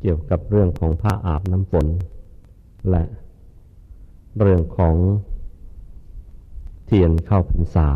[0.00, 1.86] เกี่ยวกับเรื่องของผ้าอาบน้ำฝน
[2.90, 3.04] และ
[4.38, 4.96] เรื่องของ
[6.86, 7.88] เทียนเข้าพรรษา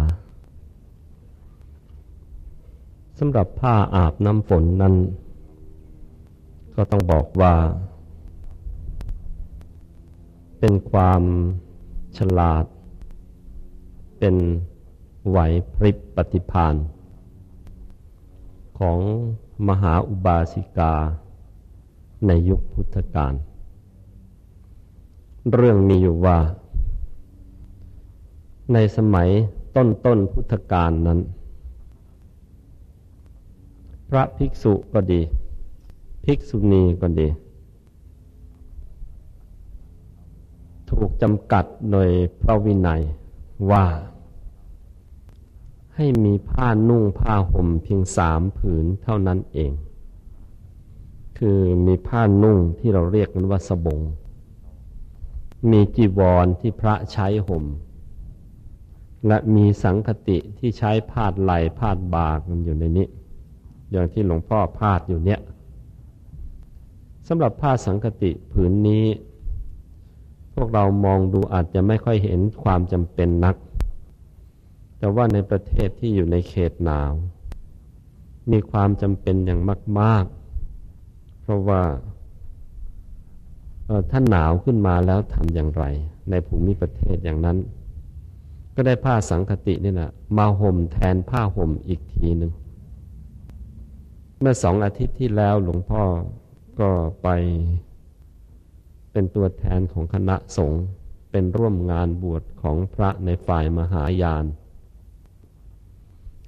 [3.18, 4.94] สำหรับผ้าอาบน้ำฝนนั้น
[6.74, 7.54] ก็ต้องบอกว่า
[10.58, 11.22] เป็นความ
[12.18, 12.64] ฉลาด
[14.18, 14.36] เป็น
[15.28, 15.38] ไหว
[15.74, 16.74] พริบปฏิพาน
[18.78, 18.98] ของ
[19.68, 20.94] มหาอุบาสิกา
[22.26, 23.34] ในยุคพุทธกาล
[25.54, 26.38] เรื่องมีอยู่ว่า
[28.72, 29.28] ในสมัย
[29.76, 31.20] ต้นต้นพุทธกาลนั้น
[34.08, 35.20] พระภิกษุก็ดี
[36.24, 37.28] ภิกษุณีก็ดี
[40.90, 42.08] ถูกจำกัดโดย
[42.42, 43.02] พระวินัย
[43.70, 43.86] ว่า
[45.96, 49.72] ให้มีผ้านุ่งผ้าห่มเพียงสามผืนเท่านั้นเอง
[51.46, 54.00] คือมีผ้านุ่งที่เราเรียกกันว่าสบง
[55.70, 57.64] มีจีวรที่พระใช้ห่ม
[59.26, 63.06] และมีสังคติที่ใช้พาดไหลพาดบากันอยู่ในนี้
[63.90, 65.40] อย่างที่หลวงพ่อพาดอยู่เนี่ย
[67.28, 69.04] สำหรับผ้าสังคติผืนนี้
[70.54, 73.56] พวกเรามองดูอาจจะไม่ค่อยเห็นความจำเป็นนัก
[74.98, 77.12] แต่ว่าในประเทศที่อยู่ในเขตหนาว
[78.50, 79.60] มีความจำเป็นอย่าง
[80.00, 80.41] มาก ๆ
[81.42, 81.82] เพราะว่า
[84.10, 85.84] ท่านหนาวขึ้นมาแล้วทำอย่างไร
[86.30, 87.58] ในภูมิประเทศอย่างนั้น
[88.74, 92.52] ก็ได้ผ้าสังคตินี่แหละมาห่มแทนผ้าห่มอีกทีหนึ่ง
[94.40, 96.02] เมื่อสองอาทิตย์ที่แล้วหลวงพ่อ
[96.80, 96.90] ก็
[97.22, 97.28] ไป
[99.12, 100.82] เป็นตัวแทนของคณะสงฆ์
[101.30, 104.44] เป็นร่วมงานบวชของพระในฝ่ายมหายาน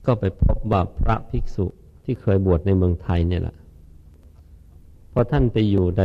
[0.07, 1.67] ก็ไปพบว่าพระภิกษุ
[2.05, 3.57] ที่เคยบวชในเมืองไทยเนี่ยแหละ
[5.17, 6.05] พอท่านไปอยู่ใน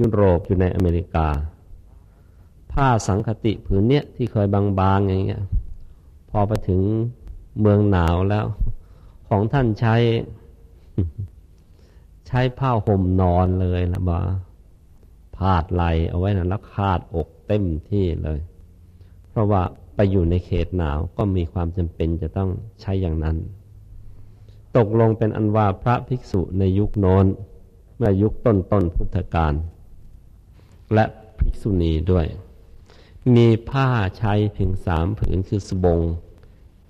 [0.00, 1.28] ยุโรปอยู่ในอเมริกา
[2.72, 5.42] ผ้าสังคติผืนเนี้ยที่เคยบางๆอย่างเงี้ย
[6.30, 6.80] พอไปถึง
[7.60, 8.46] เมืองหนาวแล้ว
[9.28, 9.96] ของท่านใช้
[12.26, 14.20] ใช้ผ้าห่มนอนเลยละบ่า
[15.36, 18.40] พาดไหลเอาไว้นะแล้วคาดอกเต็มที่เลย
[19.28, 19.62] เพราะว่า
[19.94, 23.36] ไปอยู่ในเขตหนาวก็มีความจำเป็นจะต้องใช้อย่างนั้น
[24.76, 27.26] ตกลงเป็นอันว่าพระภิกษุในยุคโน้น
[27.96, 29.54] เมื่อยุคต้นต้นพุทธกาล
[30.94, 31.04] และ
[31.38, 32.26] ภิกษุณีด้วย
[33.34, 36.00] มีผ้าใช้เพียงสามผืนคือสบง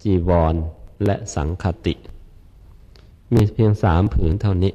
[0.02, 0.54] จีวร
[1.04, 1.94] และสังคติ
[3.34, 4.72] มีเพียงสามผืนเท่านี้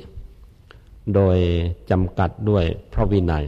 [1.16, 1.38] โดย
[1.90, 3.46] จำกัดด้วยพระวินัย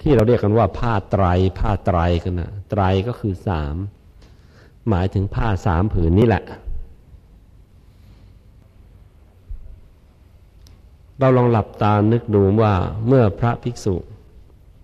[0.00, 1.24] ที่เราเรียกกันว่าผ้าไตร
[1.58, 3.76] ผ้าไตรกันนะไตรก็คือสาม
[4.88, 6.44] หมายถึงผ้าสามผืนนี่แหละ
[11.18, 12.74] เราลองหลับตานึกดูว่า
[13.06, 13.94] เมื่อพระภิกษุ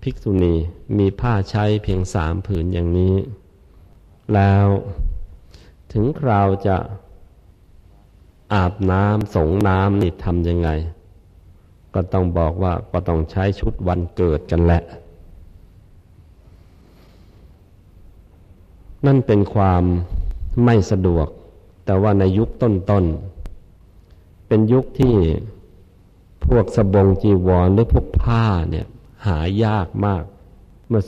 [0.03, 0.55] ภิกษุณี
[0.99, 3.15] มีผ้าใช้เพียงสามผืนอย่างนี้
[4.35, 4.67] แล้ว
[5.93, 6.77] ถึงคราวจะ
[8.53, 10.69] อาบน้ำสงน้ำนี่ทำยังไง
[11.95, 14.83] ก็ต้องบอกว่าก็ต้องใช้ชุดวันเกิดกันแหละ
[19.07, 19.83] นั่นเป็นความ
[20.65, 21.27] ไม่สะดวก
[21.85, 25.15] แต่ว่าในยุคต้นๆ เป็นยุคที่
[26.51, 28.87] พวกสบงจีวรหรือพวกผ้าเนี่ย
[29.27, 30.23] หายากมาก
[30.89, 31.03] เมื่อ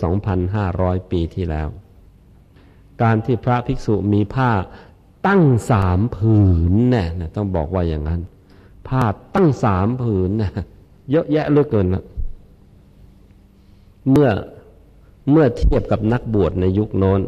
[0.52, 1.68] 2,500 ปีที่แล้ว
[3.02, 4.50] การที่พระภิกษุมีผ้า
[5.26, 6.38] ตั้งสามผื
[6.70, 8.20] นเนี่ยต้องบอกว่าอย่างนั้น
[8.88, 9.02] ผ้า
[9.34, 10.52] ตั้งสามผืนเนี่ย
[11.10, 12.04] เยอะแยะเหลือเกินนะ
[14.10, 14.30] เมื่อ
[15.30, 17.20] เมื่อเทียบกับนักบวชในยุคโน้น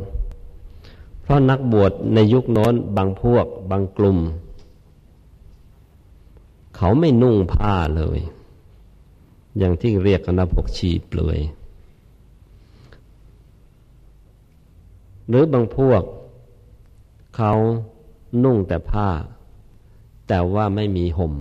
[1.23, 4.19] เพราะนักบวชในยุคโน้นบางพวกบางกลุ่ม
[6.77, 8.19] เขาไม่นุ่งผ้าเลย
[9.59, 11.39] อย่างที่เรียกกันนะพวกชีเปลือย
[15.29, 16.03] หรือบางพวก
[17.37, 17.53] เขา
[18.45, 19.09] นุ่งแต่ผ้า
[20.29, 21.33] แต่ว่าไม่มีห่ม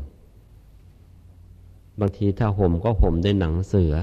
[1.99, 3.93] บางทีถ้าห่มก็ห่มด้วยหนังเสือ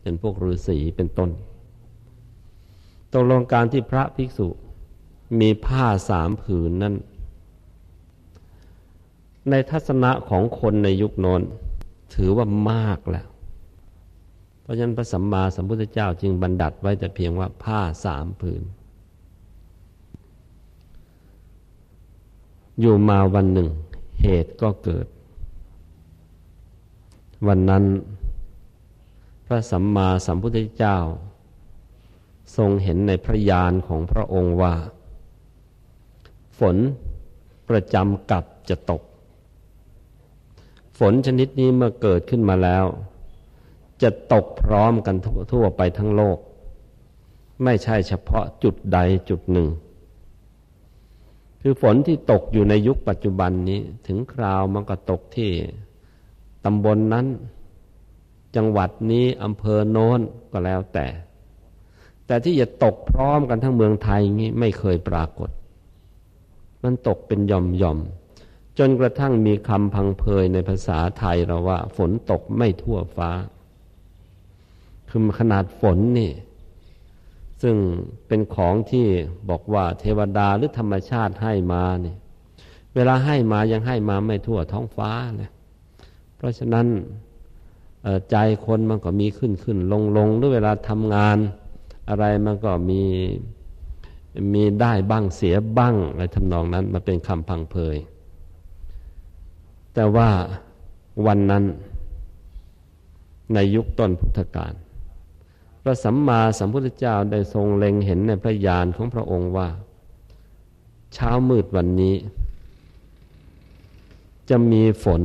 [0.00, 1.30] เป็นพวกฤาษีเป็นต้น
[3.12, 4.48] ตกลงการที่พระภิกษุ
[5.40, 6.94] มีผ้าสามผืนนั้น
[9.50, 11.42] ในทัศนะของคนในยุคโน้น
[12.14, 13.28] ถือว่ามากแล้ว
[14.62, 18.62] เพราะฉะนั้นพระสัมมาสัมพุทธเจ้าจึงบัญญัติไว้แต่เพียงว่าผ้าสามผืน
[22.80, 23.68] อยู่มาวันหนึ่ง
[24.22, 25.06] เหตุก็เกิด
[27.48, 27.84] วันนั้น
[29.46, 30.96] พระสัมมาสัมพุทธเจ้า
[32.56, 34.74] ทรงเห็นในพระญาณของพระองค์ว่า
[36.58, 36.76] ฝน
[37.68, 39.02] ประจำกับจะตก
[41.12, 42.84] นชนิดนี้เมื่อเกิดขึ้นมาแล้ว
[44.02, 45.16] จะตกพร้อมกัน
[45.52, 46.38] ทั่วไปทั้งโลก
[47.64, 49.68] ไม่ใช่เฉพาะจุดใดจุดหนึ่ง
[51.60, 55.50] คือฝนที่ตกอยู่ในยุคปัจจุบันนี้ ถึงคราวมันก็ตกที่
[56.64, 57.26] ตำบลนนั้น
[58.56, 60.20] จังหวัดนี้อำเภอโน้น
[60.52, 61.06] ก็แล้วแต่
[62.26, 65.50] แต่ที่จะตกพร้อมกันทั้งเมืองไทยนี้ไม่เคยปรากฏ
[66.82, 67.98] มันตกเป็นย่อมย่อม
[68.78, 73.30] จนกระทั่งมีคำพังเพยในภาษาไทยเราว่า ฝนตกไม่ทั่วฟ้า
[75.08, 76.32] คือขนาดฝนนี่
[77.62, 77.76] ซึ่ง
[78.26, 79.06] เป็นของที่
[79.48, 82.16] บอกว่าเทวดาหรือธรรมชาติให้มาเนี่ย
[82.94, 85.50] เวลาให้มายังให้มาไม่ทั่วท้องฟ้าเลย
[86.36, 86.86] เพราะฉะนั้น
[88.30, 91.38] ใจคนมันก็มีขึ้นขึ้นลงลงหรือเวลาทำงาน
[92.08, 93.02] อะไรมันก็มี
[94.54, 97.96] มีได้บ้างเสียบ้างอะไรทำนองนั้นมาเป็นคำพังเพย
[99.94, 100.30] แต่ว่า
[101.26, 101.64] วันนั้น
[103.54, 104.74] ในยุคต้นพุทธกาล
[105.82, 109.68] พระสัมมาสัมพุทธเจ้าได้ทรงเล็งเห็นในพระญาณของพระองค์ว่า
[111.14, 112.14] เช้ามืดวันนี้
[114.48, 115.22] จะมีฝน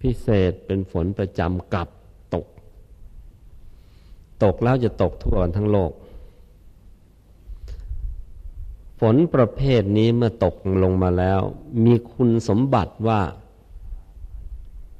[0.00, 1.88] พิเศษเป็นฝนประจำกับ
[2.34, 2.46] ตก
[4.44, 5.92] ตกแล้วจะตกทั่วทั้งโลก
[9.00, 11.40] ฝนประเภทนี้เมื่อตกลงมาแล้ว
[11.84, 13.20] มีคุณสมบัติว่า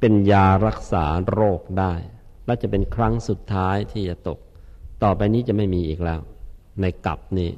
[0.09, 1.93] เป็นยารักษาโรคได้
[2.47, 4.39] และจะเป็นครั้งสุดท้ายที่จะตก
[5.03, 6.21] ต่อไปนี้จะไม่มีอีกแล้ว
[6.81, 7.51] ในกับนี้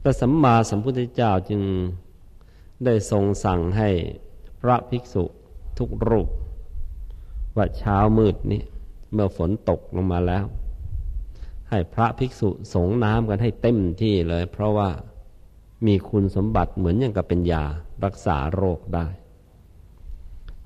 [0.00, 1.62] พระสัมมาสัมพุทธเจ้าจึง
[2.84, 3.90] ได้ทรงสั่งให้
[4.60, 5.24] พระภิกษุ
[5.78, 6.28] ทุกรูป
[7.56, 8.62] ว่าเช้ามืดนี้
[9.12, 10.44] เมื่อฝนตกลงมาแล้ว
[11.70, 14.90] ให้พระภิกษุสงน้ำกันให้เต็มที่เลย เพราะว่า
[15.86, 17.64] มีคุณสมบัติเหมือนอย่างกับเป็นยา
[18.04, 19.06] รักษาโรคได้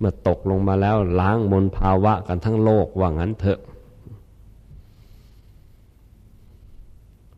[0.01, 3.61] เมื่อตกลงมาแล้วล้างมลภาวะกันทั้งโลกว่างั้นเถอะ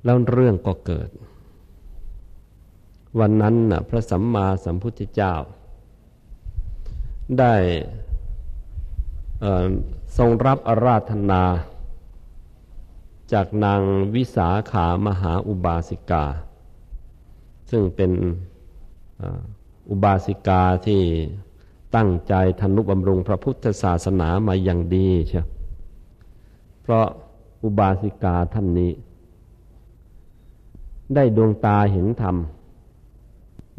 [0.05, 1.09] แล้วเรื่องก็เกิด
[3.19, 5.35] วันนั้นนะพระสัมมาสัมพุทธเจ้า
[7.39, 7.55] ได้
[10.17, 11.43] ทรงรับอาราธนา
[13.33, 13.83] จากนาง
[14.15, 16.25] วิสาขามหาอุบาสิกา
[17.71, 18.13] ซึ่งเป็น
[19.91, 21.03] อุบาสิกาที่
[21.97, 25.47] ตั้งใจทนุบำรุงพระพุทธศาสนามาอย่างดีเชียว
[26.83, 27.07] เพราะ
[27.63, 28.93] อุบาสิกาท่านนี้
[31.15, 32.37] ได้ดวงตาเห็นธรรม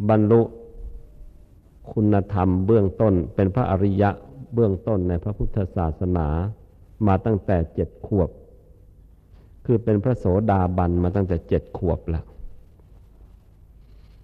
[0.09, 0.41] บรรลุ
[1.91, 4.09] คุณธรรมเบื้องต้นเป็นพระอริยะ
[4.53, 6.27] เบื้องต้นในพระพุทธศาสนา
[7.07, 8.29] มาตั้งแต่เจ็ดขวบ
[9.65, 12.25] คือเป็นพระโสดาบันมาตั้งแต่เจ็ดขวบแล้ว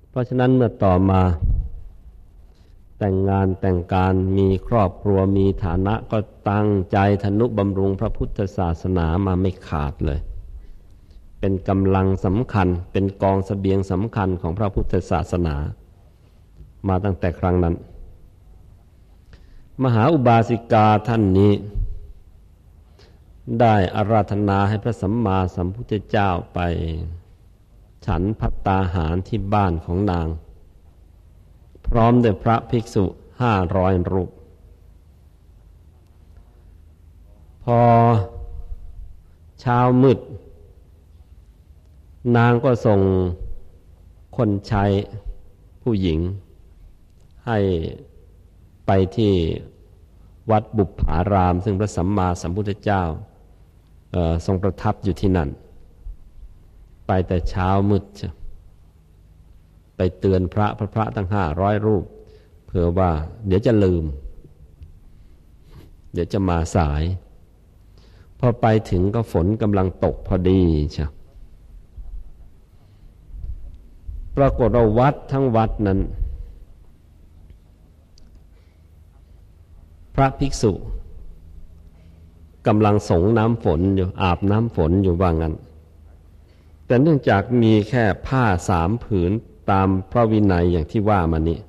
[0.09, 1.21] เพราะฉะนั้นเมื่อต่อมา
[2.99, 6.17] แต่งงานแต่งการมีครอบครัวมีฐานะก็
[6.49, 10.19] ตั้งใจธนุบำรุงพระพุทธศาสนามาไม่ขาดเลย
[11.39, 15.55] เป็นกำลังสำคัญเป็นกองสเสบียงสำคัญของพระพุทธศาสนา
[16.87, 17.75] มาตั้งแต่ครั้งนั้น
[19.83, 21.53] มหาอุบาสิกาท่านนี้
[23.59, 26.59] ได้อาราธนาให้พระสัมมาสัมพุทธเจ้าไป
[28.05, 30.27] ฉันพัตตาหารที่บ้านของนาง
[31.89, 33.05] พร้อมด้วยพระภิกษุ
[33.41, 34.31] ห้าร้อยรูป
[37.63, 37.79] พอ
[39.61, 40.19] เช้ามืด
[42.35, 42.99] นางก็ส่ง
[44.37, 44.83] คนใช้
[45.81, 46.19] ผู้หญิง
[47.45, 47.57] ให้
[48.87, 49.33] ไปที่
[50.51, 53.03] วัดบุพาราม ซึ่งพระสัมมาสัมพุทธเจ้า
[54.45, 55.49] ทรงประทับอยู่ที่นั่น
[57.07, 62.03] ไปแต่เช้ามืดเไปเตือนพระพระพระตั้งห้าร้อยรูป
[62.67, 63.11] เพื่อว่า
[63.47, 64.03] เดี๋ยวจะลืม
[66.13, 67.03] เดี๋ยวจะมาสาย
[68.39, 70.61] พอไปถึงก็ฝนกำลังตกพอดี
[70.93, 71.05] ใช่
[74.37, 75.99] ปรากฏว่าวัดทั้งวัดนั้น
[80.15, 80.71] พระภิกษุ
[82.67, 85.53] กำลังสงน้ำฝนอยู่อาบน้ำฝนอยู่ว่างั้น
[86.85, 89.33] แต่เนื่องจากมีแค่ผ้าสามผืน
[89.69, 91.59] ตามพระวินัยอย่างที่ว่ามานี้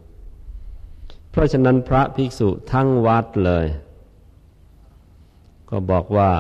[1.31, 3.67] เพราะฉะนั้นพระภิกษุทั้งวัดเลย
[5.71, 6.31] ก็บอกว่า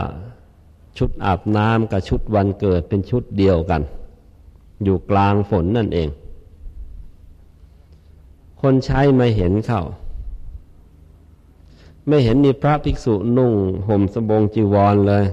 [0.99, 3.83] ชุดอาบน้ำกับชุดวันเกิดเป็นชุดเดียวกัน
[4.85, 6.09] อยู่กลางฝนนั่นเอง
[8.61, 9.83] คนใช้ไม่เห็นเข้า
[12.09, 13.55] ไม่เห็นมีพระภิกษุนุ่ง
[13.88, 15.25] ห่มสบงจีวรเลย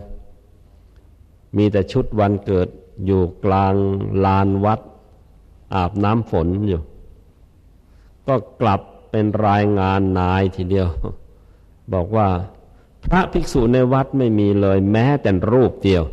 [1.58, 2.68] มีแต่ชุดวันเกิด
[3.06, 3.74] อยู่กลาง
[4.26, 4.80] ลานวัด
[5.76, 6.82] อาบน้ำฝนอยู่
[8.28, 8.82] ก็กลับ
[9.12, 10.88] เป็นรายงานนายทีเดียว
[11.94, 12.28] บอกว่า
[13.04, 16.04] พระภิกษุในวัดไม่มีเลยแม้แต่รูปเดียว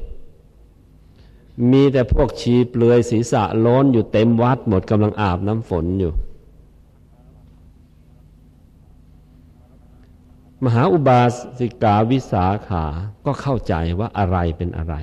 [1.70, 6.12] มีแต่พวกชีเปลือยศีรษะล้นอยู่เต็มวัดหมดกำลังอาบน้ำฝนอยู่
[10.64, 11.22] มหาอุบา
[11.58, 12.84] สิกาวิสาขา
[13.24, 14.94] ก็เข้าใจว่าอะไรเป็นอะไร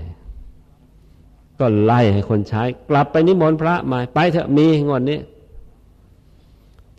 [1.61, 5.19] ก็ไล่ให้คนใช้ กลับไปนิมนต์พระมา ไปเถอะมีงวดนี้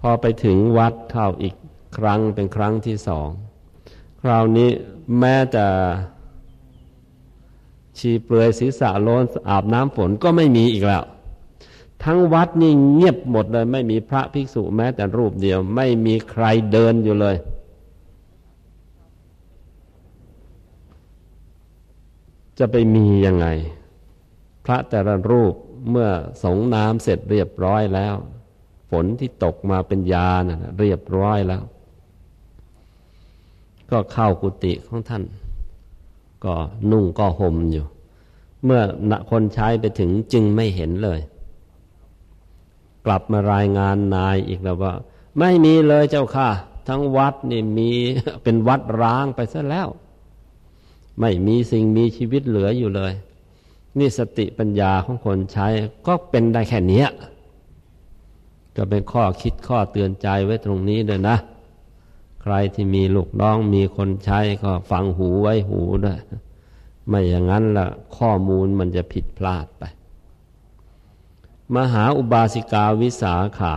[0.01, 1.55] พอไปถึงวัดเข้าอีก
[1.97, 3.29] ครั้งเป็นครั้งที่สอง
[4.21, 4.71] คราวนี้
[5.19, 5.67] แม้แต่
[7.99, 11.05] ชีเปลือยศีรษะโลนอาบน้ำฝนก็ไม่มีอีกแล้ว
[12.05, 17.37] ทั้งวัดนี่เงียบหมดเลย ไม่มีพระภิกษุแม้แต่รูปเดียว ไม่มีใครเดินอยู่เลย
[22.59, 23.49] จะไปมียังไง
[24.65, 25.55] พระแต่ละรูป
[25.91, 26.09] เมื่อ
[26.43, 28.15] สงน้ำเสร็จเรียบร้อยแล้ว
[28.91, 31.63] ฝนที่ตกมาเป็นยานะเรียบร้อยแล้ว
[33.91, 35.25] ก็เข้ากุฏิของท่าน
[36.45, 36.55] ก็
[36.91, 37.87] นุ่งก็ห่มอยู่
[38.65, 38.83] เมื่อ
[39.31, 41.21] คนใช้ไปถึงจึงไม่เห็นเลย
[43.07, 44.95] กลับมารายงานนายอีกแล้วว่า
[45.39, 46.49] ไม่มีเลยเจ้าค่ะ
[46.89, 47.91] ทั้งวัดนี่มี
[48.43, 49.89] เป็นวัดร้างไปซะแล้ว
[51.21, 53.13] ไม่มีสิ่งมีชีวิตเหลืออยู่เลย
[53.99, 55.69] นี่สติปัญญาของคนใช้
[56.07, 57.05] ก็เป็นได้แค่นี้
[58.77, 61.37] ก็เป็นข้อคิดข้อเตือนใจไว้ตรงนี้ด้วยนะ
[62.43, 66.19] ใครที่มีลูกน้องมีคนใช้ก็ฟังหูไว้หูด้วย
[67.09, 69.83] ไม่อย่างนั้นละข้อมูลมันจะผิดพลาดไป
[71.75, 73.75] มหาอุบาสิกาวิสาขา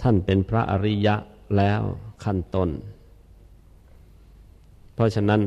[0.00, 1.16] ท่านเป็นพระอริยะ
[1.56, 1.80] แล้ว
[2.24, 2.70] ขั้นต้น
[4.94, 5.40] เพราะฉะนั้น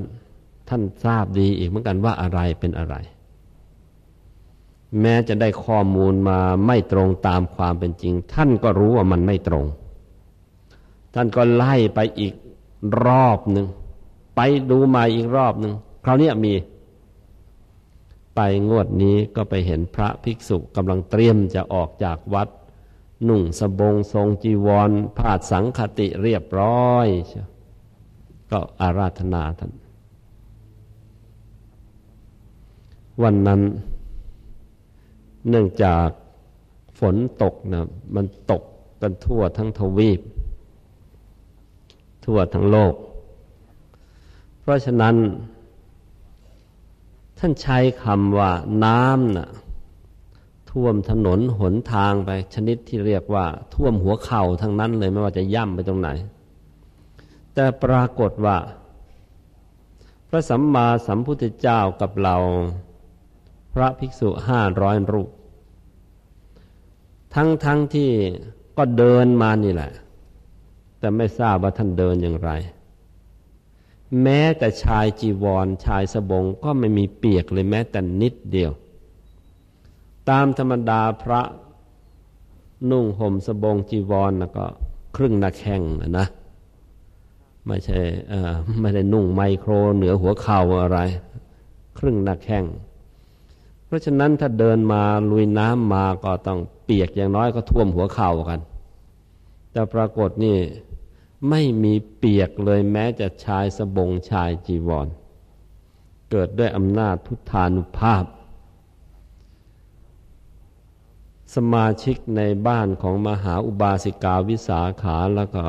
[0.70, 2.96] ท่านทราบดีอีกเหมือนกันว่าอะไรเป็นอะไร
[5.02, 9.66] แม้จะได้ข้อมูลมาไม่ตรงตามความเป็นจริง ท่านก็รู้ว่ามันไม่ตรง
[11.14, 12.34] ท่านก็ไล่ไปอีก
[13.06, 13.68] รอบหนึ่ง
[14.36, 16.54] ไปดูมาอีกรอบหนึ่งคราวนี้มี
[18.36, 18.40] ไป
[18.70, 22.48] งวดนี้ก็ไปเห็นพระภิกษุกำลังเตรียมจะออกจากวัด
[23.24, 27.08] หนุ่งสบงทรงจีวรผาดสังคติเรียบร้อย
[28.52, 29.72] ก็อาราธนาท่าน
[33.22, 33.62] วันนั้น
[35.50, 36.08] เนื่องจาก
[37.00, 38.64] ฝนตกนะมันตก
[39.02, 40.22] กันทั่วทั้งทวีป
[42.26, 42.96] ทั่วทั้งโลก
[44.60, 45.16] เพราะฉะนั้น
[47.38, 48.52] ท่านใช้คำว่า
[48.84, 49.50] น้ำนะ่ะ
[50.72, 56.10] ท่วมถนนหนทางไปชนิดที่เรียกว่าท่วมหัวเข่าทั้งนั้นเลยไม่ว่าจะย่ำไปตรงไหน
[57.54, 58.58] แต่ปรากฏว่า
[60.30, 62.36] พระสัมมาสัมพุทธเจ้ากับเรา
[63.74, 65.30] พระภิกษุห้าร้อยรูป
[67.36, 68.10] ทั้งทั้งที่
[68.78, 69.92] ก็เดินมานี่แหละ
[71.00, 72.52] แต่ไม่ทราบว่าท่านเดินอย่างไร
[74.24, 78.72] แม้แต่ชายจีวรชายสบงก็ไม่มีเปียกเลยแม้แต่นิดเดียว
[80.30, 81.42] ตามธรรมดาพระ
[82.92, 84.66] นุ่งห่มสบงจีวรแล้วก็
[85.16, 85.82] ครึ่งหน้าแข้ง
[86.20, 86.28] นะ
[87.68, 88.00] ไม่ใช่
[88.82, 91.00] ไม่ได้นุ่งไมโครเหนือหัวเข่าอะไร
[91.98, 92.66] ครึ่งหน้าแข้ง
[93.94, 98.60] ราะฉะนั้นถ้าเดินมาลุยน้ำมาก็ต้องเปียกอย่างน้อยก็ท่วมหัวเข่ากัน
[99.72, 100.60] แต่ปรากฏนี่
[101.50, 105.08] ไม่มีเปียกเลยแม้จะชายสบงชายจีวร
[106.30, 108.26] เกิดด้วยอำนาจทุทธานุภาพ
[111.56, 115.66] สมาชิกในบ้านของมหาอุบาสิกาวิสาขาแล้วก็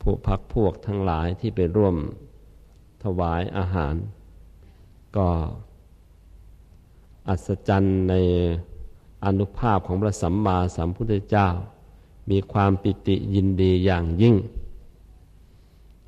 [0.00, 1.96] ผู้พักพวกทั้งหลายที่ไปร่วม
[3.02, 3.94] ถวายอาหาร
[5.16, 5.28] ก็
[7.28, 8.14] อัศจรรย์ใน
[9.24, 11.48] อนุภาพของพระสัมมาสัมพุทธเจ้า
[12.30, 14.36] มีความปิติยินดีอย่างยิ่ง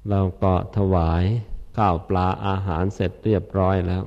[0.09, 1.25] เราก็ถวาย
[1.77, 4.05] ข้าวปลาอาหารเสร็จเรียบร้อยแล้ว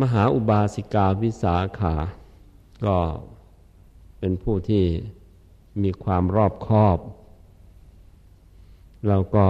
[0.00, 1.94] มหาอุบาสิกาวิสาขา
[2.84, 2.96] ก็
[4.18, 4.84] เป็นผู้ที่
[5.82, 6.98] มีความรอบคอบ
[9.08, 9.46] เราก็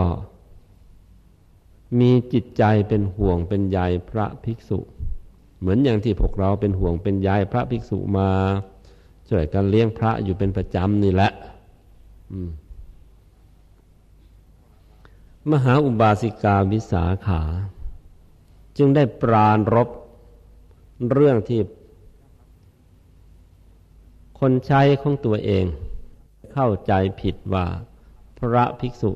[1.98, 3.78] มีจิตใจเป็นห่วงเป็นใย
[4.10, 4.78] พระภิกษุ
[5.62, 8.30] เหมือนอย่างที่พวกเราเป็นห่วงเป็นใยพระภิกษุมา
[9.28, 11.30] ช่วยกันเลี้ยงพระอยู่เป็นประจำนี่แหละ
[15.50, 17.42] มหาอุบาสิกาวิสาขา
[18.76, 19.88] จึงได้ปรานรบ
[21.12, 21.60] เรื่องที่
[24.40, 25.64] คนใช้ของตัวเอง
[26.52, 27.66] เข้าใจผิดว่า
[28.38, 29.12] พระภิกษุ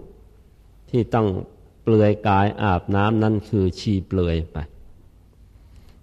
[0.90, 1.26] ที่ต้อง
[1.82, 4.56] เปลือยกายอาบน้ำนั่นคือชีเปลือยไป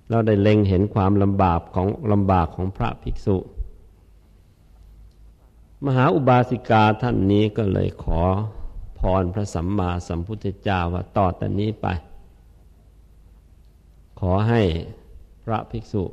[0.10, 3.38] เราได้เล็งเห็นความลำบากของลำบากของพระภิกษุ
[5.86, 8.22] มหาอุบาสิกาท่านนี้ก็เลยขอ
[9.00, 11.88] พรพระสัมมาสัมพุทธเจ้าว่าต่อแต่นี้ไป
[14.19, 14.62] ขอให้
[15.43, 16.03] พระภิกษุ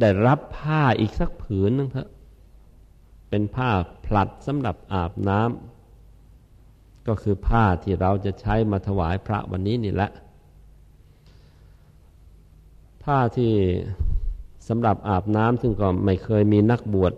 [0.00, 2.08] ได้รับผ้าอีกสักผืนนึงเถอะ
[3.28, 3.70] เป็นผ้า
[4.06, 10.10] ผลัดสำหรับอาบน้ำก็คือผ้าที่เราจะใช้มาถวายพระวันนี้นี่แหละ
[13.08, 13.52] ผ้าที่
[14.68, 17.12] สำหรับอาบน้ำซึ่งก็ไม่เคยมีนักบวช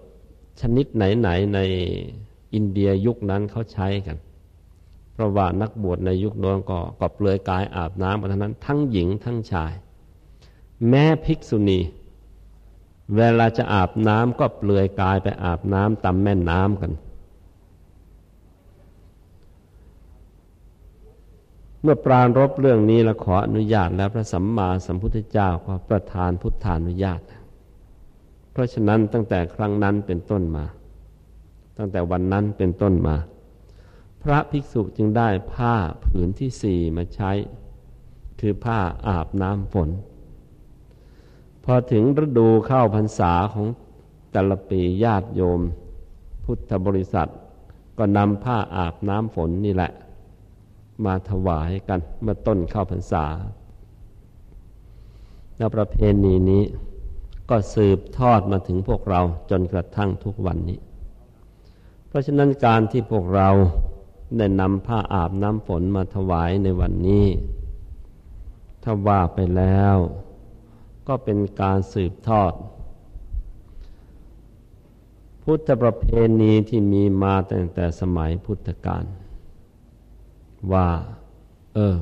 [0.60, 1.58] ชนิดไหนๆใน
[2.54, 4.16] อินเดียยุคนั้นเขาใช้กัน
[5.12, 9.72] เพราะว่านักบวชในยุคนั้นก็ก็เปลือยกายอาบน้ำกันทั้งนั้นทั้งหญิงทั้งชาย
[10.88, 11.80] แม้ภิกษุณี
[13.16, 16.92] เวลาจะอาบน้ำก็เปลือยกายไปอาบน้ำตามแม่น้ำกัน
[21.82, 27.20] เมื่อปรารบเรื่องนี้แล้วขออนุญาตแล้วพระสัมมาสัมพุทธเจ้าก็ประทานพุทธานุญาต
[28.52, 30.64] เพราะฉะนั้นตั้งแต่ครั้งนั้นเป็นต้นมา
[31.76, 33.16] ตั้งแต่วันนั้นเป็นต้นมา
[34.22, 37.30] พระภิกษุจึงได้ผ้าผืนที่สี่มาใช้
[38.40, 39.88] คือผ้าอาบน้ำฝน
[41.64, 43.66] พอถึงฤดูเข้าพรรษาของ
[44.32, 45.60] แต่ละปีญาติโยม
[46.44, 47.30] พุทธบริษัท
[47.98, 49.90] ก็นำผ้าอาบน้ำฝนนี่แหละ
[51.04, 53.26] มาถวายกันเมื่อต้นเข้าพรรษา
[55.56, 56.62] แล้วประเพณีนี้
[57.50, 60.78] ก็สืบทอดมาถึงพวกเราจนกระทั่งทุกวันนี้
[62.08, 63.48] เพราะฉะนั้นการที่พวกเรา
[64.38, 67.26] ได้นำผ้าอาบน้ำฝนมาถวายในวันนี้
[68.82, 69.96] ถ้าว่าไปแล้ว
[71.08, 72.52] ก็เป็นการสืบทอด
[75.42, 76.06] พุทธประเพ
[76.40, 79.04] ณีที่มีมาตั้งแต่สมัยพุทธกาล
[80.72, 80.88] ว่า
[81.74, 81.96] เออ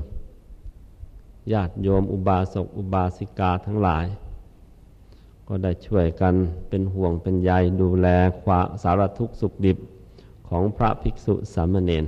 [1.52, 4.06] ญาติโยมอุบาสกอุบาสิกาทั้งหลาย
[5.48, 6.34] ก็ได้ช่วยกัน
[6.68, 7.50] เป็นห่วงเป็นใย
[7.80, 8.08] ดูแล
[8.42, 9.78] ความสารทุกข์สุขดิบ
[10.48, 12.04] ของพระภิกษุสามเณร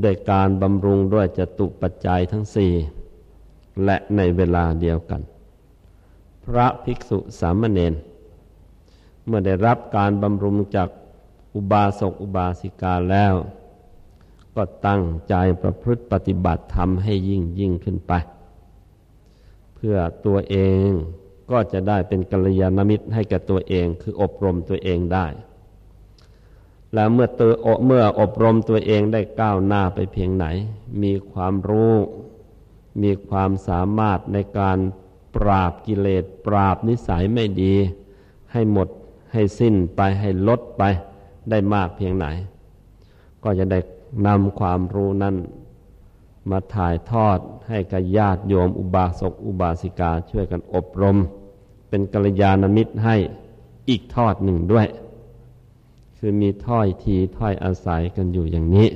[0.00, 2.72] โดยการบำรุงด้วยจตุปัจจัยทั้งสี่
[3.84, 5.20] และในเวลาเดียวกัน
[6.44, 7.94] พระภิกษุสามเณร
[9.26, 10.88] เมื่อได้รับการบำรุงจาก
[11.54, 13.34] อุบาสกอุบาสิกาแล้ว
[14.54, 18.12] ก็ตั้งใจประพฤติปฏิบัติธรรมให้ยิ่งยิ่งขึ้นไป
[19.74, 20.88] เพื่อตัวเอง
[21.50, 25.26] ก็จะได้เป็นกัลยาณมิตรให้แก่ตัวเอง คืออบรมตัวเองได้
[26.94, 27.52] แล้วเมื่อตัว
[27.86, 30.46] เมื่ออบรมตัวเองได้ก้าวหน้าไปเพียงไหน
[31.02, 31.94] มีความรู้
[33.02, 34.78] มีความสามารถในการ
[35.36, 37.74] ปราบกิเลสปราบนิสัยไม่ดี
[38.52, 38.88] ให้หมด
[39.32, 40.82] ให้สิ้นไปให้ลดไป
[41.50, 42.26] ได้มากเพียงไหน
[43.44, 43.78] ก็จะได้
[44.26, 45.36] นำความรู้นั้น
[46.50, 51.16] มาถ่ายทอดให้กับญาติโยมอุบาสกอุบาสิกาช่วยกันอบรม
[51.88, 53.16] เป็นกัลยาณมิตรให้
[53.88, 54.86] อีกทอดหนึ่งด้วย
[56.18, 58.88] คือมีถ้อยทีถ้อยอาศัยกันอยู่อย่างนี้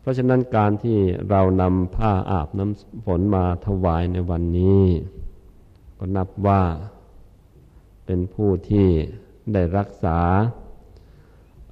[0.00, 0.98] เพราะฉะนั้นการที่
[1.30, 4.84] เรานำผ้าอาบน้ำฝนมาถวายในวันนี้
[5.98, 6.62] ก็นับว่า
[8.06, 8.88] เป็นผู้ที่
[9.52, 10.18] ได้รักษา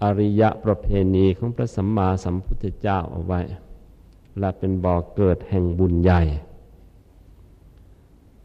[0.03, 3.41] อริยประเพณีของพระสัมมาสัมพุทธเจ้าเอาไว้
[4.39, 6.23] และเป็นบ่อกเกิดแห่งบุญใหญ่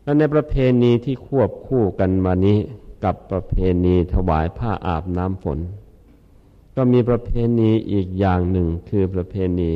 [0.03, 2.57] และในประเพณีที่ควบคู่กันมานี้
[3.03, 3.53] กับประเพ
[3.85, 5.59] ณีถวายผ้าอาบน้ำฝน
[6.75, 9.71] ก็มีประเพณีอีกอย่างหนึ่งคือประเพณี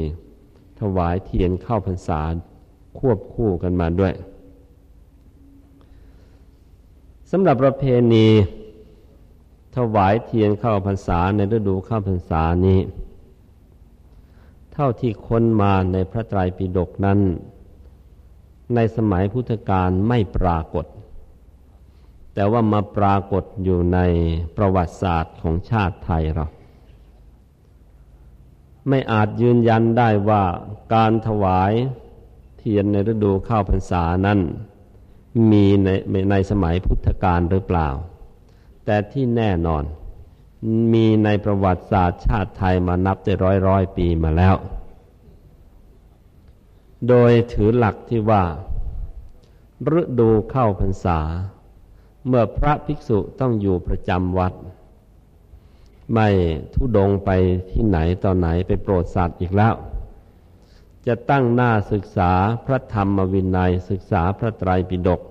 [0.80, 2.22] ถวายเทียนเข้าพรรษา
[3.00, 4.14] ควบคู่กันมาด้วย
[7.32, 8.26] สำหรับประเพณี
[9.76, 12.80] ถวายเทียนเข้าพรรษาในฤดูเข้าพรรษานี้
[14.74, 17.20] เท่าที่ค้นมาในพระไตรปิฎกนั้น
[18.76, 20.86] ในสมัยพุทธกาลไม่ปรากฏ
[22.34, 24.00] แต่ว่ามาปรากฏอยู่ใน
[24.58, 26.46] ประวัติศาสตร์ของชาติไทยเรา
[28.90, 30.44] ไม่อาจยืนยันได้ว่า
[30.94, 31.72] การถวาย
[32.58, 34.40] เทียนในฤดูเข้าพรรษานั้น
[35.52, 35.90] มีใน
[36.32, 37.88] ในสมัยพุทธกาลหรือเปล่า
[38.92, 39.84] แต่ที่แน่นอน
[40.94, 44.56] มีในประวัติศาสตร์ชาติไทยมานับได้ร้อยร้อยปีมาแล้ว
[47.08, 48.44] โดยถือหลักที่ว่า
[50.00, 51.20] ฤดูเข้าพรรษา
[52.28, 54.54] เมื่อพระภิกษุต้องอยู่ประจำวัด
[56.14, 56.28] ไม่
[56.74, 57.30] ทุดงไป
[57.72, 59.74] ที่ไหนตอนไหนไปโปรดสัตว์อีกแล้ว
[61.08, 62.32] จะตั้งหน้าศึกษา
[62.66, 65.22] พระธรรมวินัยศึกษาพระไตรปิฎก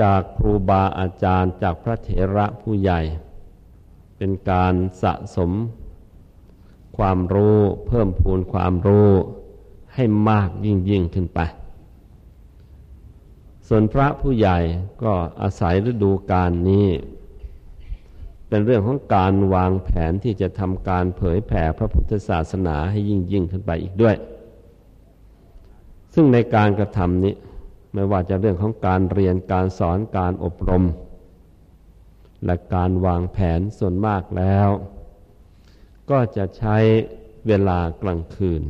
[0.00, 3.00] จากครูบาอาจารย์จากพระเถระผู้ใหญ่
[4.16, 5.50] เป็นการสะสม
[6.96, 9.10] ความรู้เพิ่มพูนความรู้
[9.94, 11.40] ให้มากยิ่งยิ่งขึ้นไป
[13.68, 14.58] ส่วนพระผู้ใหญ่
[15.02, 16.88] ก็อาศัยฤดูการนี้
[18.48, 24.16] เป็นเรื่องของการวางแผนที่จะทำการเผยแผ่พระพุทธศาสนาให้ยิ่งยิ่งขึ้นไปอีกด้วย
[26.14, 27.34] ซึ่งในการกระทำนี้
[27.92, 30.84] ไม่ว่าจะเรื่องของการเรียนการสอนการอบรม
[32.44, 34.68] และการวางแผนส่วนมากแล้ว
[36.10, 36.76] ก็จะใช้
[37.46, 38.62] เวลากลางคืน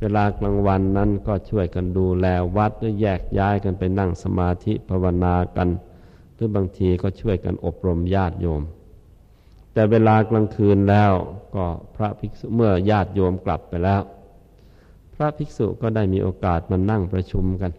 [0.00, 5.68] เวลากลางวันนั้นก็ช่วยกันดูแลวัดหรือแยกย้ายกันไปนั่งสมาธิภาวนากัน
[6.34, 8.62] หรือบางทีก็ช่วยกันอบรมญาติโยม
[9.72, 11.12] แต่เวลากลางคืนแล้ว
[11.54, 14.00] ก็พระภิกษุเมื่อญาติโยมกลับไปแล้ว
[15.20, 17.72] พระภิกษุก็ได้มีโอกาสมานั่งประชุมกัน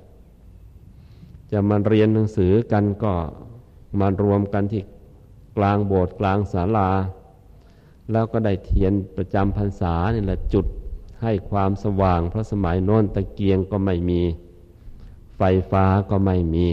[1.52, 3.14] จะมาเรียนหนังสือกันก็
[4.00, 4.82] มารวมกันที่
[5.58, 6.90] กลางโบสถ์กลางศาลา
[8.12, 10.66] แล้วก็ได้เทียนประจำพรรษานี่แหละจุด
[11.22, 14.22] ให้ความสว่าง เพราะสมัยโน้นตะเกียงก็ไม่มี
[15.38, 16.68] ไฟฟ้าก็ไม่มี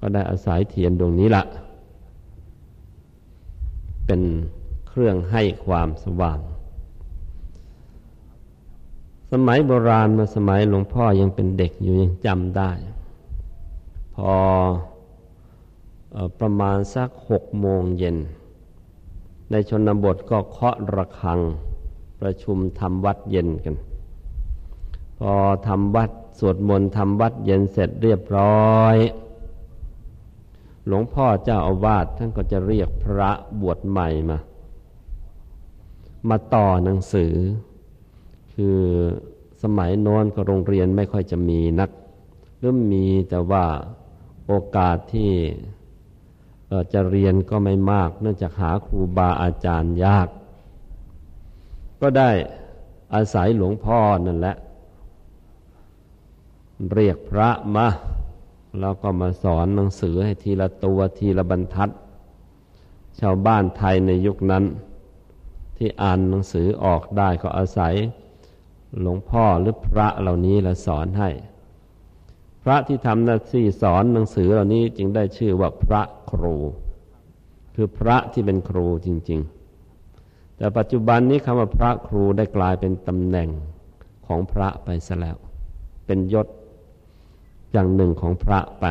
[0.00, 1.42] ก็ได้อาศัยเทียนดวงนี้ละ
[4.06, 4.22] เป็น
[4.88, 6.38] เครื่องให้ความสว่าง
[9.34, 12.70] สมัยโบราณมาสมัยหลวงพ่อยังเป็นเด็กอยู่ยังจำได้
[14.14, 14.32] พอ
[16.14, 18.16] อประมาณสักหกโมงเย็น
[19.50, 21.40] ในชนบทก็เคาะระฆัง
[22.20, 23.76] ประชุมทำวัดเย็นกัน
[25.18, 25.34] พอ
[25.66, 28.96] ทำวัดสวดมนต์ทำวัดเย็นเสร็จเรียบร้อย
[30.86, 34.38] หลวงพ่อเจ้าอาวาสท่านก็จะเรียกพระบวชใหม่มา
[36.28, 37.34] มาต่อหนังสือ
[38.62, 38.84] คือ
[39.62, 41.90] สมัยโน้นก็โรงเรียนไม่ค่อยจะมีนัก
[42.58, 43.64] หรือมีแต่ว่า
[44.46, 45.32] โอกาสที่
[46.92, 50.28] จะเรียนก็ไม่มาก เนื่องจากหาครูบาอาจารย์ยาก
[52.00, 52.30] ก็ได้
[53.14, 54.56] อาศัยหลวงพ่อนั่นแหละ
[56.94, 57.86] เรียกพระมา
[58.80, 61.90] แล้วก็มาสอนหนังสือให้ทีละตัวทีละบรรทัด
[63.20, 64.64] ชาวบ้านไทยในยุคนั้น
[65.76, 67.94] ที่อ่านหนังสือออกได้ก็อาศัย
[69.00, 71.30] หลวงพ่อหรือพระเหล่านี้ละสอนให้
[72.62, 76.56] พระที่ทำหน้าที่สอนหนังสือเหล่านี้จึงได้ชื่อว่าพระครู
[77.74, 79.40] คือพระที่เป็นครูจริง
[79.98, 83.48] ๆ แต่ปัจจุบันนี้คำว่าพระครูได้กลายเป็นตำแหน่ง
[84.26, 85.36] ของพระไปซะแล้ว
[86.06, 86.46] เป็นยศ
[87.72, 88.84] อย่างหนึ่งของพระไป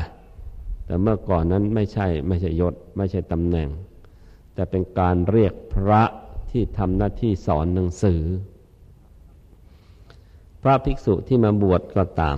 [0.86, 3.70] แต่เมื่อก่อนนั้นไม่ใช่ไม่ใช่ยศ ไม่ใช่ตำแหน่ง
[4.54, 6.04] แต่เป็นการเรียกพระ
[6.52, 8.22] ที่ทำหน้าที่สอนหนังสือ
[10.62, 12.38] พระภิกษุที่มาบวชก็ตาม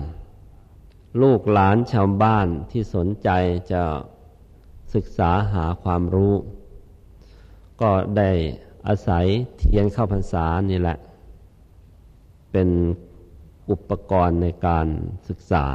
[1.22, 3.30] ลูกหลานชาวบ้านที่สนใจ
[3.72, 3.84] จะ
[4.94, 6.34] ศึกษาหาความรู้
[7.82, 8.30] ก็ได้
[8.88, 9.26] อาศัย
[9.58, 10.98] เทียนเข้าพรรษานี่แหละ
[12.52, 12.70] เป็น
[13.70, 14.88] อุปกรณ์ในการ
[15.28, 15.66] ศึกษา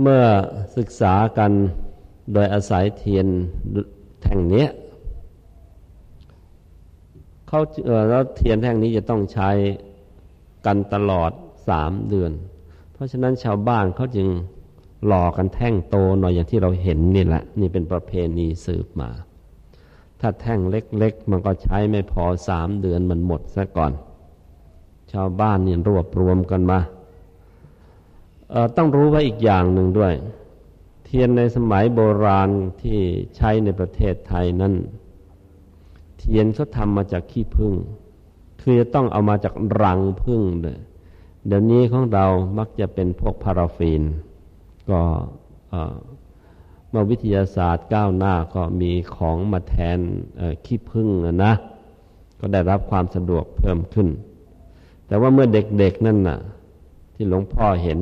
[0.00, 0.24] เมื่อ
[0.76, 1.52] ศึกษากัน
[2.32, 3.26] โดยอาศัยเทียน
[4.22, 4.66] แท่งนี้
[7.56, 7.68] เขา
[8.10, 9.50] แล้วเทียนแท่งนี้จะต้องใช้
[10.66, 11.30] กันตลอด
[11.68, 12.32] สามเดือน
[12.92, 14.28] เพราะฉะนั้นชาวบ้านเขาจึง
[15.06, 19.10] หล่อกันแท่งโตหน่อยอย่างที่เราเห็นนี่แหละ นี่เป็นประเพณีสืบมา
[20.20, 23.92] ถ้าแท่งเล็กๆ มันก็ใช้ไม่พอสามเดือนมันหมดซะก่อน
[25.12, 26.80] ชาวบ้านนี่รวบรวมกันมา
[28.76, 30.14] ต้องรู้ไว้อีกอย่างหนึ่งด้วย
[31.04, 32.48] เทียนในสมัยโบราณ
[32.82, 32.98] ที่
[33.36, 34.74] ใช้ในประเทศไทยนั้น
[36.26, 37.74] ทียนเขาทำมาจากขี้ผึ้ง
[38.60, 40.78] คือจะต้องเอามาจากรังผึ้งเลย
[41.46, 42.26] เดี๋ยวนี้ของเรา
[42.58, 44.02] มักจะเป็นพวกพาราฟีน
[44.90, 45.00] ก็
[46.88, 49.98] เมื่อวิทยาศาสตร์ก้าวหน้าก็มีของมาแทน
[50.64, 51.08] ขี้พึ่ง
[51.44, 51.52] นะ
[52.40, 54.08] ก็ได้รับความสะดวกเพิ่มขึ้น
[55.06, 56.38] แต่ว่าเมื่อเด็กๆนั่นน่ะ
[57.14, 57.98] ที่หลวงพ่อเห็น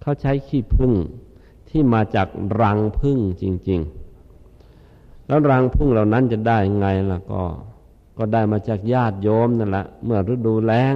[0.00, 0.92] เขาใช้ขี้พึ่ง
[1.68, 2.28] ที่มาจาก
[2.60, 4.03] รังพึ่งจริง ๆ
[5.26, 7.42] แล้วรังพึ่งเหล่านั้นจะได้ไงล่ะก็
[8.18, 10.94] ก็ได้มาจากญาติโยมนั่นแหละเมื่อฤดูแล้ง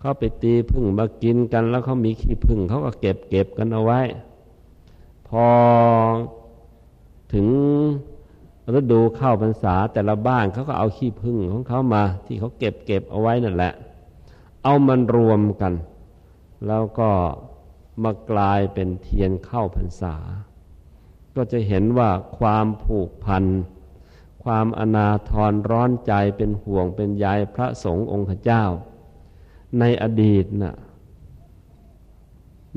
[0.00, 4.00] เขาไปตีพึ่งมากินกัน แล้วเขามีขี้พึ่งเขาก็เก็บเก็บกันเอาไว้
[5.28, 5.46] พอ
[7.32, 7.46] ถึง
[8.74, 13.72] ฤดูเข้าพรรษาแต่ละบ้านเขาก็เอาขี้พึ่งของเขามา ที่เขาเก็บเก็บเอาไว้นั่นแหละ
[14.62, 15.72] เอามันรวมกัน
[16.66, 17.10] แล้วก็
[18.02, 20.14] มากลายเป็นเทียนเข้าพรรษา
[21.38, 23.44] ก็จะเห็นว่าความผูกพัน
[24.44, 28.64] ความอนาทรร้อนใจเป็นห่วงเป็นใยพระสงฆ์องค์เจ้า
[29.78, 30.74] ในอดีตนะ่ะ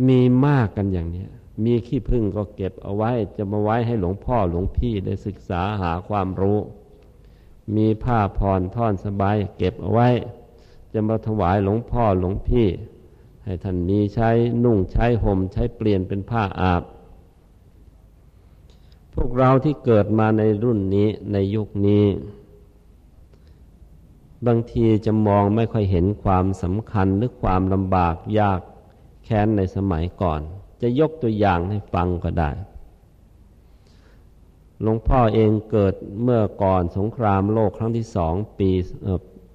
[0.07, 1.25] มีมากกันอย่างนี้
[1.63, 6.59] มีขี้พึ่งก็เก็บเอาไว้จะมาไว้ให้หลวงพ่อหลวงพี่ได้ศึกษาหาความรู้
[7.75, 10.09] มีผ้าผ่อนท่อนสบายเก็บเอาไว้
[10.93, 12.67] จะมาถวายหลวงพ่อหลวงพี่
[13.43, 14.29] ให้ท่านมีใช้
[14.63, 16.83] นุ่งใช้ห่มใช้เปลี่ยนเป็นผ้าอาบ
[19.21, 22.05] วกเราที่เกิดมาในรุ่นนี้ในยุคนี้
[24.47, 28.59] บางทีจะมองไม่ค่อยเห็นความสำคัญหรือความลำบากยาก
[29.23, 30.41] แค้นในสมัยก่อน
[30.81, 32.51] จะยกตัวอย่างให้ฟังก็ได้
[34.81, 38.69] หลวงพ่อเองเกิดเมื่อก่อนสงครามโลกครั้งที่สองปี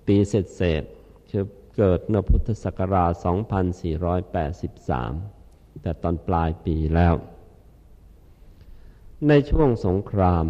[0.07, 0.83] ปีเศษเศษ
[1.31, 1.45] คือ
[1.77, 3.13] เกิดในพุทธศักราช
[4.87, 7.15] 2483 แต่ตอนปลายปีแล้ว
[9.29, 10.47] ในช่วงสงคราม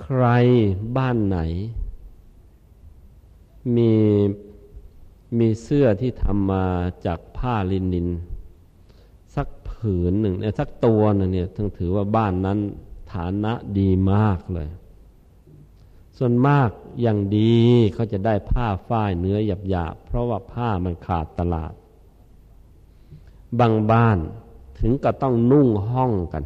[0.00, 0.24] ใคร
[0.96, 1.38] บ้านไหน
[3.76, 3.92] มี
[5.38, 6.66] มีเสื้อที่ทำมา
[7.06, 8.08] จากผ้าลินิน
[9.34, 12.58] สักผืนหนึ่งเนี่ยสักตัวหนึ่งเนี่ยถึงถือว่าบ้านนั้น
[13.12, 14.68] ฐานะดีมากเลย
[16.18, 16.68] ส่วนมาก
[17.02, 17.56] อย่างดี
[17.94, 19.38] เขาจะได้ผ้าฝ้ายเนื้อ
[19.68, 21.72] หยาบๆเพราะว่าผ้ามันขาดตลาด
[23.60, 24.18] บางบ้าน
[24.78, 26.44] ถึงก็ต้องนุ่งห้องกัน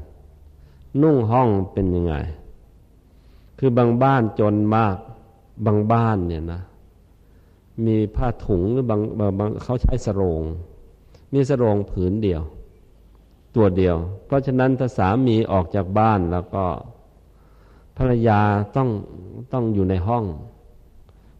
[1.02, 2.14] นุ่งห้องเป็นยังไง
[3.58, 4.96] คือบางบ้านจนมาก
[5.66, 6.62] บางบ้านเนี่ยนะ
[7.86, 9.00] มีผ้าถุงหรือบาง
[9.38, 10.42] บางเขาใช้สรง
[11.32, 12.42] มีสรงผืนเดียว
[13.56, 16.64] ตัวเดียว เพราะฉะนั้นถ้าสามีออกจากบ้านแล้วก็
[17.96, 18.40] ภรรยา
[18.76, 18.88] ต้อง
[19.52, 20.24] ต้องอยู่ในห้อง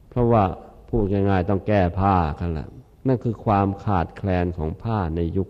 [0.08, 0.42] เพราะว่า
[0.88, 2.68] พูดง่ายๆต้องแก้ผ้ากันแหละ
[3.06, 5.48] นั่นคือความขาดแคลนของผ้าในยุค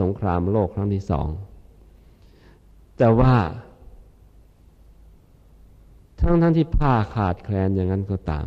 [0.00, 1.28] สงครามโลกครั้งที่สอง
[2.98, 3.34] แต่ว่า
[6.20, 8.46] ทั้งทั้งที่ผ้าขาดแคลนอย่างนั้นก็ตาม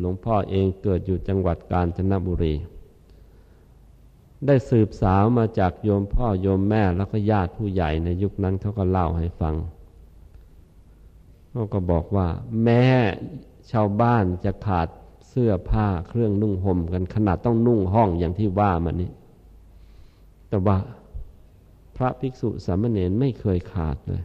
[0.00, 2.54] หลวงพ่อเองเกิดอยู่จังหวัดกาญจนบุรี
[4.46, 9.54] ได้สืบสาวมาจากโยมพ่อโยมแม่แล้วก็ญาติผู้ใหญ่ในยุคนั้นเขาก็เล่าให้ฟัง
[11.50, 12.28] เขาก็บอกว่า
[12.62, 12.84] แม้
[13.70, 14.88] ชาวบ้านจะขาด
[15.28, 19.10] เสื้อผ้าเครื่องนุ่งห่มกันขนาดต้องนุ่งห้องอย่างที่ว่ามานี้
[20.54, 20.78] ต่ว่า
[21.96, 24.22] พระภิกษุสามเณรไม่เคยขาดเลย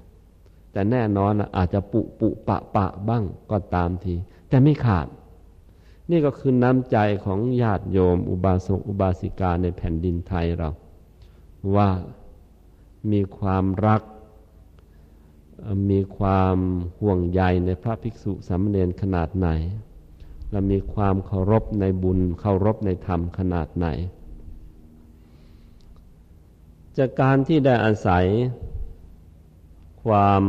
[0.72, 4.16] แต่แน่นอนอาจจะปุปุปะปะบ้างก็ตามที
[4.50, 5.08] แต่ไม่ขาด
[6.10, 10.70] นี่ก็คือน้ำใจของญาติโยม อุบาสกอุบาสิกาในแผ่นดินไทยเรา
[11.76, 11.90] ว่า
[13.12, 14.02] มีความรัก
[15.90, 16.58] มีความ
[17.00, 19.50] ห่วงใยในพระภิกษุสามเณรขนาดไหน
[20.52, 23.88] และมีความเคารพในบุญเคารพในธรรมขนาดไหน
[27.00, 28.26] จากการที่ได้อาศัย
[30.04, 30.44] ความ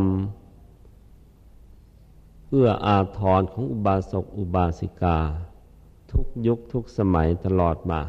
[2.48, 5.18] เอื้ออาทรของอุบาสกอุบาสิกา
[6.12, 8.00] ทุกยุคทุกสมัยตลอดมา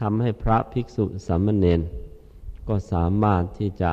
[0.00, 1.80] ทำให้พระภิกษุสามเณร
[2.68, 3.92] ก็สามารถที่จะ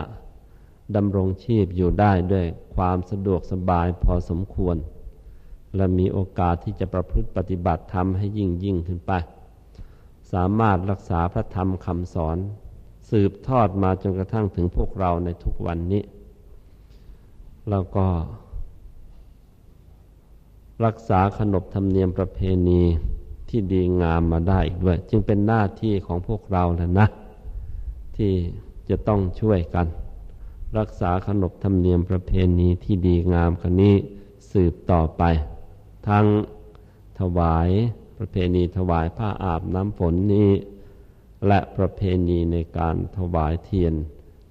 [0.96, 4.78] ดำรงชีพอยู่ได้ด้วยความสะดวกสบายพอสมควร
[5.76, 9.12] และมีโอกาสที่จะประพฤติปฏิบัติธรรมให้ยิ่งยิ่งขึ้นไป
[10.34, 12.40] สามารถรักษาพระธรรมคำสอน
[13.10, 16.04] สืบทอดมาจนกระทั่งถึงพวกเราในทุกวันนี้
[17.70, 18.08] แล้วก็
[20.86, 22.82] รักษาขนบธรรมเนียมประเพณี
[23.50, 27.08] ที่ดีงามมาได้อีกด้วย จึงเป็นหน้าที่ของพวกเราแหละนะ
[28.16, 28.32] ที่
[28.90, 29.88] จะต้องช่วยกัน
[30.78, 33.96] รักษาขนบธรรมเนียมประเพณีที่ดีงามคนนี้
[34.52, 35.24] สืบต่อไป
[36.08, 36.26] ทั้ง
[37.20, 37.70] ถวาย
[38.18, 40.50] ประเพณีถวายผ้าอาบน้ำฝนนี้
[41.48, 43.94] และประเพณีในการถวายเทียน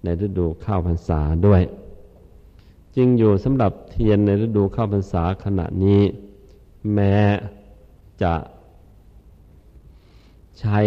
[0.04, 1.62] ในฤดูข้าวพรรษาด้วย
[2.96, 6.02] จริงอยู่สำหรับเทียนในฤดูข้าวพรรษาขณะนี้
[6.94, 7.16] แม้
[8.22, 8.34] จะ
[10.58, 10.80] ใช้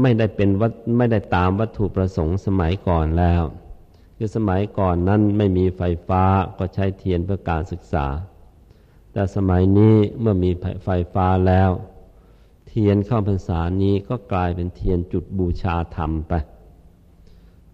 [0.00, 3.42] ไม่ได้เป็นวัตไม่ได้ตามวัตถุประสงค์สมัยก่อนแล้ว
[4.16, 6.22] คือสมัยก่อนนั้นไม่มีไฟฟ้า
[6.58, 8.06] ก็ใช้เทียนเพื่อการศึกษา
[9.12, 10.50] แต่สมัยนี้เมื่อมี
[10.84, 11.70] ไฟฟ้าแล้ว
[12.72, 16.32] เทียนเข้าพรรษานี้ก็กลายเป็นเทียนจุดบูชาธรรมไป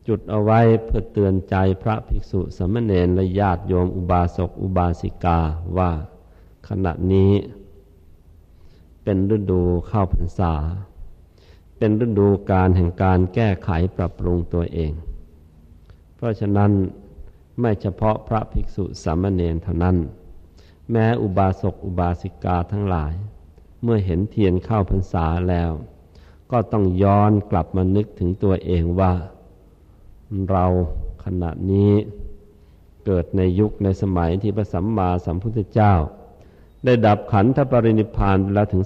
[0.06, 5.38] จุดเอาไว้เพื่อเตือนใจพระภิกษุสมณเณรและญาติโยมอุบาสกอุบาสิกา
[5.76, 5.90] ว่า
[6.68, 7.32] ขณะนี้
[9.02, 10.54] เป็นฤดูเข้าพรรษา
[11.78, 14.92] เป็นฤดูการแห่งการแก้ไขปรับปรุงตัวเอง
[16.16, 16.70] เพราะฉะนั้น
[17.60, 19.96] ไม่เฉพาะพระภิกษุสามเณรเท่านั้น
[20.90, 23.14] แม้อุบาสกอุบาสิกาทั้งหลาย
[23.82, 25.70] เมื่อเห็นเทียนเข้าพรรษาแล้ว
[26.50, 29.12] ก็ต้องย้อนกลับมานึกถึงตัวเองว่า
[30.50, 30.66] เรา
[31.24, 31.92] ขณะนี้
[33.04, 35.94] เกิดในยุคในสมัยที่พระสัมมาสัมพุทธเจ้า
[36.84, 38.84] ได้ดับขันธปรินิพานไปแล้วถึง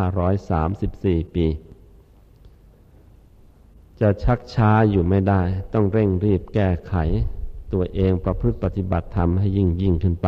[0.00, 1.46] 2,534 ปี
[4.00, 5.40] จะชักช้าอยู่ไม่ได้
[5.72, 6.94] ต้องเร่งรีบแก้ไข
[7.72, 10.26] ตัวเองประพฤติปฏิบัติธรรมให้ยิ่งยิ่งขึ้นไป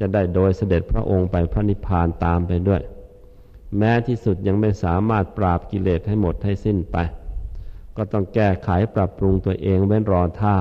[0.00, 2.82] จะได้โดยเสด็จพระองค์ไปพระนิพพานตามไปด้วย
[3.78, 6.96] แม้ที่สุดยังไม่สามารถปราบกิเลสให้หมดให้สิ้นไป
[7.96, 10.56] ก็ต้องแก้ไขปรับปรุงตัวเองเว้นรอท่า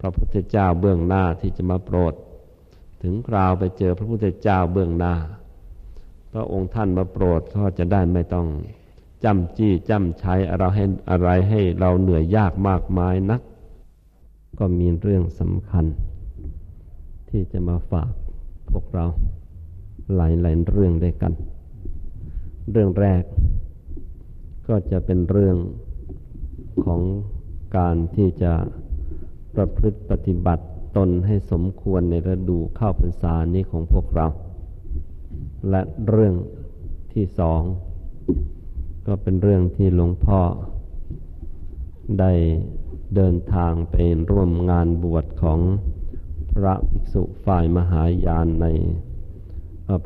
[0.00, 2.14] พระพุทธเจ้าเบื้องหน้าที่จะมาโปรด
[3.02, 5.14] ถึงคราวไปเจอพระพุทธเจ้าเบื้องหน้า
[6.32, 8.46] พระองค์ท่านมาโปรดก็จะได้ไม่ต้อง
[9.24, 13.40] จำจี้จำใช้อะไรให้อะไรให้เราเหนื่อยยากมากมายนัก
[14.58, 15.84] ก็มีเรื่องสำคัญ
[17.28, 18.10] ที่จะมาฝาก
[18.70, 19.04] พวกเรา
[20.16, 21.32] หลายหลายเรื่องด้วยกัน
[22.70, 23.22] เรื่องแรก
[24.68, 25.56] ก็จะเป็นเรื่อง
[26.84, 27.00] ของ
[27.76, 28.52] การที่จะ
[29.54, 30.64] ประพฤติปฏิบัติ
[30.96, 34.26] ตนให้สมควรในฤดูเข้าพรรษานี้ของพวกเรา
[35.70, 36.34] และเรื่อง
[37.12, 37.62] ที่สอง
[39.06, 40.40] ก็เป็นเรื่องที่หลวงพ่อ
[42.20, 42.32] ได้
[43.16, 43.94] เดินทางไป
[44.30, 45.58] ร่วมงานบวชของ
[46.64, 48.66] ระภิกษุฝ่ายมหายานใน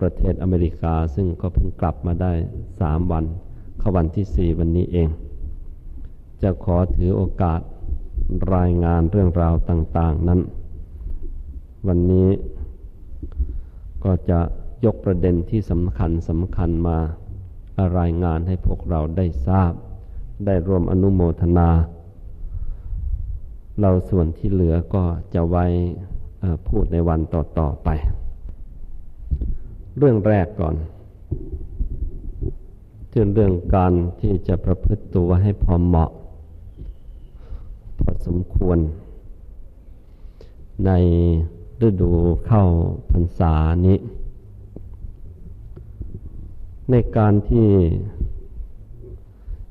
[0.01, 2.33] ประเทศอเมริกา ซึ่งก็เพิ่งกลับมาได้
[2.81, 3.25] สามวัน
[3.79, 5.09] เข้าวันที่สี่วันนี้เอง
[6.43, 7.61] จะขอถือโอกาส
[8.55, 10.41] รายงานเรื่องราวต่าง ๆ นั้น
[11.87, 12.29] วันนี้
[14.05, 14.41] ก็จะ
[14.85, 16.99] ยกประเด็นที่สำคัญสำคัญมา
[17.99, 19.73] รายงานให้พวกเราได้ทราบ
[20.47, 21.71] ได้รวมอนุโมทนา
[23.81, 25.67] เราส่วนที่เหลือก็จะไว้
[26.69, 27.89] พูดในวันต่อๆไป
[29.97, 30.75] เรื่องแรกก่อน
[33.11, 36.11] เรื่องการที่จะประพฤติตัวให้พอเหมาะ
[37.99, 38.79] พอสมควร
[40.87, 40.91] ใน
[41.87, 42.13] ฤดู
[42.47, 42.65] เข้า
[43.11, 43.55] พรรษา
[43.87, 43.99] นี้
[46.91, 47.69] ในการที่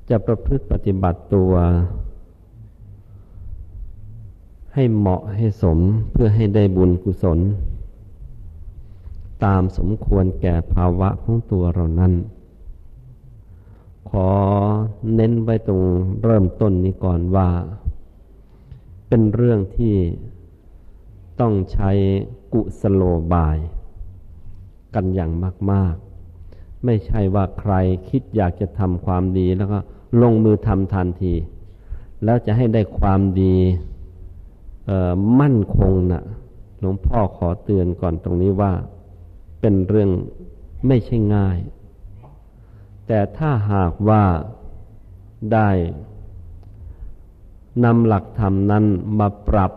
[0.09, 1.51] จะประพฤติปฏิบัติตัว
[4.81, 5.79] ให้เหมาะให้สม
[6.11, 7.39] เพื่อให้ได้บุญกุศล
[9.45, 12.13] ตามสมควรแก่ภาวะของตัวเรานั้น
[14.09, 14.29] ขอ
[15.15, 15.81] เน้นไว้ตรง
[16.23, 17.49] เริ่มต้นนี้ก่อนว่า
[19.07, 19.95] เป็นเรื่องที่
[21.39, 21.91] ต้องใช้
[22.53, 23.01] กุสโล
[23.33, 23.57] บาย
[24.95, 25.31] กันอย่าง
[25.71, 25.95] มาก
[26.39, 27.73] ๆ ไม่ใช่ว่าใคร
[28.09, 29.79] คิดอยากจะทำความดีแล้วก็
[30.21, 31.33] ลงมือทำทันที
[32.23, 33.55] แล้วจะให้ได้ความดี
[35.39, 36.23] มั่นคงนะ
[36.79, 38.73] หลวงพ่อขอเตือนก่อนตรงนี้ว่า
[39.61, 40.11] เป็นเรื่อง
[40.87, 41.57] ไม่ใช่ง่าย
[43.07, 44.23] แต่ถ้าหากว่า
[45.53, 45.69] ได้
[47.83, 48.85] นำหลักธรรมนั้น
[49.19, 49.71] มาปรับ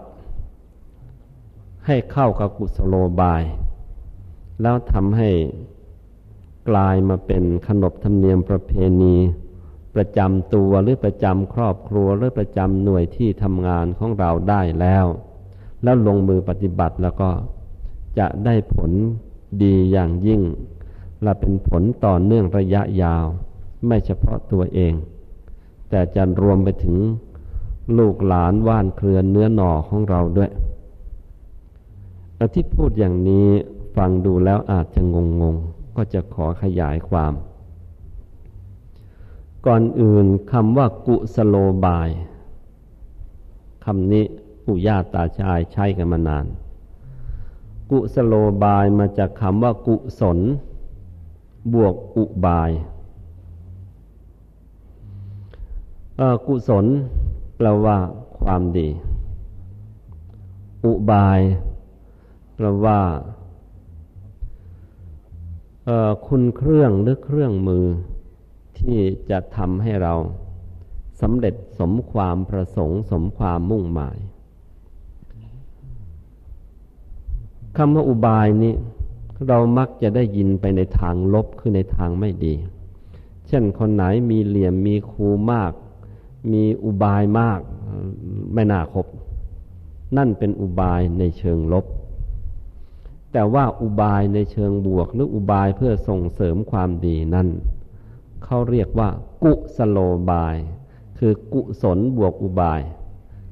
[1.87, 3.43] ให้เข้ากับกุศโลบาย
[4.63, 5.31] แล้วทำให้
[6.69, 8.73] กลายมาเป็นขนบธรรมเนียมประเพ
[9.03, 9.15] ณี
[9.95, 15.07] ประจำตัวหรือประจำครอบครัวหรือประจำหน่วยที่ทำงานของเราได้แล้ว
[15.83, 17.31] แล้วลงมือปฏิบัติแล้วก็
[18.19, 18.91] จะได้ผล
[19.63, 20.43] ดีอย่างยิ่ง
[21.23, 23.25] และเป็นผลต่อเนื่องระยะยาว
[23.87, 24.95] ไม่เฉพาะตัวเอง
[25.91, 26.97] แต่จะรวมไปถึง
[27.99, 30.51] ลูกหลานว่านเครือเนื้อหน่อของเราด้วย
[32.55, 33.49] ที่พูดอย่างนี้
[33.97, 35.57] ฟังดูแล้วอาจจะงงง
[35.97, 37.33] ก็จะขอขยายความ
[39.67, 42.11] ก่อนอื่นคำว่ากุสโลบาย
[43.85, 44.25] คำนี้
[44.65, 46.47] ปู่ย่าตาชายใช้กันมานาน
[47.91, 50.39] กุสโลบายมาจากคำว่ากุศล
[51.73, 52.71] บวกอุบาย
[56.47, 56.87] กุศล
[57.57, 57.97] แปลว่า
[58.39, 58.89] ความดี
[60.85, 61.41] อุบาย
[62.55, 63.01] แปลว่า
[66.27, 67.87] คุณเครื่องหรือเครื่องมือ
[68.79, 68.99] ที่
[69.31, 70.15] จะทำให้เรา
[71.21, 74.17] สำเร็จสมความประสงค์สมความมุ่งหมาย
[77.77, 78.75] คำว่าอุบายนี้
[79.49, 82.55] เรามักจะได้ยินไปในทางลบคือในทางไม่ดี
[83.49, 85.73] เช่นคนไหนมีเหลี่ยมมีคูมาก
[86.53, 87.61] มีอุบายมาก
[88.55, 89.07] ไม่น่าคบ
[90.17, 91.85] นั่นเป็นอุบายในเชิงลบ
[93.33, 97.49] แต่ว่าอุบายในเชิงบวกหรืออุบายเพื่อส่งเสริมความดีนั้น
[98.45, 99.09] เขาเรียกว่า
[99.43, 99.99] กุสโล
[100.31, 100.57] บาย
[101.19, 102.83] คือกุศลบวกอุบาย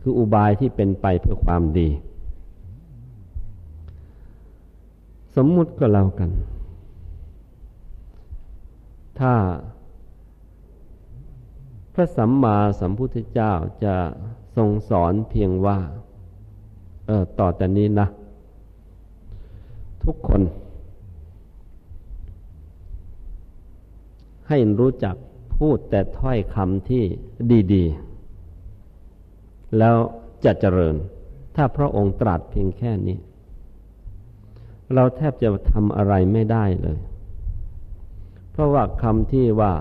[0.01, 1.89] คืออุบายที่เป็นไปเพื่อความดี
[5.37, 6.31] สมมุติก็แล้วกัน
[9.19, 9.35] ถ้า
[11.95, 13.53] พระสัมมาสัมพุทธเจ้า
[13.85, 13.95] จะ
[14.57, 15.79] ทรงสอนเพียงว่า
[17.07, 18.07] เออต่อแต่นี้นะ
[20.05, 20.41] ทุกคน
[24.53, 25.17] ให้รู้จัก
[25.57, 27.05] พูดแต่ถ้อยคำที่
[27.75, 27.85] ดี
[28.81, 29.97] ๆ แล้ว
[30.45, 30.95] จะเจริญ
[31.57, 33.19] ถ้าพระองค์ตรัสเพียงแค่นี้
[34.95, 36.99] เราแทบจะทำอะไรไม่ได้เลย
[38.51, 39.73] เพราะว่าคำที่ว่า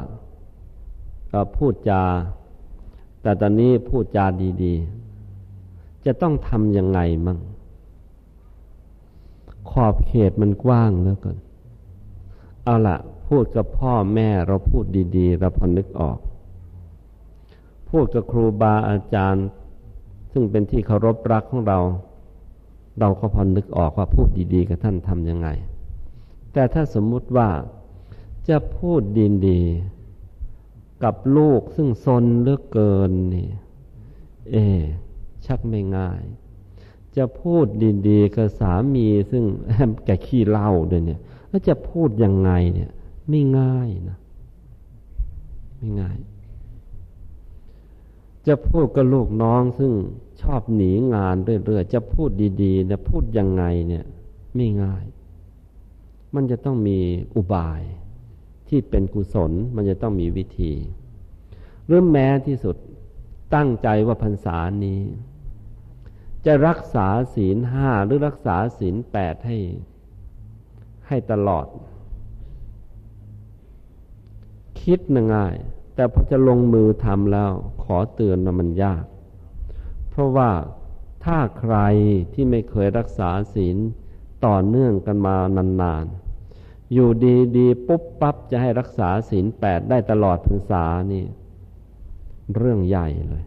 [1.56, 2.04] พูดจา
[3.22, 4.26] แต่ตอนนี้พูดจา
[4.64, 7.40] ดีๆ จะต้องทำยังไงมั่ง
[9.70, 11.38] ขอบเขตมันกว้างเหลือเกิน
[12.64, 12.98] เอาละ
[13.30, 14.86] พูดกับพ่อแม่เราพูด
[15.18, 16.20] ดีๆ เราพอนึกออก
[17.90, 19.46] พูดกับครูบาอาจารย์
[20.32, 21.80] ซึ่งเป็นที่เคารพรักของเรา
[23.00, 25.48] เราก็พอนึกออกว่าพูดดีๆ กับท่านทำยังไง
[26.54, 27.50] แต่ถ้าสมมุติว่า
[28.50, 29.02] จะพูด
[29.48, 33.48] ดีๆ กับลูกซึ่งซนเลือกเกินนี่
[34.52, 34.56] เอ
[35.46, 36.22] ชักไม่ง่าย
[37.18, 37.66] จะพูด
[38.08, 39.44] ดีๆ กับสามีซึ่ง
[40.06, 41.20] แกขี้เล่าด้วยเนี่ย
[41.50, 42.90] แล้วจะพูดยังไงเนี่ย
[43.30, 44.18] ไม่ง่ายนะ
[45.78, 46.18] ไม่ง่าย
[48.48, 49.94] จะพูดกับลูกน้องซึ่ง
[50.42, 52.30] ชอบหนีงานเรื่อยๆจะพูด
[52.64, 54.06] ดีๆเนี่ยพูดยังไงเนี่ย
[54.56, 55.06] ไม่ง่าย
[56.36, 57.00] มันจะต้องมี
[57.36, 57.82] อุบาย
[58.70, 60.74] ที่เป็นกุศล มันจะต้องมีวิธี
[61.86, 62.76] หรือแม้ที่สุด
[63.56, 65.02] ตั้งใจว่าพรรษานี้
[66.46, 69.58] จะรักษาศีลห้าหรือรักษาศีลแปดให้
[71.08, 71.66] ให้ตลอด
[74.90, 75.56] คิดนะง่าย
[75.96, 77.52] แต่พอจะลงมือทำแล้ว
[77.84, 79.04] ขอเตือนว่ามันยาก
[80.10, 80.52] เพราะว่า
[81.26, 81.76] ถ้าใคร
[82.34, 83.78] ที่ไม่เคยรักษาศีล
[84.46, 85.36] ต่อเนื่องกันมา
[85.82, 87.10] นานๆ อยู่
[87.58, 91.24] ดีๆ ปุ๊บปั๊บจะให้รักษาศีลแปดได้ตลอดพรรษานี่
[92.56, 93.44] เรื่องใหญ่เลย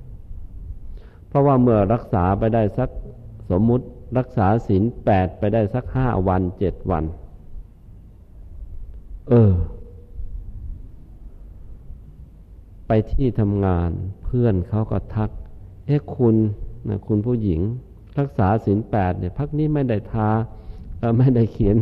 [1.28, 2.90] เพราะว่าเมื่อรักษาไปได้สัก
[3.50, 3.86] สมมุติ
[4.18, 7.04] รักษาศีลแปดไปได้สักห้าวันเจ็ดวัน
[9.30, 9.52] เออ
[12.94, 13.90] ไปที่ทำงาน
[14.24, 15.30] เพื่อนเขาก็ทัก
[15.86, 16.36] เอ๊ะคุณ
[16.88, 17.60] นะคุณผู้หญิง
[18.18, 20.28] รักษาศีลแปดเนี่ยพักนี้ไม่ได้ทา
[21.18, 21.76] ไม่ได้เขียน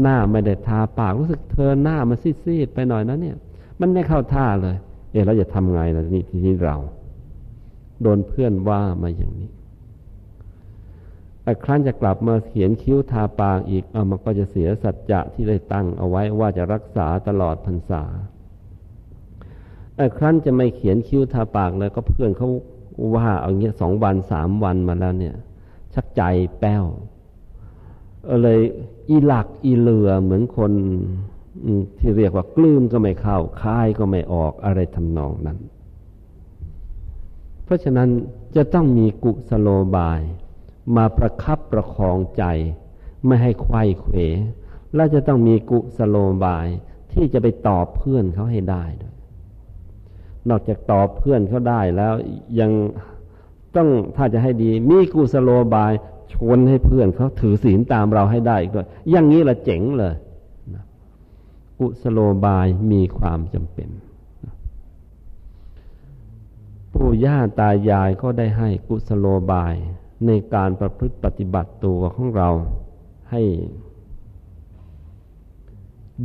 [0.00, 3.36] หน้าไม่ได้ทาปากรู้สึกเธอหน้ามันซีดๆไปหน่อยนะเนี่ย
[3.80, 4.76] มันไม่เข้าท่าเลย
[5.10, 6.76] เอ๊ะเราจะทำไงล่ะนี่ทีนี้เรา
[8.02, 9.50] โดนเพื่อนว่ามาอย่างนี้
[11.42, 18.04] แต่ครั้นจะกลับมาเขียนคิ้วทาปากอีกเอามันก็จะเสียสัจจะที่ได้ตั้งเอาไว้ว่าจะรักษาตลอดพรรษา
[20.16, 22.48] ครั้นจะไม่เขียนคิ้วทาปากเลยก็เพื่อนเขา
[23.14, 25.36] ว่าเอาเงี้ยสองวันสามวันมาแล้วเนี่ย
[25.94, 26.22] ชักใจ
[26.60, 26.84] แป้ว
[28.42, 28.60] เลย
[29.08, 30.72] อีหลักอีเหลือเหมือนคน
[31.98, 35.58] ที่เรียกว่ากลืนก็ไม่เข้าคายก็ไม่ออกอะไรทำนองนั้น
[37.64, 38.08] เพราะฉะนั้น
[38.56, 40.20] จะต้องมีกุสโลบาย
[40.96, 42.44] มาประคับประคองใจ
[43.26, 44.14] ไม่ให้ไข้เขว
[44.94, 46.66] และจะต้องมีกุสโลบาย
[47.12, 49.14] ที่จะไปตอบเพื่อนเขาให้ได้ด้วย
[50.48, 52.14] นอกจากตอบเพื่อนเขาได้แล้ว
[52.60, 52.70] ยัง
[53.76, 55.92] ต้องถ้าจะให้ดี มีกุสโลบาย
[56.32, 60.14] ชวนให้เพื่อนเขาถือศีลตามเราให้ได้อีกด้วยอย่างนี้ละเจ๋งเลย
[61.78, 63.88] กุสโลบายมีความจำเป็น
[66.92, 69.74] ปู่ย่าตายายก็ได้ให้กุสโลบาย
[70.26, 72.48] ในการประพฤติปฏิบัติตัวของเรา
[73.30, 73.42] ให้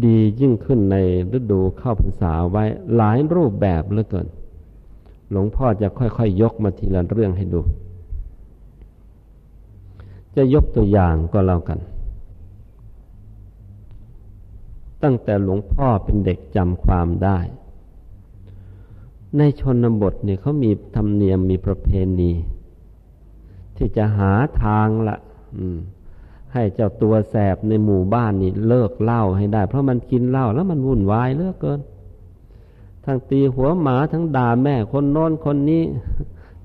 [0.03, 0.97] ดียิ่งขึ้นใน
[1.37, 2.63] ฤดูเข้าพรรษาไว้
[2.95, 4.27] หลายรูปแบบเหลือเกิน
[5.31, 7.61] หลวงพ่อจะค่อยๆยยกมาทีละเรื่องให้ดู
[10.35, 11.79] จะยกตัวอย่างก็แล้วกัน
[15.03, 17.39] ตั้งแต่หลวงพ่อเป็นเด็กจำความได้
[19.37, 21.89] ในชนบทเนี่ยเขามีธรรมเนียมมีประเพ
[22.19, 22.31] ณี
[23.77, 24.31] ที่จะหา
[24.63, 25.15] ทางละ
[26.55, 31.79] ให้เจ้าตัวแสบในหมู่บ้านนี่เลิกเหล้าให้ได้ เพราะมันกินเหล้าแล้วมันวุ่นวายเลือกเกิน
[33.05, 35.83] ทั้งตีหัวหมาทั้งด่าแม่คนโน้นคนนี้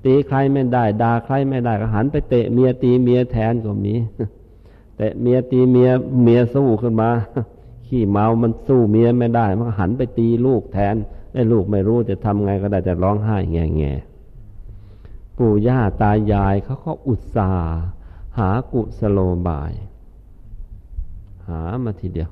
[0.05, 3.93] ตีใครไม่ได้ด่าใครไม่ได้ก็หันไปเตะเมียตีเมียแทนก็มี
[4.97, 5.89] เตะเมียตีเมีย
[6.21, 7.09] เมียสู้ขึ้นมา
[7.87, 10.95] ขี้เมามันสู้เมียไม่ได้ มันหันไปตีลูกแทน
[11.33, 13.91] ไอ้ลูกไม่รู้จะทำไงก็ได้จะร้องไห้แง่แง่
[15.37, 17.79] ปู่ย่าตายายเขาก็อุตส่าห์
[18.37, 19.73] หากุสโลบาย
[21.47, 22.29] หามาทีเดียว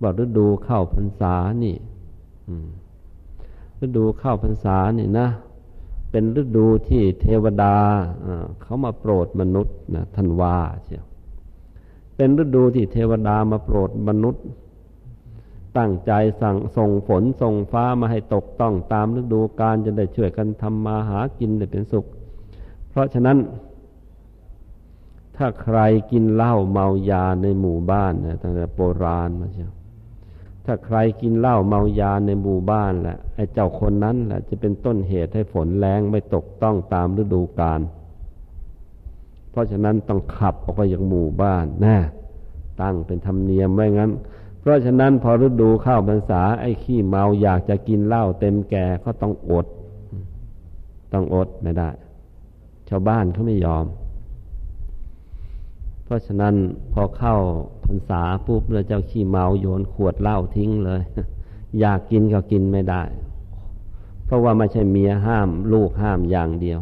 [0.00, 1.34] บอกฤดูเข้าพรรษา
[1.64, 1.76] นี่
[3.84, 5.28] ฤดูเข้าพรรษานี่นะ
[6.10, 7.76] เป็นฤดูที่เทวดา
[8.60, 11.04] เขามาโปรดมนุษย์นะท่านว่าเชียว
[12.16, 14.44] เป็นฤดูที่เทวดามาโปรดมนุษย์
[15.76, 22.06] ตั้งใจสั่งส่งฝนส่งฟ้ามาให้ตกต้องตามฤดูกาลจะได้ช่วยกันทำมาหากินได้เป็นสุข
[22.88, 23.38] เพราะฉะนั้น
[25.36, 25.78] ถ้าใคร
[26.10, 29.72] กินเหล้าเมายาในหมู่บ้านนะตั้งแต่โบราณมาเชียว
[30.64, 37.80] ถ้าใครกินเหล้าเมายาในหมู่บ้านแหละไอ้เจ้าคนนั้นแหละจะเป็นต้นเหตุให้ฝนแรงไม่ตกต้องตามฤดูกาล
[39.50, 41.96] เพราะฉะนั้นต้องขับออกไปจากหมู่บ้านนะ
[42.80, 44.12] ตั้งเป็นธรรมเนียมไว้งั้น
[44.60, 49.66] เพราะฉะนั้นพอฤดูเข้าพรรษาไอ้ขี้เมาอยากจะกินเหล้าเต็มแก่ก็ต้องอด
[51.12, 51.90] ต้องอดไม่ได้
[52.88, 53.84] ชาวบ้านเขาไม่ยอม
[56.12, 56.54] ราะฉะนั้น
[56.92, 57.36] พอเข้า
[57.84, 61.02] พรรษาปุ๊บเลยเจ้าขี้เมาโยนขวดเหล้าทิ้งเลย
[61.80, 63.02] อยากกินก็กินไม่ได้
[64.24, 66.80] เพราะว่าไม่ใช่เมียห้าม ลูกห้ามอย่างเดียว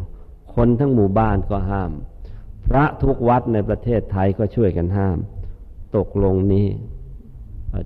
[0.53, 1.91] คนทั้งหมู่บ้านก็ห้าม
[2.67, 5.17] พระทุกวัดในประเทศไทยก็ช่วยกันห้าม
[5.95, 6.67] ตกลงนี้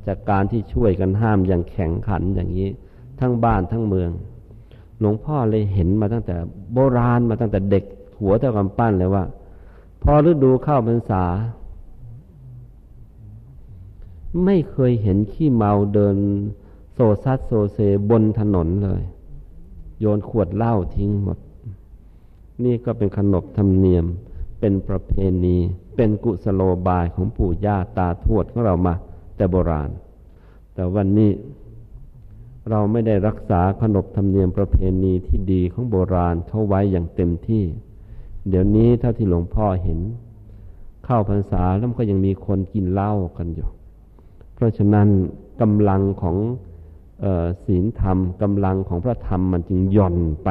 [0.08, 2.70] จากการที่ช่วยกันห้ามอย่างแข็งขันอย่างนี้
[3.20, 4.12] ทั้งบ้านทั้งเมือง
[5.00, 6.36] หลวงพ่อเลยเห็นมาตั้งแต่
[6.74, 7.84] โบราณมาตั้งแต่เด็ก
[8.20, 9.24] หัวเท่ากำปั้นเลยว่า
[10.08, 11.24] พอฤดูเข้าพรรษา
[14.46, 16.16] ไม่เคยเห็นขี้เมาเดิน
[16.94, 17.80] โซซัดโซเซ
[18.10, 19.02] บนถนนเลย
[20.00, 21.38] โยนขวดเหล้าทิ้งหมด
[22.64, 24.06] นี่ก็เป็นขนบธรรมเนียม
[24.60, 25.58] เป็นประเพณี
[25.96, 28.94] เป็นกุศโลบายของปู่ย่าตาทวดของเรามา
[29.36, 29.90] แต่โบราณ
[30.74, 31.32] แต่วันนี้
[32.70, 37.64] เราไม่ได้รักษาขนบธรรมเนียมประเพณีที่ดีของโบราณเข้าไว้อย่างเต็มที่
[38.50, 40.00] เดี๋ยวนี้ถ้าที่หลวงพ่อเห็น
[41.06, 43.68] เข้าพรรษาแล้วก็ยังมีคนกินเหล้ากันอยู่
[44.54, 45.08] เพราะฉะนั้น
[45.62, 46.38] กำลังของ
[47.66, 50.50] ศีลธรรมกำลังของพระธรรมมันจึงย่อนไป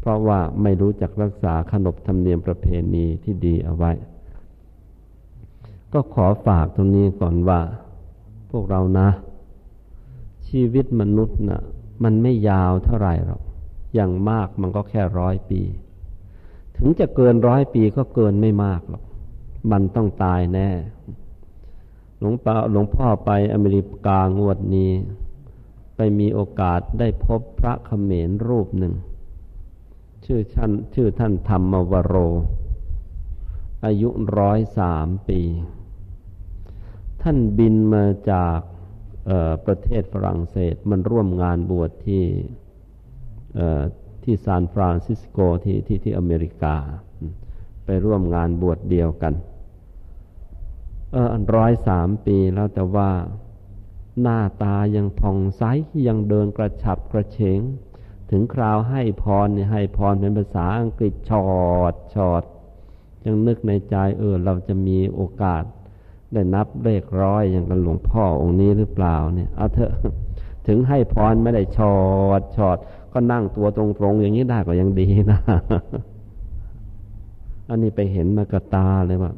[0.00, 3.92] เพราะว่าไม่รู้จักรักษาขนบธรรมเนียมประเพณีที่ดีเอาไว้
[5.92, 7.60] ก็ขอฝากตรงนี้ก่อนว่า
[8.50, 9.08] พวกเรานะ
[10.48, 11.62] ชีวิตมนุษย์น่ะ
[12.04, 13.42] มันไม่ยาวเท่าไหร่หรอก
[13.94, 15.60] อย่างมากมันก็แค่ร้อยปี
[16.84, 19.02] ถึงจะเกินร้อยปีก็เกินไม่มากหรอก
[19.72, 20.70] มันต้องตายแน่
[22.18, 24.90] หลวงป่าหลวงพ่อไปอเมริกางวดนี้
[25.96, 28.94] ไปมีโอกาสได้พบพระเขมรรูปหนึ่ง
[30.24, 32.14] ชื่อท่านชื่อท่านธรรมวโร
[33.84, 35.40] อายุร้อยสามปี
[37.22, 38.58] ท่านบินมาจาก
[39.66, 42.24] ประเทศฝรั่งเศสมันร่วมงานบวชที่
[44.24, 46.76] ที่ซานฟรานซิสโกที่ที่ที่อเมริกา
[47.84, 49.34] ไปร่วมงานบวชเดียวกัน
[51.12, 53.10] เออร้อยสามปีแล้วแต่ว่า
[54.20, 55.62] หน้าตายังผ่องใส
[56.06, 57.60] ยังเดินกระฉับกระเฉง
[58.30, 61.44] ถึงคราวให้พรเนี่ยให้พรเป็นภาษาอังกฤษชอ
[61.92, 62.42] ดชอด
[63.24, 65.62] ยังนึกในใจเออเราจะมีโอกาส
[66.32, 69.92] ได้นับเลขร้อยอย่างกับหลวงพ่อองค์นี้หรือเปล่าเนี่ยเอาเถอะ
[70.66, 71.96] ถึงให้พรไม่ได้ชอ
[72.38, 72.76] ดชอด
[73.12, 75.40] ก็นั่งตัวตรงๆอย่างนี้ได้ก็ยังดีนะ
[77.68, 79.32] อันนี้ไปเห็นมากระตาเลยว่า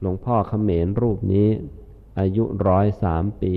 [0.00, 1.48] หลวงพ่อเขมรรูปนี้
[2.20, 3.52] อายุร้อยสามปี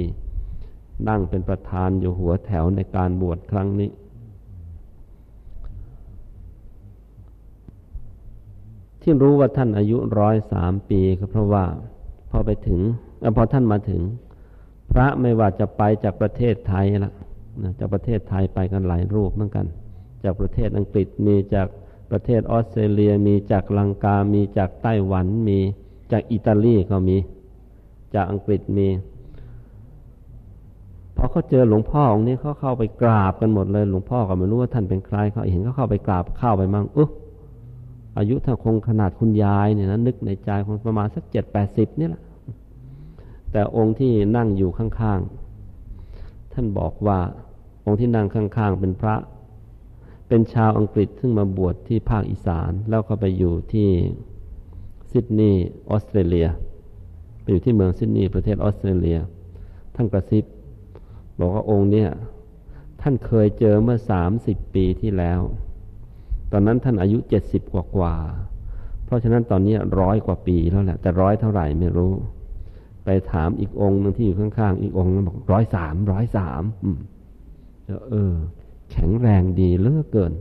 [1.10, 3.90] นั่งเป็นประธานอยู่หัวแถวในการบวชครั้งนี้
[9.02, 11.66] ที่รู้ว่าท่านอายุร้อยสามปีก็เพราะว่า
[12.30, 12.80] พอไปถึง
[13.38, 14.02] พอท่านมาถึง
[14.92, 17.14] พระไม่ว่าจะไปจากประเทศไทยละ
[17.62, 19.66] นะจากประเทศไทยไปกันหลายรูปเหมือนกัน
[20.24, 21.68] จากประเทศอังกฤษมีจาก
[22.12, 25.60] ประเทศออสเตรเลียมีจากลังกา มีจากไต้หวันมี
[26.12, 27.18] จากอิตาลีก็มี
[28.16, 28.88] จากอังกฤษมี
[31.18, 37.08] พอเขาเจอหลวงพ่อองค์นี้เขาเข้าไปกราบกันหมดเลย หลวงพ่อก็ไม่รู้ว่าท่านเป็นใครเขาเห็นเขาเข้าไปกราบเข้าไปมั่งอุ๊
[38.18, 42.22] อายุถ้าคงขนาดคุณยายเนี่ยนะนึกในใจคงประมาณสักเจ็ดแปดสิบนี่แหละ
[43.52, 45.43] แต่องค์ที่นั่งอยู่ข้างๆ
[46.54, 47.20] ท่านบอกว่า
[47.86, 49.16] องค์ที่นั่งข้างๆเป็นพระ
[50.28, 53.90] เป็นชาวอังกฤษซึ่งมาบวชที่ภาคอีสานแล้วก็ไปอยู่ที่
[55.12, 56.48] ซิดนีย์ออสเตรเลีย
[57.42, 59.20] ไปอยู่ที่เมืองซิดนีย์ประเทศออสเตรเลีย
[59.96, 60.46] ท่านกระซิบ
[61.40, 62.10] บอกว่าองค์เนี้ย
[63.02, 65.40] ท่านเคยเจอเมื่อสามสิบปีที่แล้ว
[66.52, 68.16] ตอนนั้นท่านอายุเจ็ดสิบกว่ากว่า
[69.06, 72.14] เพราะฉะนั้นตอนนี้ร้อยกว่าปีแล้วแหละ แต่ร้อยเท่าไหร่ไม่รู้
[73.06, 76.64] ไปถามอีกองค์นึงที่อยู่ข้างๆ อีกองค์นึงบอกร้อยสามร้อยสาม
[78.10, 78.34] เออ
[78.92, 80.34] แข็งแรงดีเลือกเกิน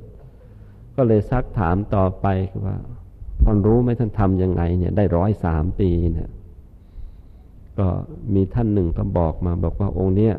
[0.96, 2.26] ก็เลยซักถามต่อไป
[2.64, 2.76] ว่า
[3.42, 6.30] พอรู้ไหมท่านทำยังไง เนี่ยได้ร้อยสามปีเนี่ย
[7.78, 7.88] ก็
[8.34, 10.34] มีท่านหนึ่งก็บอกมาบอกว่าองค์เนี้ย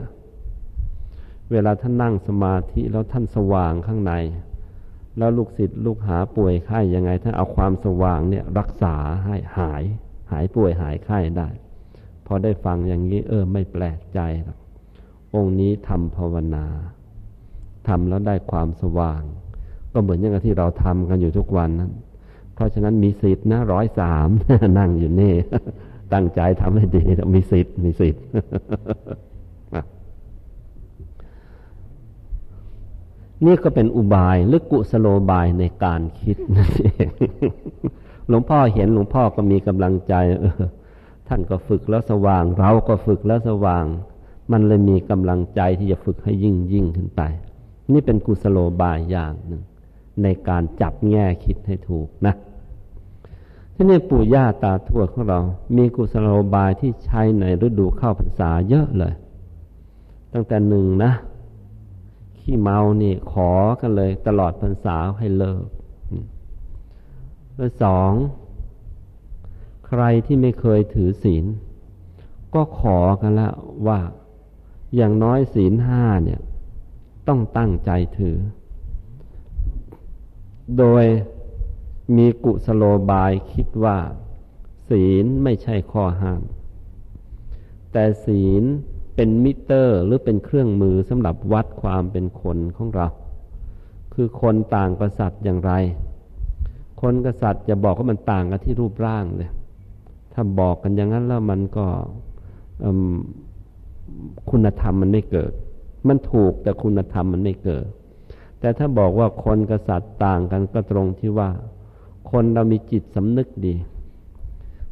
[1.51, 4.13] เวลาท่านนั่งสมาธิแล้วท่านสว่างข้างใน
[5.17, 8.95] แล้วลูกศิษย์ลูกหาป่วยไข้ยังไงถ้านเอาความสว่างเนี่ย รักษา
[9.25, 9.83] ให้หาย
[10.31, 11.49] หายป่วยหายไข้ได้
[12.33, 14.57] อได้ฟังอย่างนี้ เออ ไม่แปลกใจหรอก
[15.35, 16.65] องค์นี้ทำภาวนา
[17.87, 19.21] ทำแล้วได้ความสว่าง
[19.91, 21.91] ก็เหมือนอย่างที่เราทำกันอยู่ทุกวันนั้น
[22.53, 24.27] เพราะฉะนั้นมีสิทธิ์นะร้อยสาม
[24.79, 25.33] นั่งอยู่นี่
[26.13, 27.03] ตั้งใจทำให้ดี
[27.35, 28.23] มีสิทธิ์มีสิทธิ์
[33.45, 37.09] นี่ก็เป็นอุบายหรือกุสโลบายในการคิดนั่นเอง
[38.27, 40.63] หลวงพ่อเห็นหลวงพ่อก็มีกำลังใจ เออ
[41.27, 43.85] ท่านก็ฝึกแล้วสว่าง เราก็ฝึกแล้วสว่าง
[44.51, 47.21] มันเลยมีกำลังใจที่จะฝึกให้ยิ่งยิ่งขึ้นไป
[47.91, 49.61] นี่เป็นกุศโลบายอย่างหนึ่ง
[50.23, 52.35] ในการจับแง่คิดให้ถูกนะ
[53.75, 55.39] ที่นี่ปู่ย่าตาทวดของเรา
[55.77, 59.13] มีกุศโลบายที่ใช้ในฤดูเข้าพรรษาเยอะเลย
[60.33, 61.11] ตั้งแต่หนึ่งนะ
[62.39, 65.63] ขี้เมานี่ขอกันเลย ตลอดพรรษาให้เลิก
[67.55, 68.11] แล้วสอง
[69.95, 71.45] ใครที่ไม่เคยถือศีล
[72.53, 73.53] ก็ขอกันแล้ว
[73.87, 73.99] ว่า
[74.95, 76.41] อย่างน้อยศีลห้าเนี่ย
[77.27, 78.37] ต้องตั้งใจถือ
[80.77, 81.05] โดย
[82.17, 83.97] มีกุสโลบายคิดว่า
[84.89, 86.41] ศีลไม่ใช่ข้อห้าม
[87.91, 88.63] แต่ศีล
[89.15, 93.07] เป็นมิเตอร์หรือเป็นเครื่องมือสำหรับวัดความเป็นคนของเรา
[94.13, 95.71] คือคนต่างกษัตริย์อย่างไร
[97.01, 99.51] คนกษัตริย์จะบอกว่ามันต่างกันที่รูปร่างเลย
[100.33, 101.85] ถ้าบอกกันอย่างนั้นแล้วมันก็
[104.49, 105.51] คุณธรรมมันไม่เกิด
[106.07, 107.87] มันถูกแต่คุณธรรมมันไม่เกิด
[108.59, 111.49] แต่ถ้าบอกว่าคนกษัตริย์ต่างกันก็ตรงที่ว่า
[112.31, 113.73] คนเรามีจิตสำนึกดี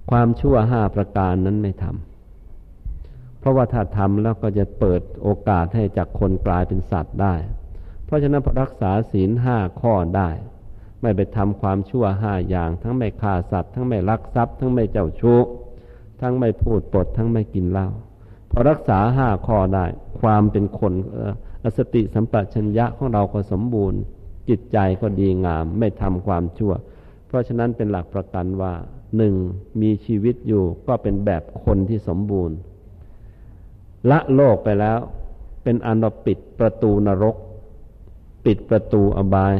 [0.09, 7.35] ความชั่วห้าประการนั้นไม่ทำเพราะว่าถ้าทำแล้วก็จะเปิดโอกาสให้จากคนกลายเป็นสัตว์ได้
[8.05, 10.29] เพราะฉะนั้นรักษาศีลห้าข้อได้
[11.01, 15.39] ไม่ไปทำความชั่วห้าอย่าง ทั้งไม่ฆ่าสัตว์ ทั้งไม่ลักทรัพย์ ทั้งไม่เจ้าชู้
[16.21, 17.87] ทั้งไม่พูดปด ทั้งไม่กินเหล้า
[18.51, 19.85] พอรักษาห้าข้อได้
[20.21, 20.93] ความเป็นคน
[21.63, 23.99] อสติสัมปชัญญะของเราก็สมบูรณ์
[24.49, 26.73] จิตใจก็ดีงาม ไม่ทำความชั่ว
[27.27, 28.73] เพราะฉะนั้นเป็นหลักประกันว่า
[29.17, 29.33] หนึ่ง
[29.81, 32.55] มีชีวิตอยู่ก็เป็นแบบคนที่สมบูรณ์
[34.09, 34.99] ละโลกไปแล้ว
[35.63, 37.35] เป็นอันปิดประตูนรก
[38.45, 39.55] ปิดประตูอบาย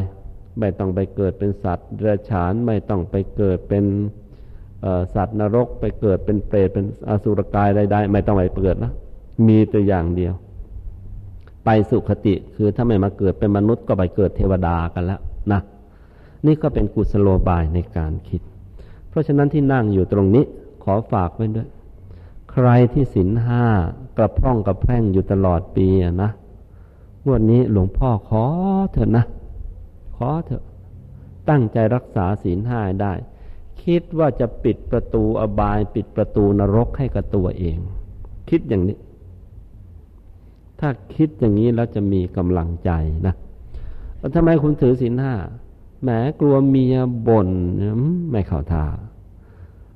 [0.60, 3.86] ไม่ต้องไปเกิดเป็นสัตว์เดรัจฉานไม่ต้องไปเกิดเป็น
[5.16, 8.94] สัตว์นรกไปเกิดเป็นเปรตเป็นอสุรกายใดๆไม่ต้องไปเกิดนะ
[9.48, 10.34] มีตัวอย่างเดียว
[11.66, 15.22] ไปสุขติคือถ้าไม่มาเกิดเป็นมนุษย์ก็ไปเกิดเทวดากันแล้ว
[15.52, 15.62] นะ
[16.46, 18.42] นี่ก็เป็นกุศโลบายในการคิด
[19.10, 20.46] เพราะฉะนั้นที่นั่งอยู่ตรงนี้
[20.84, 21.70] ขอฝากไว้ด้วย
[22.52, 23.66] ใครที่ศีลห้า
[24.18, 25.88] กระพร่องกระแพร่งอยู่ตลอดปี
[26.24, 26.32] นะ
[27.26, 28.44] งวดนี้หลวงพ่อขอ
[28.92, 29.26] เถอะนะ
[30.30, 30.64] อเถอะ
[31.50, 33.14] ตั้งใจรักษาศีลห้าได้
[33.84, 37.78] คิดว่าจะปิดประตูอบาย ปิดประตูนรกให้กับตัวเอง
[38.50, 38.98] คิดอย่างนี้
[40.80, 42.92] ถ้าคิดอย่างนี้แล้วจะมีกำลังใจ
[43.28, 43.36] นะ
[44.18, 45.34] แล้วทำไมคุณถือศีลห้า
[46.02, 46.10] แหม
[46.40, 46.96] กลัวเมีย
[47.28, 47.50] บ่น
[48.32, 48.86] ไม่เข้าท่า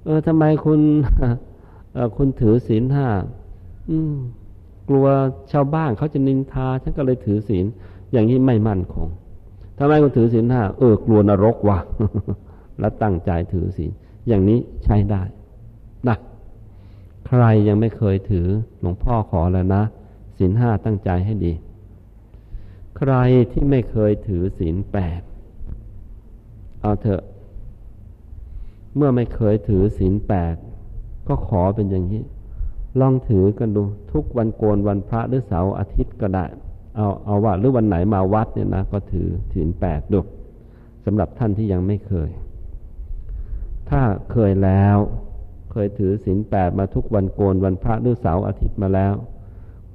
[0.03, 0.79] เออทำไมคุณ
[2.17, 3.07] คุณถือศีลห้า
[4.89, 5.07] กลัว
[5.51, 7.65] ชาวบ้านเขาจะนินทา ฉันก็เลยถือศีล
[8.11, 9.07] อย่างนี้ไม่มั่นคง
[9.77, 11.79] ทำไมคุณถือศีลห้าเออกลัวนรกว่ะ
[12.79, 13.91] แล้วตั้งใจถือศีล
[14.27, 15.21] อย่างนี้ใช้ได้
[16.07, 16.15] นะ
[17.27, 18.47] ใครยังไม่เคยถือ
[18.79, 19.83] หลวงพ่อขอแล้วนะ
[20.37, 21.53] ศีลห้าตั้งใจให้ดี
[22.97, 23.13] ใคร
[23.51, 25.21] ที่ไม่เคยถือศีลแปด
[26.81, 27.23] เอาเถอะ
[28.95, 30.55] เมื่อไม่เคยถือศีลแปด
[31.27, 32.23] ก็ขอเป็นอย่างนี้
[32.99, 36.45] ลองถือกันดูทุกวันโกนวันพระหรือเสาร์อาทิตย์ก็ได้
[36.95, 40.19] เอาเอาว่าหรือวันไหนมาวัดเนี่ยนะก็ถือศีลแปดดู
[41.05, 42.29] สำหรับท่านที่ยังไม่เคย
[43.89, 44.97] ถ้าเคยแล้ว
[45.71, 49.13] เคยถือศีลแปดมาทุกวันโกนวันพระหรือเสาร์อาทิตย์มาแล้ว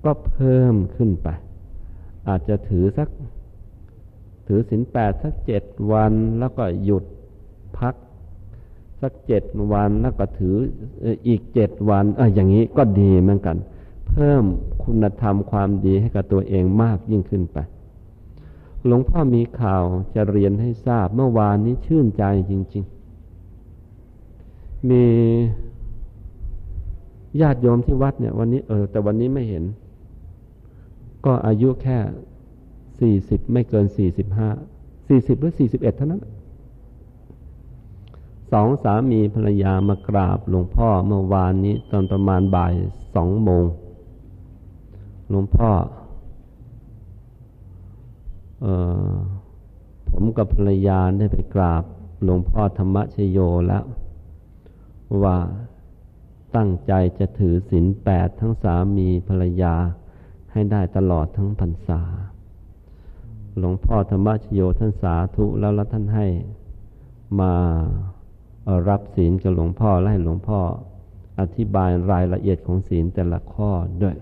[0.05, 1.29] ก็เพิ่มขึ้นไป
[2.29, 3.09] อาจจะถือสัก
[4.47, 7.05] ถือศีลแปดสักเจ็ดวันแล้วก็หยุด
[7.79, 7.95] พัก
[9.03, 10.57] สักเจ็ดวันแล้วก็ถือ
[11.29, 13.57] อีกเจ็ดวันเอออย่างนี้ก็ดีเหมือนกัน
[14.09, 14.45] เพิ่ม
[14.85, 17.59] คุณธรรมความดีให้กับตัวเองมากยิ่งขึ้นไป
[18.87, 22.85] หลวงพ่อมีข่าวจะเรียนให้ทราบเมื่อวานนี้ชื่นใจจริง
[24.07, 25.05] ๆ มี
[27.41, 29.65] ญาติโยมที่วัดเนี่ย วันนี้เออ แต่วันนี้ไม่เห็น
[31.25, 31.99] ก็อายุแค่
[33.01, 34.49] สี่สิบไม่เกินสี่สิบห้า
[35.09, 36.23] สี่สิบหรือสี่สิบเอ็ดเท่านั้น
[38.53, 42.73] สองสามีภรรยามากราบหลวงพ่อเมื่อวานนี้ตอนประมาณบ่าย
[43.15, 43.65] สองโมง
[45.31, 45.71] หลวงพ่อ
[48.65, 48.67] อ
[49.13, 49.15] อ
[50.11, 51.85] ผมกับภรรยาได้ไปกราบ
[52.25, 53.85] หลวงพ่อธรรมชโยแล้ว
[55.23, 55.39] ว่า
[56.57, 59.75] ตั้งใจจะถือศีลแปดทั้งสามีภรรยา
[60.53, 62.03] ให้ได้ตลอดทั้งพรรษา
[63.59, 66.27] หลวงพ่อธรรมชโยท่านสาธุแล้วแล้วท่านให้
[67.41, 67.53] มา
[68.89, 70.61] รับศีลกับหลวงพ่อและให้หลวงพ่อ
[71.41, 73.71] อธิบายรายละเอียดของศีลแต่ละข้อ
[74.03, 74.17] ด้วย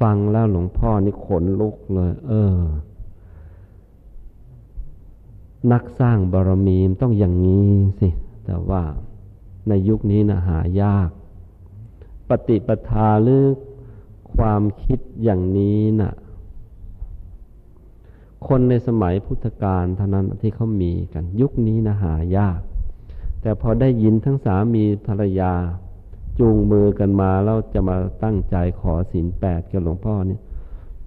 [0.00, 2.60] ฟังแล้วหลวงพ่อนี่ขนลุกเลย เออ
[5.72, 7.68] นักสร้างบารมีต้องอย่างนี้
[8.00, 8.08] สิ
[8.44, 8.82] แต่ว่า
[9.68, 11.10] ในยุคนี้นะหายาก
[12.28, 13.44] ปฏิปทาหรือ
[14.34, 16.12] ความคิดอย่างนี้นะ่ะ
[18.48, 22.60] คนในสมัยพุทธกาลเท่านั้นที่เขามีกัน ยุคนี้นะหายาก
[23.40, 25.52] แต่พอได้ยินทั้งสามีภรรยา
[26.38, 30.40] จูงมือกันมาแล้วจะมาตั้งใจขอศีลแปดกับหลวงพ่อเนี่ย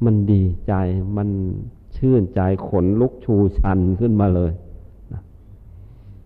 [0.06, 0.74] มันดีใจ
[1.18, 1.30] มัน
[1.98, 4.52] ชื่นใจขนลุกชูชันขึ้นมาเลย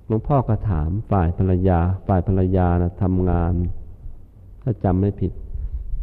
[0.08, 3.54] หลวงพ่อก็ถามฝ่ายภรรยา ฝ่ายภรรยานะทำงาน
[4.62, 5.32] ถ้าจำไม่ผิด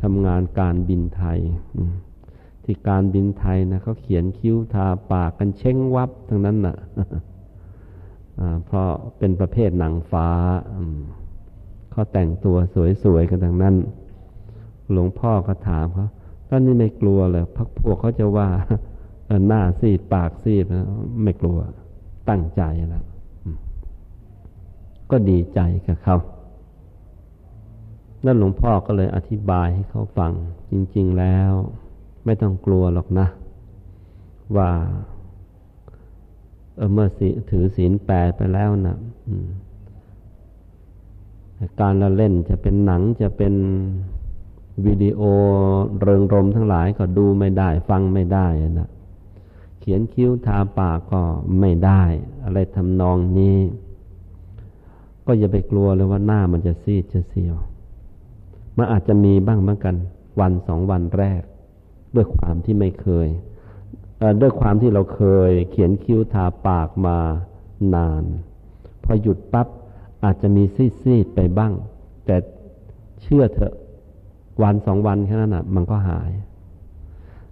[0.03, 1.39] ทำงานการบินไทย
[2.65, 6.77] ที่การบินไทยนะเขาเขียนคิ้วทาปากกันเช่งวับทั้งนั้นนะ่ะ
[8.67, 8.89] เพราะ
[9.19, 10.29] เป็นประเภทหนังฟ้า
[11.99, 12.57] เขาแต่งตัว
[13.03, 13.75] สวยๆกันทั้งนั้น
[14.93, 16.07] หลวงพ่อก็ถามเขา
[16.49, 18.49] ตอนนี้ไม่กลัวเลยพักพวกเขาจะว่า
[19.47, 20.87] หน้าซีดปากซีดนะ
[21.23, 21.59] ไม่กลัว
[22.29, 23.05] ตั้งใจแล้ว
[25.11, 26.17] ก็ดีใจกับเขา
[28.23, 30.33] แล้วหลวงพ่อก็เลยอธิบายให้เขาฟัง
[30.71, 31.53] จริง ๆแล้ว
[32.25, 33.27] ไม่ต้องกลัวหรอกนะ
[34.57, 34.71] ว่า
[36.77, 37.09] เออเมื่อ
[37.51, 38.97] ถือศีลแปดไปแล้วนะ
[41.81, 43.55] การละเล่นจะเป็นหนังจะเป็น
[44.87, 45.21] วิดีโอ
[46.01, 48.47] เริงรมทั้งหลายก็ดูไม่ได้ ฟังไม่ได้
[48.81, 48.89] นะ
[49.81, 51.21] เขียนคิ้วทาปากก็
[51.61, 52.03] ไม่ได้
[52.45, 53.59] อะไรทำนองนี้
[55.27, 57.57] ก็อย่าไปกลัวเลยว่าหน้ามันจะซีดจะเสียว
[58.77, 59.97] มันอาจจะมีบ้างเหมือนกัน
[60.41, 61.43] วันสองวันแรก
[62.15, 63.29] ด้วยความที่ไม่เคย
[64.41, 67.19] ด้วยความที่เราเคย เขียนคิ้วทาปากมา
[67.95, 68.25] นาน
[69.05, 69.69] พอหยุดปับ๊บ
[70.25, 70.65] อาจจะมี
[71.01, 71.73] ซีดๆไปบ้าง
[72.27, 72.37] แต่
[73.23, 73.75] เชื่อเถอะ
[74.63, 76.31] วันสองวันแค่นั้นอะมันก็หาย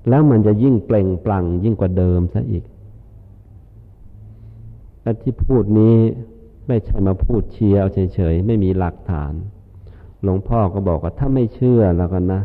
[0.08, 2.64] แล้วมันจะยิ่งเปล่งปลั่งยิ่งกว่าเดิมซะอีก
[5.02, 5.96] และที่พูดนี้
[6.66, 9.32] ไม่ใช่มาพูดเชียร์เอาเฉยๆไม่มีหลักฐาน
[10.22, 12.42] หลวงพ่อก็บอกว่าถ้าไม่เชื่อแล้วกันนะ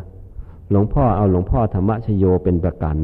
[0.70, 2.98] หลวงพ่อเอาหลวงพ่อธรรมชโยเป็นประกัน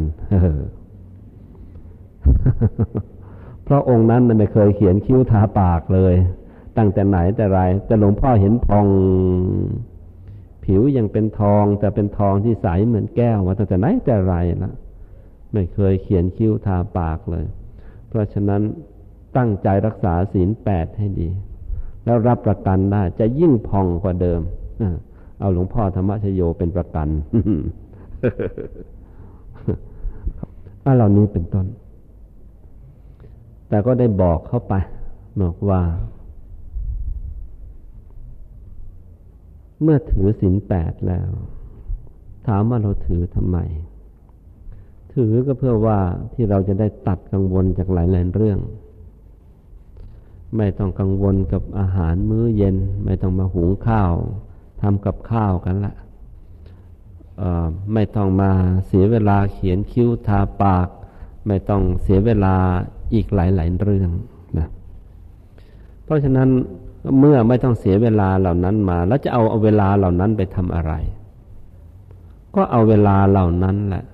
[3.63, 6.15] เพราะองค์นั้นไม่เคยเขียนคิ้วทาปากเลย
[6.77, 8.85] ตั้งแต่ไหนแต่ไร แต่หลวงพ่อเห็นพอง
[10.63, 14.73] ผิวยังเป็นทอง แต่เป็นทองที่ใสเหมือนแก้วมาตั้งแต่ไหนแต่ไรนะ
[15.53, 17.45] ไม่เคยเขียนคิ้วทาปากเลย
[18.07, 18.61] เพราะฉะนั้น
[19.37, 21.29] ตั้งใจรักษาศีลแปดให้ดี
[22.05, 24.41] แล้วรับประกันได้จะยิ่งพองกว่าเดิม
[25.39, 27.07] เอาหลวงพ่อธรรมชโยเป็นประกัน
[30.83, 31.65] ว่าเหล่านี้เป็นต้น
[33.69, 34.73] แต่ก็ได้บอกเข้าไป
[35.41, 35.81] บอกว่า
[39.81, 41.29] เมื่อถือศีลแปดแล้ว
[42.47, 43.57] ถามว่าเราถือทำไม
[45.13, 45.99] ถือก็เพื่อว่า
[46.33, 48.59] ที่เราจะได้ตัดกังวลจากหลายๆเรื่อง
[50.57, 52.75] ไม่ต้องกังวลกับอาหารมื้อเย็น
[53.05, 54.13] ไม่ต้องมาหุงข้าว
[54.81, 55.95] ทำกับข้าวกันละ
[57.93, 58.51] ไม่ต้องมา
[58.87, 60.87] เสียเวลาเขียนคิ้วทาปาก
[61.47, 62.55] ไม่ต้องเสียเวลา
[63.13, 64.09] อีกหลายๆเรื่อง
[64.57, 64.67] นะ
[66.03, 66.49] เพราะฉะนั้น
[67.19, 70.93] เมื่อไม่ต้องเสียเวลาเหล่านั้นมา แล้วจะเอาเอาเวลาเหล่านั้นไปทำอะไร
[72.55, 74.05] ก็เอาเวลาเหล่านั้นแหละ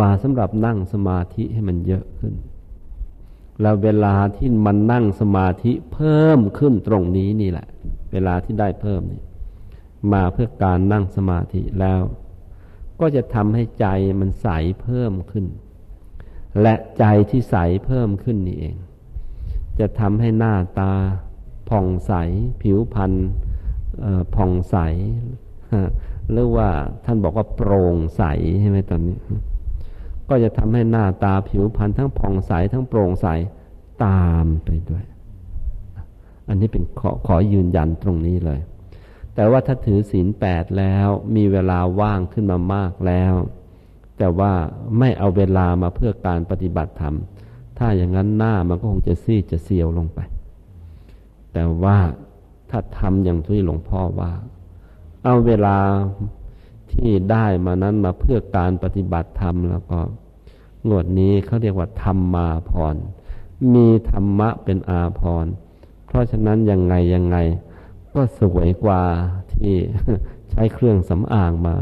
[0.00, 2.34] มาสำหรับนั่งสมาธิให้มันเยอะขึ้น
[3.60, 7.68] แล้วเวลาที่มันนั่งสมาธิเพิ่มขึ้นตรงนี้นี่แหละ
[8.12, 9.22] เวลาที่ได้เพิ่มนี่
[10.12, 12.00] มาเพื่อการนั่งสมาธิแล้ว
[13.00, 13.86] ก็จะทำให้ใจ
[14.20, 14.48] มันใส
[14.82, 15.46] เพิ่มขึ้น
[16.62, 17.56] และใจที่ใส
[17.86, 18.76] เพิ่มขึ้นนี่เอง
[19.78, 20.92] จะทำให้หน้าตา
[21.70, 22.12] ผ่องใส
[22.62, 23.12] ผิวพรรณ
[24.34, 24.76] ผ่องใส
[26.30, 26.68] หรือว่า
[27.04, 28.22] ท่านบอกว่าโปร่งใส
[28.60, 29.16] ใช่ไหมตอนนี้
[30.28, 33.26] ก็จะทำให้หน้าตาผิวพรรณทั้งผ่องใสทั้งโปร่งใส
[34.04, 35.04] ตามไปด้วย
[36.48, 38.60] อันนี้เป็นขอขอยืนยันตรงนี้เลย
[39.34, 43.34] แต่ว่าถ้าถือศีลแปดแล้วมีเวลาว่างขึ้นมามากแล้ว
[44.18, 44.52] แต่ว่า
[44.98, 47.14] ไม่เอาเวลามาเพื่อการปฏิบัติธรรม
[47.78, 50.20] ถ้าอย่างนั้นหน้ามันก็คงจะซีดจะเซียวลงไป
[51.52, 51.98] แต่ว่า
[52.70, 54.32] ถ้าทำอย่างที่หลวงพ่อว่า
[55.24, 55.78] เอาเวลา
[56.92, 59.98] ที่ได้มานั้นมาเพื่อการปฏิบัติธรรมแล้วก็
[60.88, 62.96] งวดนี้เขาเรียกว่าธรรมมาพร
[63.74, 65.46] มีธรรมะเป็นอาพร
[66.06, 67.36] เพราะฉะนั้นยังไงยังไง
[68.12, 69.02] ก็สวยกว่า
[69.52, 69.74] ที่
[70.50, 71.76] ใช้เครื่องสำอางมา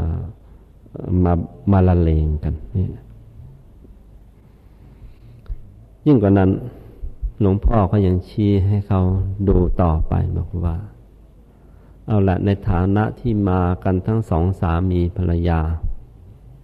[1.23, 1.33] มา
[1.71, 2.87] มาละเลงกันนี่
[6.05, 6.49] ยิ่งกว่านั้น
[7.41, 9.01] หลวงพ่อก็ยังชี้ให้เขา
[9.47, 10.77] ดูต่อไปบอกว่า
[12.07, 15.59] เอาละในฐานะที่มากันทั้งสองสามีภรรยา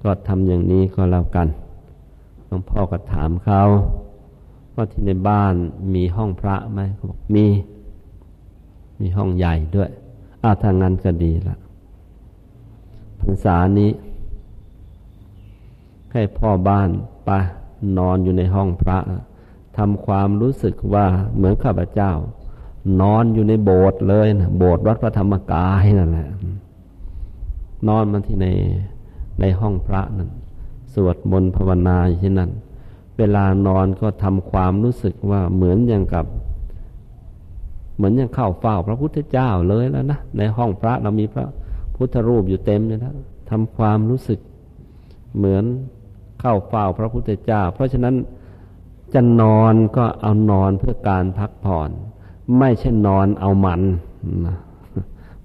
[0.03, 1.47] ก็ทำอย่างนี้ก็แล้วกัน
[2.47, 3.61] หลวงพ่อก็ถามเขา
[4.75, 5.53] ว่าที่ในบ้าน
[5.95, 7.45] มีห้องพระไหมเขาบอกมี
[8.99, 9.89] มีห้องใหญ่ด้วย
[10.43, 11.57] อาทางนั้นก็ดีละ
[13.19, 13.91] พรรษานี้
[16.11, 16.89] ให้พ่อบ้าน
[17.25, 17.29] ไป
[17.97, 18.97] นอนอยู่ในห้องพระ
[19.77, 21.05] ทำความรู้สึกว่า
[21.35, 22.11] เหมือนข้าพเจ้า
[23.01, 26.29] นอนอยู่ในโบสถ์เลยนะโบสถ์วัดพระธรรมกายนั่นแหละ
[27.87, 28.47] นอนมาที่ใน
[29.39, 30.29] ในห้องพระนั่น
[30.93, 32.51] สวดมนต์ภาวนาอยู่ที่นั่น
[33.17, 36.25] เวลานอนก็ทำความรู้สึกว่าเหมือนอย่างกับ
[37.95, 41.45] เหมือนอย่างเข้าเฝ้าพระพุทธเจ้าเลยแล้วนะในห้องพระเรามีพระ
[41.95, 43.13] พุทธรูปอยู่เต็มเลยนะ
[43.49, 44.39] ทำความรู้สึก
[45.37, 45.63] เหมือน
[46.41, 48.15] เข้าเฝ้าพระพุทธเจ้า เพราะฉะนั้น
[49.13, 51.89] จะนอนก็เอานอนเพื่อการพักผ่อน
[52.59, 53.81] ไม่ใช่นอนเอามัน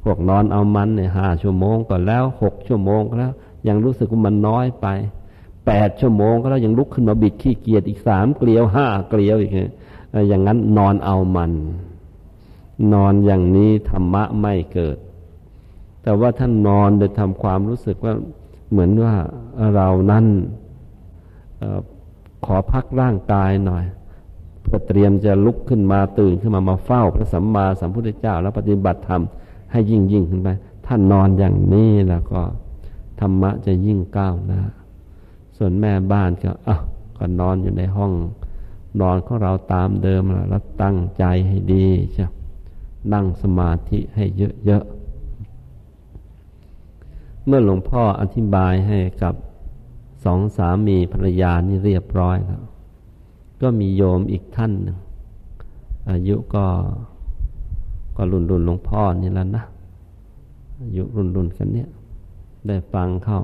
[0.02, 3.32] พวกนอนเอามันเนี่ยห้าชั่วโมงก็แล้วหกชั่วโมงก็แล้ว
[3.68, 4.86] ยังรู้สึกว่ามันน้อยไป
[5.66, 9.52] แปดชั่วโมงก็แล้วยังลุกขึ้นมาบิดขี้เกียจอีกสามเกลียวห้าเกลียวอีก
[10.28, 11.52] อย่างนั้นนอนเอามัน
[12.94, 14.96] นอนอย่างนี้ธรรมะไม่เกิด
[16.02, 18.14] แต่ว่าท่านนอนโดยทำความรู้สึกว่า
[18.70, 19.14] เหมือนว่า
[19.74, 20.24] เรานั้น
[22.44, 23.84] ขอพักร่างกายหน่อย
[24.62, 29.22] เพื่อเตรียมจะลุกขึ้นมาตื่นขึ้นมามาเฝ้า พระสัมมาสัมพุทธเจ้า แล้วปฏิบัติธรรม
[29.70, 30.48] ให้ยิ่งยิ่งขึ้นไป
[30.86, 32.40] ท่านนอนอย่างนี้แล้วก็
[33.20, 34.60] ธรรมะจะยิ่งก้าวหน้า
[35.56, 36.76] ส่วนแม่บ้านก็อะ
[37.18, 38.12] ก็นอนอยู่ในห้อง
[39.00, 42.26] นอนของเราตามเดิมแล้วตั้งใจให้ดีใช่
[43.12, 44.24] นั่งสมาธิให้
[44.66, 49.34] เยอะๆเมื่อหลวงพ่ออธิบายให้กับ
[50.32, 52.62] องสามีภรรยานี่เรียบร้อยแล้ว
[53.60, 54.98] ก็มีโยมอีกท่านหนึ่ง
[56.10, 56.66] อายุก็
[58.16, 59.64] ก็รุ่นรุ่นหลวงพ่อนี่แล้วนะ
[60.82, 61.88] อายุรุ่นรุ่นกันเนี้ย
[62.66, 63.40] ได้ฟังเข้า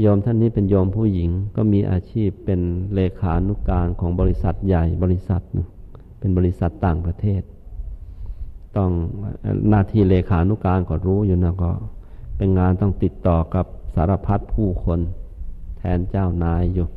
[0.00, 2.60] โยมท่านนี้เป็นโยมผู้หญิง ก็มีอาชีพเป็น
[2.94, 5.68] เลขานุกการของบริษัทใหญ่บริษัทหนึ่ง
[6.18, 7.42] เป็นบริษัทต่างประเทศ
[8.76, 8.90] ต้อง
[9.68, 11.70] หน้าที่เลขานุการก็รู้อยู่นะก็
[12.36, 15.00] เป็นงานต้องติดต่อกับสารพัดผู้คน
[15.78, 16.88] แทนเจ้านายอยู่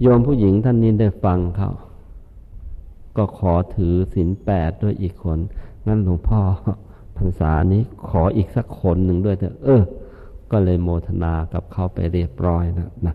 [0.00, 1.70] โยมผู้หญิงท่านนี้ได้ฟังเขา
[3.16, 5.38] ก็ขอถือศีลแปดด้วยอีกคน
[5.86, 6.40] งั้นหลวงพ่อ
[7.16, 9.82] พรรษานี้ขออีกสักคนหนึ่งด้วยเถอะเออ
[10.50, 13.14] ก็เลยโมทนากับเขาไปเรียบร้อยนะนะ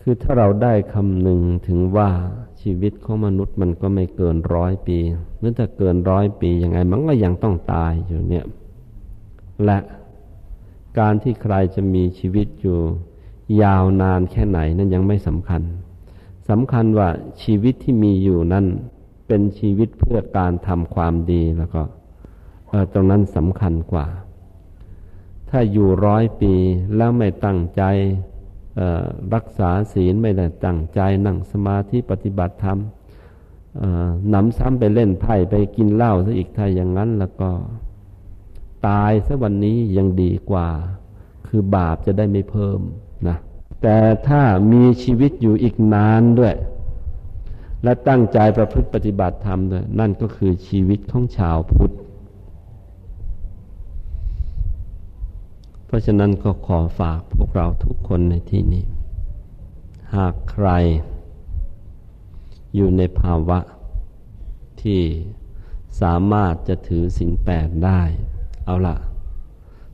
[0.00, 2.10] คือถ้าเราได้คำหนึ่งถึงว่า
[2.62, 4.98] ชีวิตของมนุษย์มันก็ไม่เกินร้อยปี
[5.38, 8.44] หรือถ้าเกินร้อยปียังไงมันก็ยังต้องตายอยู่เนี่ย
[9.64, 9.78] และ
[10.98, 12.78] การที่ใครจะมีชีวิตอยู่
[13.62, 15.62] ยาวนานแค่ไหนนั้นยังไม่สำคัญ
[16.48, 17.08] สำคัญว่า
[17.42, 18.66] ชีวิตที่มีอยู่นั้น
[19.26, 21.82] เป็นชีวิตเพื่อการทำความดีแล้วก็
[22.92, 24.06] ตรงนั้นสำคัญกว่า
[25.50, 26.54] ถ้าอยู่ร้อยปี
[26.96, 27.82] แล้วไม่ตั้งใจ
[29.34, 32.78] รักษาศีลไม่ได้ตั้งใจนั่งสมาธิปฏิบัติธรรม
[34.34, 37.50] นำซ้ำไปเล่นไพ่ไปกินเหล้าซะอีกถ้าอย่างนั้นแล้วก็
[38.86, 40.68] ตายซะวันนี้ยังดีกว่า
[41.46, 42.80] คือบาปจะได้ไม่เพิ่ม
[43.28, 43.36] นะ
[43.82, 46.54] แต่ถ้ามีชีวิตอยู่อีกนานด้วย
[47.82, 51.94] และตั้งใจประพฤติปฏิบัติธรรมด้วยนั่นก็คือชีวิตของชาวพุทธ
[55.86, 58.84] เพราะฉะนั้นก็ขอฝากพวกเราทุกคนในที่นี้
[60.16, 60.68] หากใคร
[62.74, 63.58] อยู่ในภาวะ
[64.82, 65.00] ที่
[66.00, 68.00] สามารถจะถือสินแปดได้
[68.66, 68.96] เอาละ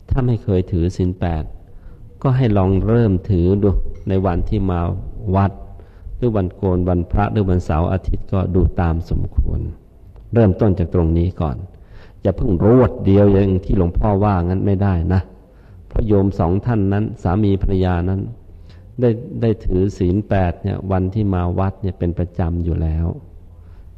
[0.09, 1.45] ถ้าไม่เคยถือสินแปด
[2.23, 3.68] ก็ให้ลองเริ่มถือดู
[4.09, 4.81] ในวันที่มา
[5.37, 5.53] วัด
[6.16, 9.61] หรือวันโกนวันพระหรือวันเสาร์อาทิตย์ก็ดูตามสมควร
[10.35, 11.57] เริ่มต้นจากตรงนี้ก่อน
[12.23, 15.21] อย่าเพิ่งรวดเดียวอย่างที่หลวงพ่อว่างั้นไม่ได้นะ
[15.91, 18.21] พระโยมสองท่านนั้น สามีภรรยานั้น
[19.01, 19.11] ได้
[19.41, 23.07] ได้ถือศีลแปดเนี่ยวันที่มาวัดเนี่ยเป็นประจำอยู่แล้ว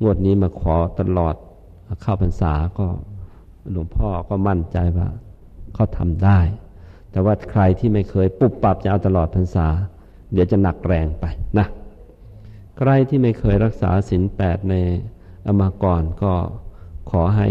[0.02, 1.34] งวดนี้มาขอตลอด
[2.02, 2.86] เข้าพรรษาก็
[3.70, 5.08] หลวงพ่อก็มั่นใจว่า
[5.74, 6.40] เขาทำได้
[7.10, 9.68] แต่ว่าใครที่ไม่เคยปุบปับจะเอาตลอดพรรษา
[10.32, 11.24] เดี๋ยวจะหนักแรงไป
[11.58, 11.66] นะ
[12.78, 14.74] ใครที่ไม่เคยรักษาศีลแปดใน
[15.46, 16.32] อมาก่อนก็
[17.10, 17.48] ขอให้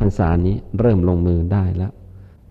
[0.00, 1.92] พรรษานี้เริ่มลงมือได้แล้ว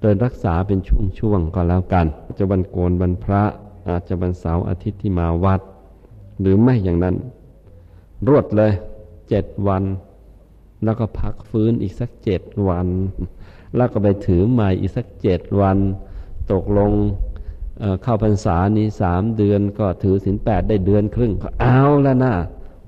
[0.02, 0.80] โดยรักษาเป็น
[1.20, 2.06] ช่วงๆก็แล้วกัน
[2.38, 3.44] จะวันโกนวันพระ
[3.88, 5.62] อาจจะวันเสาร์อาทิตย์ที่มาวัด
[6.40, 7.16] หรือไม่อย่างนั้น
[8.28, 8.72] รวดเลย
[9.30, 9.84] เจ็ดวัน
[10.86, 12.88] แล้วก็พักฟื้นอีกสักเจ็ดวัน
[13.76, 15.78] แล้วก็ไปถือใหม่อีกสักเจ็ดวัน
[16.52, 16.92] ตกลง
[17.80, 22.34] เเข้าพรรษานี้สามเดือนก็ถือสินแปดได้เดือนครึ่งก็เอาแล้วนะ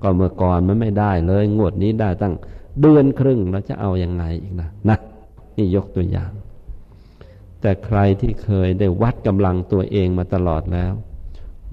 [0.02, 2.34] ก็เมื่อก่อนมันไม่ได้เลย งวดนี้ได้ตั้ง
[2.80, 4.98] เดือนครึ่งแล้วจะเอาอยัางไงอีกนะนะ
[5.56, 6.32] นี่ยกตัวอย่าง
[7.60, 10.92] แต่ใครที่เคยได้วัดกำลังตัวเองมาตลอดแล้ว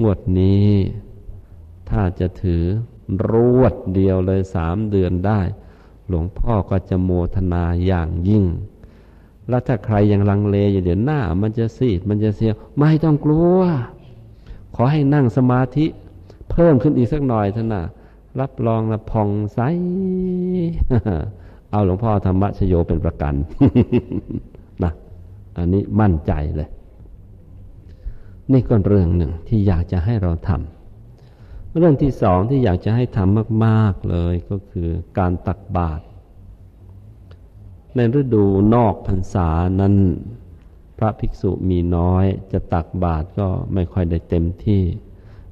[0.02, 0.70] งวดนี้
[1.90, 2.64] ถ้าจะถือ
[3.32, 5.42] รวดเดียวเลยสามเดือนได้
[6.10, 8.46] หลวงพ่อก็จะโมทนาอย่างยิ่ง
[9.50, 13.60] แล้วถ้าใครยังลังเลอยู่เดี๋ยวหน้า มันจะซีดมันจะเสียวไม่ต้องกลัว
[14.76, 15.86] ขอให้นั่งสมาธิ
[16.52, 17.84] เพิ่มขึ้นอีกสักหน่อยท่านนะ
[18.40, 19.60] รับรองละพองใส
[21.72, 23.34] เอาหลวงพ่อธรรมชโยเป็นประกัน
[24.84, 24.92] นะ
[25.58, 26.70] อันนี้มั่นใจเลย
[28.52, 30.75] นี่ก็เรื่องหนึ่งที่อยากจะให้เราทำ
[31.78, 36.04] เรื่องที่สองที่อยากจะให้ทำมาก ๆเลยก็คือการตักบาตร
[37.96, 38.46] ในฤดู
[38.76, 39.50] นอกพรรษา
[39.80, 39.96] นั้น
[40.98, 44.84] พระภิกษุมีน้อย จะตักบาตรก็ไม่ค่อยได้เต็มที่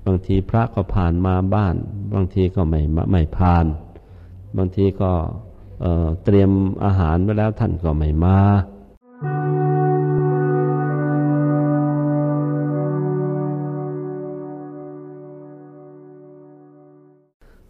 [0.05, 1.75] บางทีพระก็ผ่านมาบ้าน
[2.13, 3.65] บางทีก็ไม่ไม่ผ่าน
[4.57, 5.11] บางทีก็
[5.81, 6.51] เเตรียม
[6.85, 8.39] อาหารไว้แล้วท่านก็ไม่มา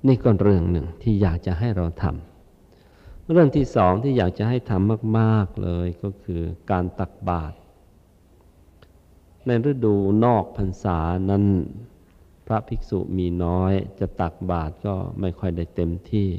[0.07, 6.41] นี่ก็เรื่องหนึ่งที่อยากจะให้เราทำเรื่องที่สองที่อยากจะให้ทำมากๆเลยก็คือ
[6.71, 7.55] การตักบาตร
[9.45, 9.95] ในฤดู
[10.25, 10.99] นอกพรรษา
[11.29, 11.43] นั้น
[12.47, 16.29] พระภิกษุมีน้อย จะตักบาตรก็ไม่ค่อยได้เต็มที่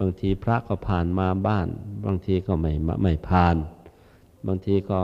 [0.00, 1.68] บางทีพระก็ผ่านมาบ้าน
[2.06, 2.72] บางทีก็ไม่
[3.02, 3.56] ไม่ผ่าน
[4.46, 5.02] บางทีก็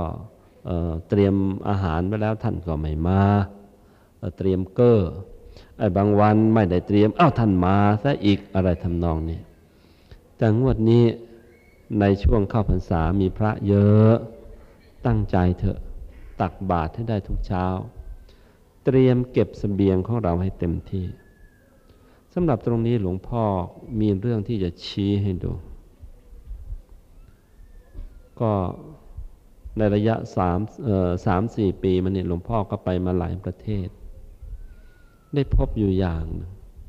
[0.66, 1.34] เเตรียม
[1.68, 3.22] อาหารไว้แล้วท่านก็ไม่มา
[4.38, 5.00] เตรียมเก้อ
[5.78, 9.40] ไอ้บางวันไม่ได้เตรียมเอ้าท่านมาซะอีกอะไรทำนองนี้
[10.36, 11.04] แต่งวดนี้
[12.00, 14.14] ในช่วงเข้าพรรษามีพระเยอะ
[15.06, 15.78] ตั้งใจเถอะ
[16.40, 17.66] ตักบาตรให้ได้ทุกเช้า
[18.84, 21.06] เตรียมเก็บสเสบียงของเราให้เต็มที่
[22.34, 23.44] สำหรับตรงนี้หลวงพ่อ
[24.00, 25.52] มีเรื่องที่จะชี้ให้ดู
[28.40, 28.52] ก็
[29.76, 30.58] ในระยะสาม
[31.26, 33.88] สามสี่ปีมาเนี่ยหลวงพ่อก็ไปมาหลายประเทศ
[35.34, 36.24] ได้พบอยู่อย่าง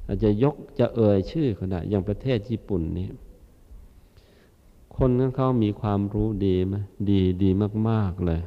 [0.07, 3.09] อาจจะยกจะเอ่ยชื่อก็ได้อย่างประเทศญี่ปุ่นนี่
[4.97, 6.75] คนของเขามีความรู้ดีไหม
[7.09, 7.49] ดีดี
[7.89, 8.41] มาก ๆ เลย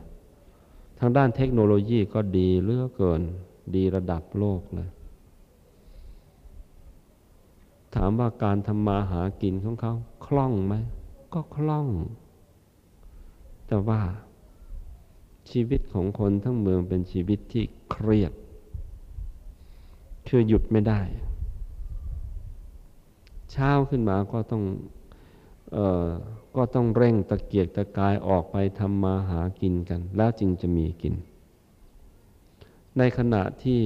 [0.98, 3.22] ทางด้านเทคโนโลยีก็ดีเลือกเกิน
[3.74, 4.88] ดีระดับโลกเลย
[7.94, 9.94] ถามว่าการทำมาหากินของเขา
[10.26, 10.74] คล่องไหม
[11.32, 11.88] ก็คล่อง
[13.66, 14.00] แต่ว่า
[15.50, 18.32] ชีวิตของคนทั้งเมืองเป็นชีวิตที่เครียด
[20.28, 21.00] คือหยุดไม่ได้
[23.50, 24.62] เช้าขึ้นมาก็ต้อง
[25.72, 26.08] เอ่อ
[26.56, 31.14] ก็ต้องเร่งตะเกียกตะกายออกไปทำมาหากินกัน แล้วจึงจะมีกิน
[32.98, 33.80] ในขณะที่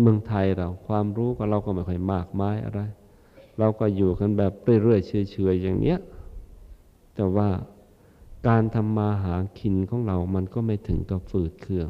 [0.00, 2.80] เมืองไทยเราความรู้ของเราก็ไม่ค่อยมากมายอะไร
[3.58, 5.98] เราก็อยู่กันแบบเรื่อยๆเฉยๆอย่างเนี้ย
[7.14, 7.48] แต่ว่า
[8.48, 11.88] การทำมาหากินของเรามันก็ไม่ถึงกับฝืดเคือง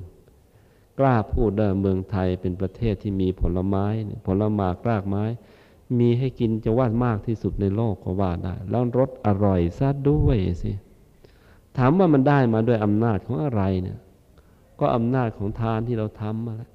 [0.98, 3.86] กล้าพูดได้เมืองไทยเป็นประเทศที่มีผลไม้
[4.26, 5.24] ผลไม้กรากไม้
[5.98, 10.72] มีให้กินจะว่ามากที่สุดในโลกก็ว่าได้ แล้วรสอร่อยซะด้วยสิ
[11.76, 13.98] ถามว่ามันได้มาด้วยอำนาจของอะไรเนี่ย
[14.80, 16.70] ก็อำนาจของทานที่เราทำมาแล้ว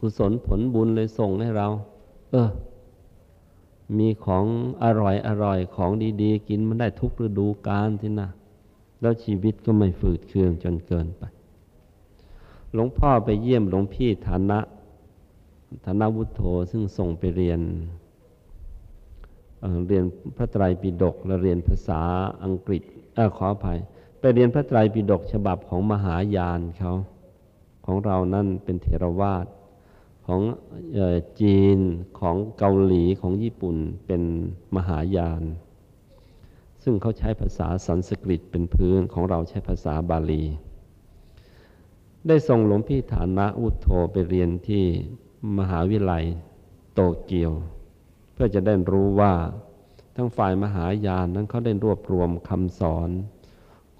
[0.00, 1.68] กุศลผลบุญเลยส่งให้เรา
[2.30, 2.50] เออ
[3.98, 4.44] มีของ
[4.84, 5.90] อร่อยอร่อยของ
[6.22, 8.30] ดี ๆ กินมันได้ทุกฤดูกาลที่นะ
[9.00, 11.22] แล้วชีวิตก็ไม่ฝืดเคืองจนเกินไป
[12.74, 14.60] หลวงพ่อไปเยี่ยมหลวงพี่ฐานะ
[15.86, 17.60] ฐานะวุฒโธซึ่งส่งไปเรียน
[19.88, 20.04] เรียน
[20.36, 22.00] พระไตรปิฎกและเรียนภาษา
[22.44, 22.82] อังกฤษ
[23.16, 23.78] อขออภัย
[24.20, 26.92] ไปเรียนพระไตรปิฎกฉบับของมหายานเขา
[27.86, 29.46] ของเรานั่นเป็นเทรวาส
[30.26, 30.40] ของ
[31.40, 31.78] จีน
[32.20, 34.22] ของเกาหลีของญี่ปุ่นเป็น
[34.76, 35.42] มหายาน
[36.82, 40.44] ซึ่งเขาใช้ภาษาสันสกฤตเป็นพื้นของเราใช้ภาษาบาลี
[42.28, 44.84] ได้ส่งหลวงพี่ฐานะอุทโธไปเรียนที่
[45.58, 46.24] มหาวิทยาลัย
[46.94, 47.52] โตเกียว
[48.32, 49.32] เพื่อจะได้รู้ว่า
[50.16, 53.10] ทั้งฝ่ายมหายานนั้นเขาได้รวบรวมคำสอน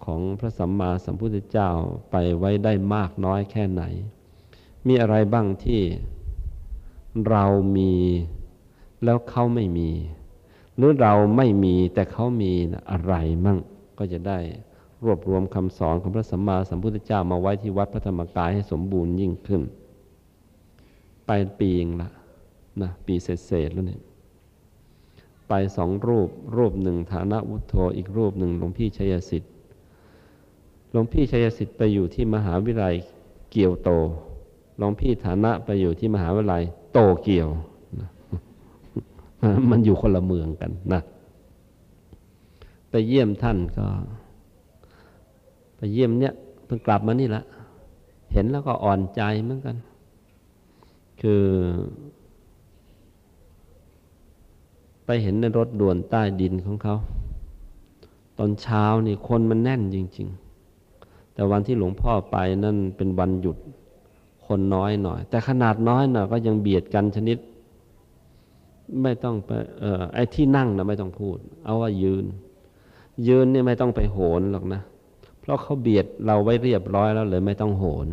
[0.05, 1.71] ของพระสัมมาสัมพุทธเจ้า
[2.11, 3.83] ไปไว้ได้มากน้อยแค่ไหน
[4.87, 5.83] มีอะไรบ้างที่
[7.29, 7.45] เรา
[7.77, 7.93] มี
[9.05, 9.91] แล้วเขาไม่มี
[10.77, 12.53] หรือเราไม่มีแต่เขามี
[12.91, 13.15] อะไร
[13.45, 13.59] มั่ง
[13.99, 14.39] ก็จะได้
[15.05, 19.63] รวบรวมคำสอนของพระสัมมาสัมพุทธเจ้ามาไว้ที่วัดพระธรรมกายให้สมบูรณ์ยิ่งขึ้น
[21.27, 22.11] ไปปีเองละ
[22.83, 24.03] นะปีเศษๆแล้วเนี่ย
[25.49, 29.51] ไปสองรูป รูปหนึ่งฐานะวุฒโธอีกรูปหนึ่งหลวงพี่ชัยสิทธิ์
[30.91, 32.95] หลวงพี่ชัยสิทธิ์ไปอยู่ที่มหาวิทยาลัย
[33.51, 33.91] เกียวโต
[34.79, 37.49] หลวงพี่ฐานะไปอยู่ที่มหาวิทยาลัยโตเกียว
[39.71, 41.01] มันอยู่คนละเมืองกันนะ
[42.91, 43.87] ไปเยี่ยมท่านก็
[45.93, 46.35] เยี่ยมเนี่ย
[46.67, 47.43] เพิ่งกลับมานี่ละ
[48.33, 49.77] เห็นแล้วก็อ่อนใจเหมือนกัน
[51.21, 51.45] คือ
[55.05, 56.97] ไปเห็นในรถด่วนใต้ดินของเขา
[58.39, 60.29] ตอนเช้านี่คนมันแน่นจริง
[60.81, 63.57] ๆ แต่วันที่หลวงพ่อไปนั่นเป็นวันหยุด
[64.47, 67.39] คนน้อยหน่อย แต่ขนาดน้อยหน่อยก็ยังเบียดกันชนิด
[69.03, 72.25] ไม่ต้องไปเออไอ้ที่นั่งนะไม่ต้องพูด เอาว่ายืน
[73.29, 74.81] ยืนเนี่ยไม่ต้องไปโหนหรอกนะ
[75.45, 78.09] เพราะเขาเบียดเราไว้เรียบร้อยแล้วเลยไม่ต้องโหน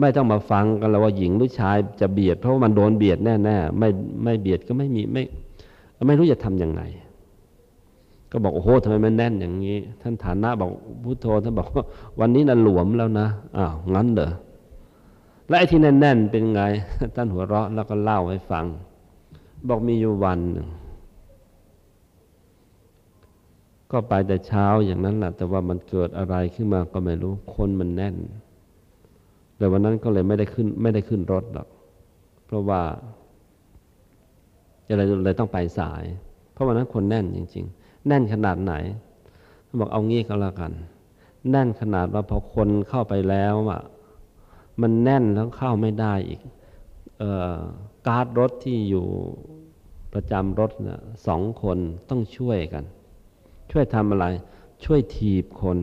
[0.00, 3.88] ไม่ต้องมาฟังกันแล้วว่าหญิงหรือชายจะเบียด เพราะมันโดนเบียดแน่ๆไม่
[4.24, 5.22] ไม่เบียดก็ไม่มีไม่
[6.06, 6.82] ไม่รู้จะทำยังไง
[8.30, 10.70] ก็บอกโอ้โหทำไมมันแน่นอย่างนี้ ท่านฐานะบอก
[11.04, 11.84] พุทโธท่านบอกว่า
[12.20, 13.26] วันนี้น่ะหลวมแล้วนะ
[13.56, 14.30] อ้าวงั้นเหรอ
[15.48, 16.62] และไอ้ที่แน่นๆเป็นไง
[17.16, 18.64] ท่านหัวเราะแล้วก็เล่าให้ฟัง
[19.68, 20.66] บอกมีอยู่วันหนึ่ง
[23.90, 28.16] ก็ไปแต่เช้าอย่างนั้นแหละแต่ว่ามันเกิดอะไรขึ้นมาก็ไม่รู้ คนมันแน่น
[29.56, 31.68] แต่วันนั้นก็เลยไม่ได้ขึ้น ไม่ได้ขึ้นรถหรอก
[32.46, 32.80] เพราะว่า
[34.86, 36.04] อะไรเลยต้องไปสาย
[36.52, 38.74] เพราะวันนั้นคนแน่นจริง ๆ แน่นขนาดไหน
[39.80, 40.72] บอกเอางี้ก็แล้วกัน
[41.50, 43.82] แน่นขนาดว่าพอคนเข้าไปแล้วอะ
[44.80, 46.40] มันแน่นแล้วเข้าไม่ได้อีก
[47.22, 47.24] อ
[47.54, 47.56] อ
[48.06, 49.06] การ์ดรถที่อยู่
[50.12, 51.78] ประจำรถนะสองคน
[52.08, 52.84] ต้องช่วยกัน
[53.70, 54.26] ช่วยทำอะไร
[54.84, 55.78] ช่วยถีบคน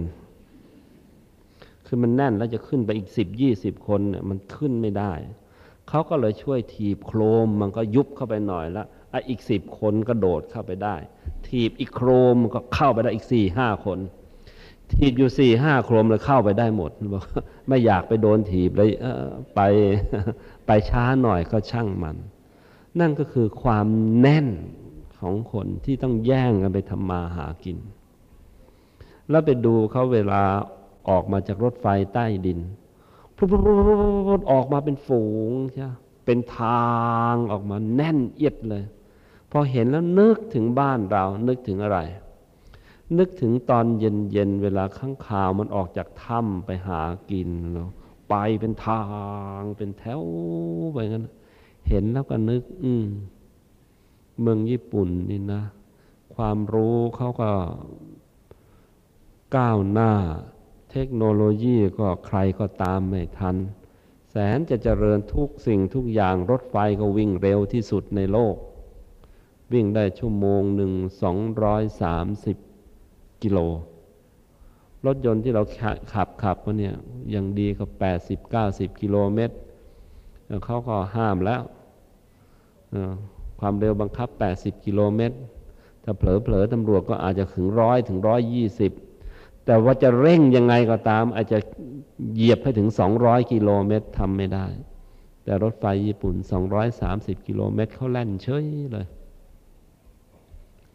[1.86, 5.14] คือมันแน่นแล้วจะขึ้นไปอีกสิบยี่สิบคนเนี่ยมันขึ้นไม่ได้
[5.90, 8.88] เขาก็เลยช่วยถีบโครมมันก็ยุบเข้าไปหน่อยล้ว
[9.30, 10.96] อีกสิบคนก็โดดเข้าไปได้
[11.48, 14.00] ถีบอีกโครมก็เข้าไปได้อีกสี่ห้าคน
[14.94, 17.24] ถีบอยู่สี่ห้าโครมเลยเข้าไปได้หมดบอก
[17.68, 18.90] ไม่อยากไปโดนถีบเลย
[19.56, 19.62] ไป
[20.66, 22.16] ไปช้าหน่อยก็ช่างมัน
[23.00, 23.86] นั่นก็คือความ
[24.22, 24.48] แน่น
[25.26, 27.78] ของคนที่ต้องแย่งกันไปทำมาหากิน
[29.30, 30.42] แล้วไปดูเขาเวลา
[31.10, 32.60] ออกมาจากรถไฟใต้ดิน
[33.36, 33.44] พุ
[34.40, 35.90] ดออกมาเป็นฝูงใช่
[36.26, 36.90] เป็นทา
[37.32, 38.84] งออกมาแน่นเอียดเลย
[39.52, 42.00] พอเห็นแล้วนึกถึงบ้านเรา นึกถึงอะไร
[43.18, 47.02] นึกถึงตอนเย็นๆเวลาข้างข่าวมันออกจากถ้ำไปหา
[47.32, 47.90] กินแล้ว
[48.30, 49.04] ไปเป็นทา
[49.60, 50.22] งเป็นแถว
[50.94, 51.26] ไปงั้น
[51.90, 53.06] เห็นแล้วก็นึก อืม
[54.42, 55.64] เมืองญี่ปุ่นนี่นะ
[56.36, 57.52] ความรู้เขาก็
[59.56, 60.12] ก้าวหน้า
[60.92, 63.56] เทคโนโลยีก็ใครก็ตามไม่ทัน
[64.30, 68.56] แสนจะเจริญทุกสิ่งทุกอย่างรถไฟก็วิ่งเร็วที่สุดในโลก
[69.74, 72.58] วิ่งได้ชั่วโมงหนึ่งสองร้อยสามสิบ
[73.44, 73.60] กิโล
[75.06, 75.64] รถยนต์ที่เรา
[76.14, 76.96] ขับขับมาเนี่ย
[77.34, 79.56] ยังดีก็แปดสิบเก้าสิบกิโลเมตร
[80.66, 81.62] เขาก็ห้ามแล้ว
[83.60, 85.38] ความเร็วบังคับ 80 กิโลเมตร
[86.04, 88.92] ถ้าเผลอๆตำรวจก็อาจจะถึงร้อยถึงร้อยยี่สิบ
[89.66, 91.58] แต่ว่าจะเร่งยังไงก็ตาม อาจจะ
[92.34, 92.90] เหยียบให้ถึง
[93.20, 94.68] 200 กิโลเมตรทำไม่ได้
[95.44, 96.36] แต่รถไฟญี่ปุ่น
[96.92, 99.08] 230 กิโลเมตรเขาแล่นเฉยเลย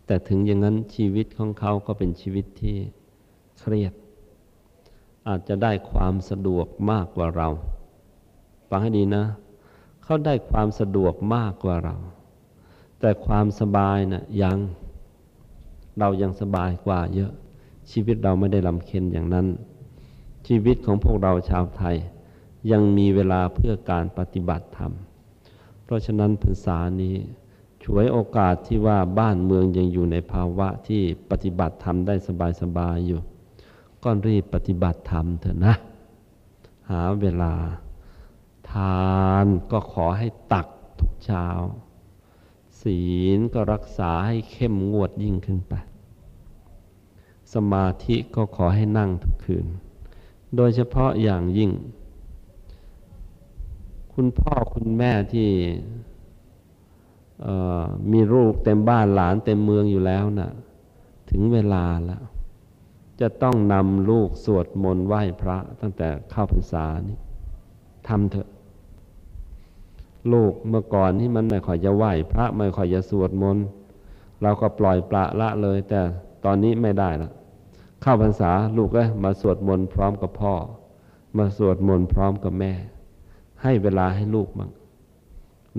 [0.07, 2.77] แต่ถึงอย่างนั้นชีวิตของเขาก็เป็นชีวิตที่
[3.61, 3.93] เครียด
[5.29, 7.49] อาจจะได้ความสะดวกมากกว่าเรา
[8.69, 9.25] ฟังให้ดีนะ
[10.03, 11.97] เขาได้ความสะดวกมากกว่าเรา
[13.01, 14.59] แต่ความสบายนะ่ะยัง
[15.99, 17.33] เรายังสบายกว่าเยอะ
[17.91, 19.47] ชีวิตเราไม่ได้ลำเค็นอย่างนั้น
[20.47, 21.97] ชีวิตของพวกเราชาวไทย
[22.71, 24.93] ยังมีเวลาเพื่อการปฏิบัติธรรม
[25.85, 27.14] เพราะฉะนั้นพรรษานี้
[27.85, 32.14] ช่วยโอกาสที่ว่าบ้านเมืองยังอยู่ในภาวะที่ปฏิบัติธรรมได้
[32.63, 33.21] สบายๆอยู่
[34.03, 35.75] ก็รีบปฏิบัติธรรมเถอะนะ
[36.91, 37.53] หาเวลา
[38.71, 39.11] ทา
[39.45, 40.67] นก็ขอให้ตัก
[40.99, 41.47] ทุกเช้า
[42.83, 43.01] ศี
[43.37, 45.75] ลก็รักษาให้เข้มงวดยิ่งขึ้นไป
[47.55, 49.67] สมาธิก็ขอให้นั่งทุกคืน
[50.57, 51.71] โดยเฉพาะอย่างยิ่ง
[54.15, 55.49] คุณพ่อคุณแม่ที่
[58.13, 60.51] มีลูกเต็มบ้านหลานเต็มเมืองอยู่แล้วนะ่ะ
[61.31, 62.23] ถึงเวลาแล้ว
[63.21, 67.19] จะต้องนำลูกสวดมนต์ไหว้พระตั้งแต่เข้าพรรษานี้
[68.09, 68.49] ทำเถอะ
[70.33, 73.64] ลูกเมื่อก่อนที่มันไม่ค่อยจะไหว้พระไม่ค่อยจะสวดมนต์
[74.42, 76.01] เราก็ปล่อยปละละเลย แต่
[76.45, 77.33] ตอนนี้ไม่ได้แล้ว
[78.03, 80.55] เข้าพรรษาลูกก็มาสวดมนต์พร้อมกับพ่อ
[81.38, 82.72] มาสวดมนต์พร้อมกับแม่
[83.63, 84.71] ให้เวลาให้ลูกบ้าง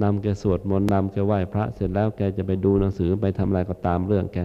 [0.04, 4.40] นำแกสวดมนต์นำแกไหว้พระเสร็จแล้วแกจะไปดูหนังสือไปทำอะไรก็ตามเรื่องแก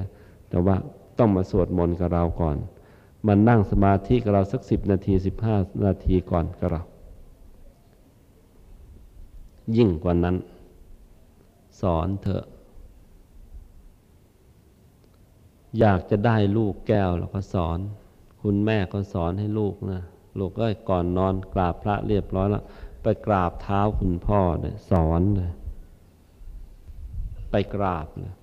[0.50, 0.76] แต่ว่า
[1.18, 2.56] ต้องมาสวดมนต์กับเราก่อน
[3.26, 5.56] มันนั่งสมาธิกับเราสักสิบนาทีสิบห้า
[5.86, 6.82] นาทีก่อนกับเรา
[9.76, 10.36] ยิ่งกว่านั้น
[11.80, 12.44] สอนเถอะ
[15.78, 17.78] อยากจะได้ลูกแก้วเราก็สอน
[18.42, 20.00] คุณแม่ก็สอนให้ลูกนะ
[20.38, 22.64] ลูกก็ก่อนนอนกราบพระเรียบร้อยแล้ว
[23.02, 25.52] ไปกราบเท้าคุณพ่อเลยสอนเลย
[27.50, 28.34] ไปกราบนะ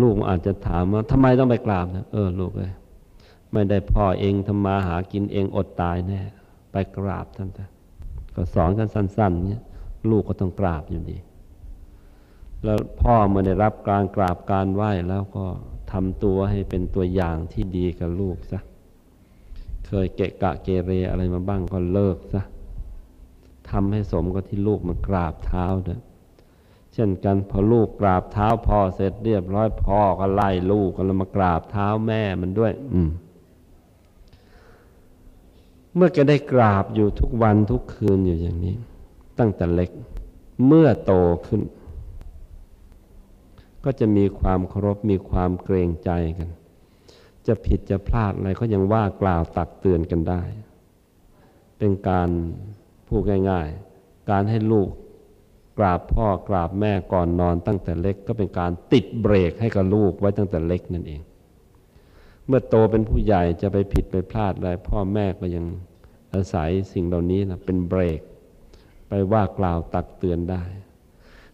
[0.00, 2.72] ลูกอาจจะถามว่าทำไมต้องไปกราบนะเออลูกเลย
[3.52, 6.20] ไม่ได้พ่อเองทำมาหากินเองอดตายแน่
[6.72, 7.64] ไปกราบท่านแต่
[8.36, 9.62] ก็สอนกันสั้นๆเนี่ย
[10.10, 11.18] ลูกก็ต้องกราบอยู่ดี
[12.64, 15.46] แล้วพ่อเมื่อได้รับการกราบการไหว้แล้วก็
[15.92, 18.60] ทำตัวให้เป็นตัวอย่างที่ดีกับลูกซะ
[19.86, 22.42] เคยเกะกะเกเรอะไรมาบ้างก็เลิกซะ
[23.70, 26.00] ทำให้สมกับที่ลูกมันกราบเท้าเด้อ
[26.92, 33.10] เช่นกันพอลูกกราบเท้าพ่อเสร็จเรียบร้อยพ่อก็ไล่ลูกก็เลยมากราบเท้าแม่มันด้วย อืม
[35.96, 38.76] เมื่อแกได้กราบอยู่ทุกวันทุกคืนอยู่อย่างนี้
[39.38, 39.90] ตั้งแต่เล็ก
[40.66, 41.12] เมื่อโต
[41.46, 41.62] ขึ้น
[43.84, 46.50] ก็จะมีความเคารพมีความเกรงใจกัน
[47.46, 50.42] จะผิดจะพลาดอะไรก็ยังว่ากล่าวตักเตือนกันได้
[51.78, 52.28] เป็นการ
[53.08, 54.88] พูดง่ายๆ การให้ลูก
[55.78, 61.22] กราบพ่อกราบแม่ก่อนนอนตั้งแต่เล็กก็เป็นการติดเบรกให้กับลูกไว้ตั้งแต่เล็กนั่นเอง
[62.46, 65.64] เมื่อโตเป็นผู้ใหญ่จะไปผิดไปพลาดอะไรพ่อแม่ก็ยัง
[66.36, 68.20] อาศัยสิ่งเหล่านี้นะเป็นเบรก
[69.08, 70.62] ไปว่ากล่าวตักเตือนได้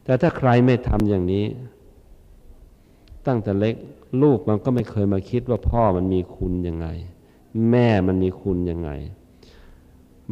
[0.05, 1.47] แต่ถ้าใครไม่ทำอย่างนี้
[3.27, 3.75] ตั้งแต่เล็ก
[4.23, 6.89] ลูกมันก็ไม่เคยมาคิดว่าพ่อมันมีคุณยังไง
[7.71, 8.91] แม่มันมีคุณยังไง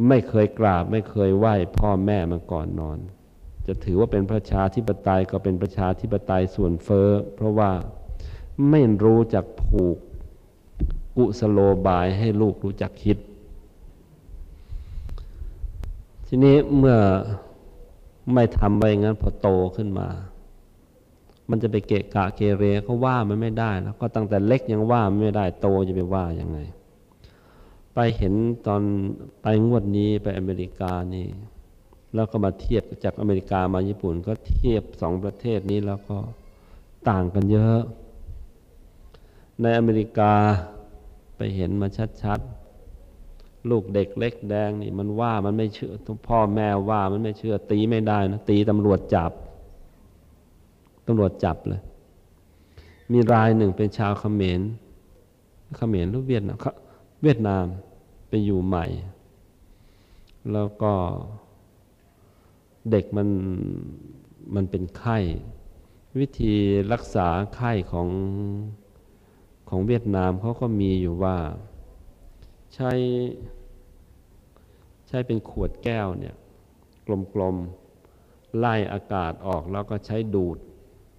[0.07, 2.97] ไม่เคยกราบไม่เคยไหว้พ่อแม่มาก่อนนอน
[3.67, 7.71] จะถือว่าเป็นประชาธิปไตยก็เป็นประชาธิปไตยส่วนเฟอ้อเพราะว่า
[8.69, 9.97] ไม่รู้จักผูก
[11.17, 13.17] กุสโลบายให้ลูกรู้จักคิด
[16.33, 16.97] ทีนี้เมื่อ
[18.33, 20.07] ไม่ทำไปอย่างนั้นพอโตขึ้นมา
[21.49, 26.59] มันจะไปเกะกะเกเรเขาว่ามันไม่ได้แล้วก็ตั้งแต่เล็กยังว่าไม่ได้โตจะไปว่ายังไง
[27.93, 28.33] ไปเห็น
[28.67, 28.81] ตอน
[29.41, 31.27] ไปงวดนี้ไปอเมริกานี่
[32.13, 36.17] แล้วก็มาเทียบจากอเมริกามาญี่ปุ่น ก็เทียบสองประเทศนี้แล้วก็
[37.09, 37.79] ต่างกันเยอะ
[39.61, 40.33] ในอเมริกา
[41.35, 41.87] ไปเห็นมา
[42.23, 42.60] ชัดๆ
[43.69, 45.91] ลูกเด็กเล็กแดงนี่มันว่ามันไม่เชื่อ
[46.27, 49.31] พ่อแม่ว่ามันไม่เชื่อ ตีไม่ได้นะตีตำรวจจับ
[51.07, 51.81] ตำรวจจับเลย
[53.11, 54.61] มีรายหนึ่งเป็นชาวเขมร
[55.77, 56.57] เขมรหรือเวียดนาม
[57.23, 57.65] เวียดนาม
[58.29, 58.85] ไปอยู่ใหม่
[60.53, 60.93] แล้วก็
[62.91, 63.27] เด็กมัน
[64.55, 65.17] มันเป็นไข้
[66.19, 66.53] วิธี
[66.93, 68.07] รักษาไข้ของ
[69.69, 71.35] ของเวียดนามเขาก็มีอยู่ว่า
[72.75, 72.91] ใช้
[75.07, 76.35] ใช้เป็นขวดแก้วเนี่ย
[77.33, 80.57] กลมๆไล่อากาศออกแล้วก็ใช้ดูด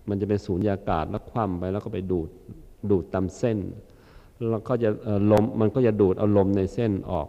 [0.09, 2.29] มันจะเป็นสูญญากาศแล้วคว่ำไปแล้วก็ไปดูด
[2.91, 3.59] ดูดตามเส้น
[4.51, 4.91] แล้วก็จะ
[5.33, 7.29] ลมมันก็จะดูดเอาลมในเส้นออก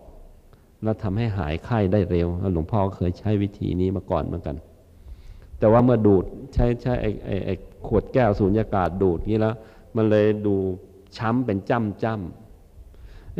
[0.84, 4.56] แล้วทำให้หายไข้ได้เร็วหลวงพ่อเคยใช้วิธีนี้มาก่อนเหมือนกัน
[5.60, 7.54] แต่ว่าเมื่อดูดใช้ใช้ไอ้ไอ้ไอ้
[7.88, 9.56] ขวดแก้วสูญญากาศดูดนี้แล้ว
[9.96, 10.56] มันเลยดู
[11.18, 12.43] ช้ำเป็นจ้ำจ้ำ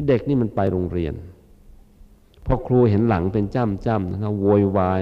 [0.08, 1.14] เด็กนี่มันไปโรงเรียน
[2.46, 5.02] พอครูเห็นหลังเป็นจ้ำจ้ำนะโวยวาย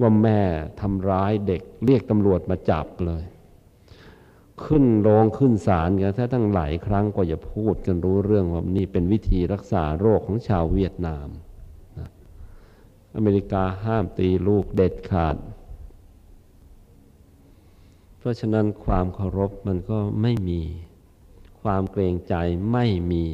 [0.00, 0.40] ว่าแม่
[0.80, 3.24] ทำร้ายเด็ก เรียกตำรวจมาจับเลย
[4.64, 11.28] ขึ้นโรงขึ้นศาลกันถ้าตั้งหลายครั้งก็จะพูดกันรู้เรื่องว่านี่เป็นวิธีรักษาโรคของชาวเวียดนาม
[13.16, 15.36] อเมริกาห้ามตีลูกเด็ดขาด
[18.18, 20.60] เพราะฉะนั้นความเคารพมันก็ไม่มี
[21.62, 22.34] ความเกรงใจ
[22.72, 23.24] ไม่มี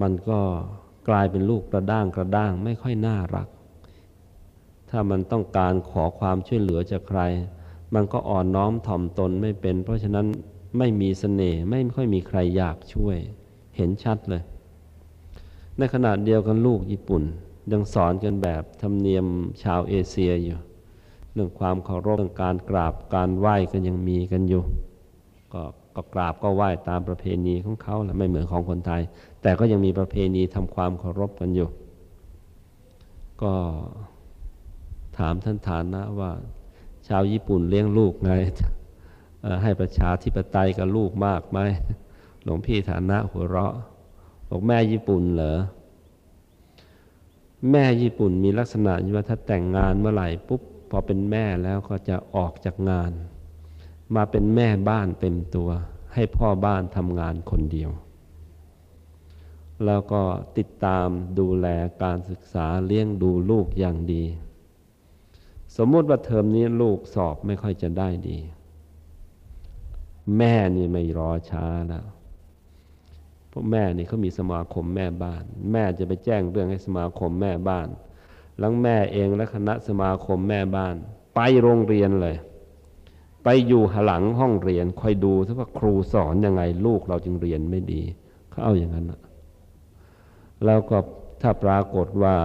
[0.00, 0.40] มันก็
[1.08, 3.48] กลายเป็นลูกกระด้างกระด้างไม่ค่อยน่ารัก
[4.90, 7.20] ถ้ามันต้องการขอความช่วยเหลือจากใคร
[7.94, 10.26] มันก็อ่อนน้อมถ่อมตนไม่เป็น เพราะฉะนั้น
[10.78, 13.16] ไม่มีสเสน่ห์ไม่ค่อยมีใครอยากช่วย
[13.76, 14.42] เห็นชัดเลย
[15.78, 17.22] ในขณะเดียวกันลูกญี่ปุ่น
[17.72, 19.26] ยังสอนกันแบบธรรมเนียม
[19.62, 20.58] ชาวเอเชียอยู่
[21.32, 24.62] เรื่องความเคารพเรื่องการกราบการไหว้กันยังมีกันอยู่
[25.54, 25.62] ก็
[25.94, 29.02] ก็กราบก็ไหว้ตามประเพณีของเขาแหละไม่เหมือนของคนไทย
[29.42, 31.68] แต่ก็ยังมีประเพณีทำความเคารพกันอยู่
[33.42, 33.52] ก็
[35.18, 36.30] ถามท่านฐานนะว่า
[37.08, 38.32] ชาวญี่ปุ่นเลี้ยงลูกไง
[39.62, 41.58] ให้ประชาธิปไตยกับลูกมากไหม
[42.44, 43.74] หลวงพี่ฐานะหัวเราะ
[44.48, 45.58] บอกแม่ญี่ปุ่นเหรอ
[47.70, 53.10] แม่ญี่ปุ่นมีลักษณะว่าถ้าแต่งงานเมื่อไหร่ปุ๊บพอเป็นแม่แล้วก็จะออกจากงาน
[54.14, 55.70] มาเป็นแม่บ้านเต็มตัว
[56.14, 57.90] ให้พ่อบ้านทำงานคนเดียว
[59.84, 60.22] แล้วก็
[60.58, 61.08] ติดตาม
[61.38, 61.66] ดูแล
[62.02, 64.24] การศึกษาเลี้ยงดูลูกอย่างดี
[65.76, 68.38] สมมติว่าเทอมนี้ลูกสอบไม่ค่อยจะได้ดี
[70.38, 72.06] แม่นี่ไม่รอช้าแล้ว
[73.50, 75.42] พราะแม่นี่เขามีสมาคมแม่บ้าน
[75.72, 77.88] แม่จะไปแจ้งเรื่องให้สมาคมแม่บ้าน
[78.58, 80.94] หลังแม่เองและคณะสมาคมแม่บ้าน
[81.34, 82.36] ไปโรงเรียนเลย
[83.44, 88.02] ไปอยู่หลังห้องเรียนคอยดูซิว่าครูสอนยังไงลูกเราจึงเรียนไม่ดี
[88.50, 89.20] เขาเอาอย่างนั้นนะ
[90.64, 90.98] แล้วก็
[91.42, 92.36] ถ้าปรากฏว่า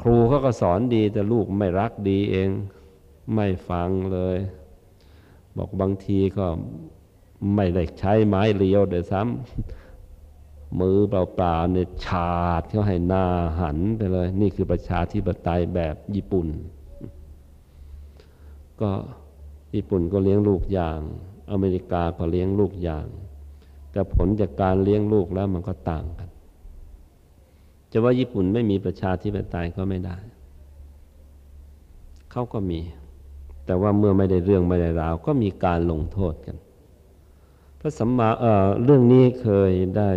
[0.00, 2.50] ครูเขาก็สอนดี แต่ลูกไม่รักดีเอง
[3.34, 4.38] ไม่ฟังเลย
[5.56, 6.46] บอกบางทีก็
[7.54, 13.24] ไม่ได้ใช้ไม้เรียวเดี๋ยวซ้ำมือเปล่าๆเนี่ยฉาดเขาให้หน้า
[13.60, 16.46] หันไปเลย นี่คือประชาธิปไตยแบบญี่ปุ่น
[18.80, 18.90] ก็
[19.74, 21.00] ญี่ปุ่นก็เลี้ยงลูกอย่าง
[21.50, 23.06] อเมริกาก็เลี้ยงลูกอย่าง
[23.92, 26.28] แต่ผลจากการเลี้ยงลูกแล้วมันก็ต่างกัน
[27.92, 30.16] จะว่าญี่ปุ่นไม่มีประชาธิปไตยก็ไม่ได้
[32.30, 32.80] เขาก็มี
[33.66, 36.56] แต่ว่าเมื่อไม่ได้เรื่องไม่ได้ราว ก็มีการลงโทษกัน
[37.80, 40.10] พระสัมมาเเรื่องนี้เคยได้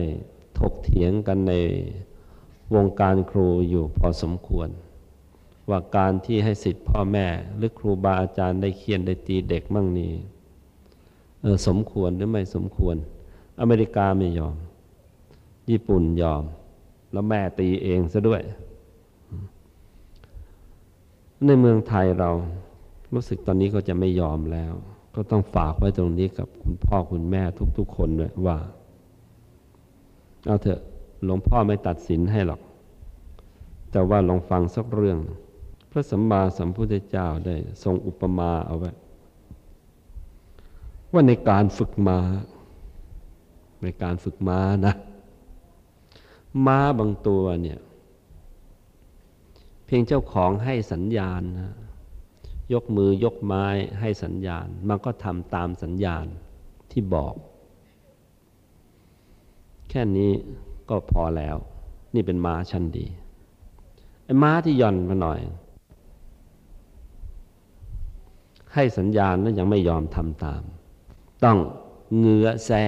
[0.59, 1.53] ถกเถียงกันใน
[2.75, 4.69] วงการครูอยู่พอสมควร
[5.69, 7.25] ว่าการที่ให้สิทธิพ่อแม่
[7.55, 10.13] หรือครูบาอาจารย์ได้เคียนได้ตีเด็กมั่งนี้
[11.41, 12.95] เออสมควรหรือไม่สมควร
[13.61, 14.55] อเมริกาไม่ยอม
[15.69, 16.43] ญี่ปุ่นยอม
[17.11, 18.41] แล้วแม่ตีเองซะด้วย
[21.45, 22.29] ในเมืองไทยเรา
[23.13, 24.73] รู้สึกตอนนี้ก็จะไม่ยอมแล้ว
[25.15, 27.43] ก็ต้องฝากไว้ตรงนี้กับคุณพ่อคุณแม่
[27.77, 28.57] ทุก ๆ คนด้วยว่า
[30.45, 30.79] เอาเถอะ
[31.23, 32.61] หลวงพ่อไม่ตัดสินให้หรอก
[33.91, 35.17] แต่ว่าลองฟังสักเรื่อง
[35.91, 38.91] พระสัมมาสัมพุทธเจ้าได้ทรงอุปมาเอาไว้
[41.13, 42.19] ว่าในการฝึกมา้า
[43.83, 44.93] ในการฝึกม้านะ
[46.65, 47.79] ม้าบางตัวเนี่ย
[49.85, 51.71] เพียงเจ้าของให้สัญญาณนะ
[52.73, 53.65] ยกมือยกไม้
[53.99, 56.25] ให้สัญญาณ มันก็ทำตามสัญญาณ
[56.91, 57.35] ที่บอก
[59.89, 60.31] แค่นี้
[60.89, 61.57] ก็พอแล้ว
[62.13, 63.05] นี่เป็นม้าชั้นดี
[64.25, 65.39] ไอ้ม้าที่ย่อนมาหน่อย
[68.75, 70.63] ให้สัญญาณแล้วยังไม่ยอมทำตาม
[71.43, 71.57] ต้อง
[72.19, 72.85] เงื้อแซ่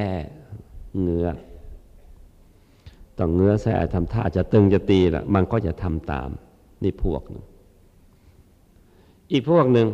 [1.02, 1.28] เงื้อ
[3.20, 6.30] ต้องเงื้อแซ่ทำท่าจะตึงจะตีละมันก็จะทำตาม
[6.84, 7.46] นี่พวกนึง
[9.32, 9.88] อีกพวกหนึ่ง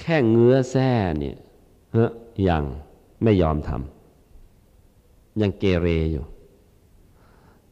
[0.00, 1.36] แค่เงื้อแซ่เนี่ย
[1.92, 2.10] เฮ้ย
[2.48, 2.62] ยัง
[3.22, 6.24] ไม่ยอมทำยังเกเรอยู่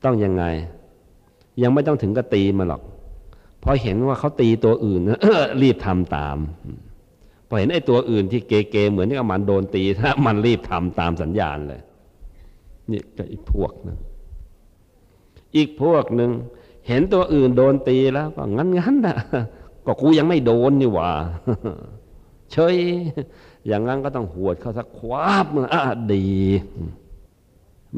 [0.05, 0.45] ต้องยังไง
[1.63, 2.83] ยังไม่ต้องถึงกับตีมาหรอก
[3.63, 5.01] พอเห็นว่าเขาตีตัวอื่น
[5.63, 6.37] รีบทำตาม
[7.55, 11.81] พอเห็นไอ้ตัวอื่นที่เกๆเหมือนที่มันโดนตีถ้ามันรีบทำตามสัญญาณเลย
[12.91, 13.99] นี่ก็อีกพวกนึง
[15.57, 16.31] อีกพวกหนึ่ง
[16.89, 19.17] เห็นตัวอื่นโดนตีแล้ว ก็งั้นงั้นนะ
[19.87, 21.11] ก็กูยังไม่โดนนี่หว่า
[22.53, 22.77] เฉย
[23.67, 25.83] อย่างนั้นก็ต้องหวดเข้าสักควาบมืออะ
[26.15, 26.29] ดี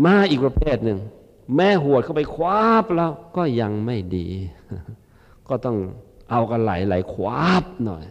[0.05, 0.99] มาอีกประเภทหนึ่ง
[1.57, 4.27] แม่หวดเข้าไปควาบแล้ว ก็ยังไม่ดี
[5.49, 5.77] ก็ต้อง
[6.31, 8.05] เอากันไหลไหลควาบหน่อย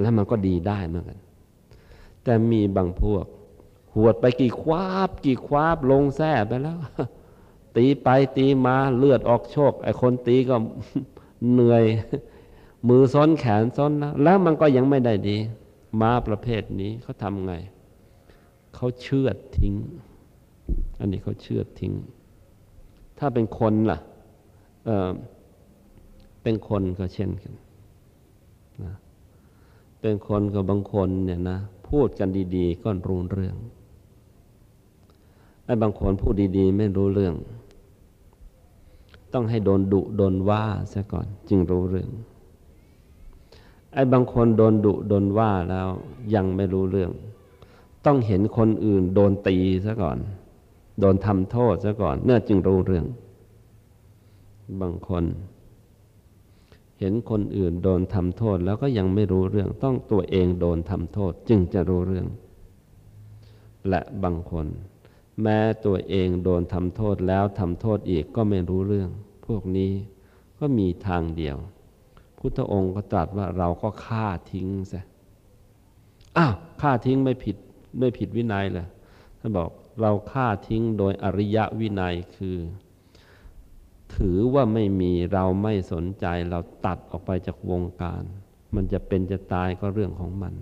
[0.00, 1.18] แล้วมันก็ดีได้เหมือนกัน
[2.24, 3.24] แต่มีบางพวก
[3.94, 6.78] หวดไปกี่ควาบ กี่ควาบลงแท่ไปแล้ว
[7.76, 10.56] ตีไปตีมาเลือดออกโชกไอ้คนตีก็
[11.52, 11.84] เหนื่อย
[12.88, 15.36] มือซ้อนแขนซ้อนนะแล้วมันก็ยังไม่ได้ดี
[16.00, 17.54] มาประเภทนี้เขาทำไง
[18.74, 19.74] เขาเชือดทิ้ง
[20.98, 21.92] อันนี้เขาเชือดทิ้ง
[23.18, 23.98] ถ้าเป็นคนล่ะ
[24.84, 27.52] เเป็นคนก็เช่นกัน
[30.00, 31.58] เป็นคนกับบางคนเนี่ยนะ
[31.88, 33.56] พูดกันดี ๆ ก็รู้เรื่อง
[35.64, 37.34] ไอ้บางคนพูดดี ๆ ไม่รู้เรื่อง
[39.32, 42.08] ต้องให้โดนดุโดนว่าซะก่อน จึงรู้เรื่อง
[43.92, 45.88] ไอ้บางคนโดนดุโดนว่าแล้ว
[46.34, 47.10] ยังไม่รู้เรื่อง
[48.06, 49.56] ต้องเห็นคนอื่นโดนตี
[49.86, 50.18] ซะก่อน
[51.00, 53.06] โดนทำโทษซะก่อน เนื่อจึงรู้เรื่อง
[54.80, 55.24] บางคน
[56.98, 62.26] เห็นคนอื่นโดนทำโทษแล้วก็ยังไม่รู้เรื่องต้องตัวเองโดนทำโทษจึงจะรู้เรื่อง
[63.88, 64.66] และบางคน
[65.42, 69.10] แม้ตัวเองโดนทำโทษแล้วทำโทษอีกก็ไม่รู้เรื่อง
[69.46, 69.92] พวกนี้
[70.58, 71.56] ก็มีทางเดียว
[72.38, 75.02] พุทธองค์ก็ตรัสว่าเราก็ฆ่าทิ้งซะ
[76.36, 77.56] อ้าวฆ่าทิ้งไม่ผิด
[77.98, 78.86] ไม่ผิดวินัยเลย
[79.38, 79.70] ท่านบอก
[80.00, 82.56] เราฆ่าทิ้งโดยอริยวินัยคือ
[84.14, 88.22] ถือว่าไม่มีเราไม่สนใจเราตัดออกไปจากวงการ
[88.74, 90.54] มันจะเป็นจะตายก็เรื่องของมัน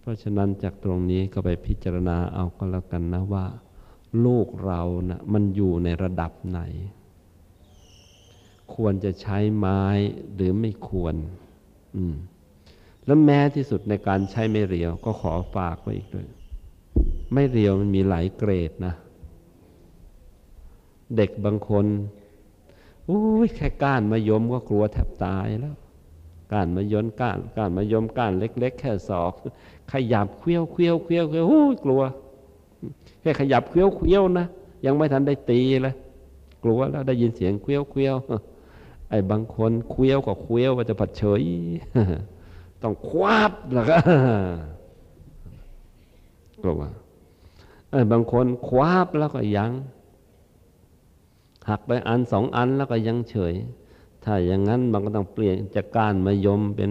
[0.00, 3.46] เพราะฉะนั้นจากตรงนี้ก็ไปพิจารณาเอาก็แล้วกันนะว่า
[4.24, 6.60] ลูกเรานะ่ะมันอยู่ในระดับไหน
[8.74, 9.82] ควรจะใช้ไม้
[10.34, 11.14] หรือไม่ควร
[11.96, 12.14] อืม
[13.06, 16.26] แล้วแม้ที่สุดในการใช้ไม่เรียวก็ขอฝากไว้อีกด้วย
[17.34, 18.94] ไม่เรียวมันมีหลายเกรดนะ
[21.16, 21.86] เด็กบางคน
[23.08, 25.76] อุ้ยแค่ก้านมายมก็กลัวแทบตายแล้ว
[26.52, 29.32] ก้านมะยนก้านก้านมะยมก้านเล็ก ๆ แค่ศอก
[29.92, 32.02] ขยับเคี้ยวเคี้ยวเคี้ยวเคี้ยวโอ้ยกลัว
[33.20, 34.46] แค่ขยับเคี้ยวเคี้ยวนะ
[34.84, 35.94] ยังไม่ทันได้ตีเลย
[36.64, 38.16] กลัวแล้วได้ยินเสียงเคี้ยวเคี้ยว
[39.10, 41.42] ไอ้บางคนเคี้ยวก็เคี้ยวว่าจะผัดเฉย
[42.82, 43.96] ต้องควับแล้วก็
[46.62, 46.82] กลัว
[47.90, 49.72] ไอ้บางคนควับแล้วก็ยัง
[51.68, 53.54] หักไปอันสองอันแล้วก็ยังเฉย
[54.24, 56.90] ถ้าอย่างนั้นมันก็ต้องเปลี่ยนจากการมายมเป็น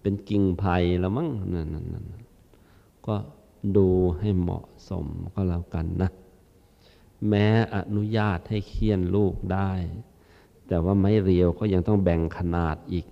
[0.00, 2.06] เป็นกิ่งไผ่แล้วมั้งนั่นนั่น
[3.06, 3.14] ก็
[3.76, 3.88] ดู
[4.20, 6.10] ให้เหมาะสมก็แล้วกันนะ
[7.28, 9.70] แม้อนุญาตให้เคี่ยนลูกได้
[10.68, 13.06] แต่ว่าไม้เรียวก็ยังต้องแบ่งขนาดอีก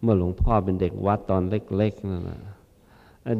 [0.00, 2.53] เมื่อหลวงพ่อเป็นเด็กวัดตอนเล็กๆนั่นนะ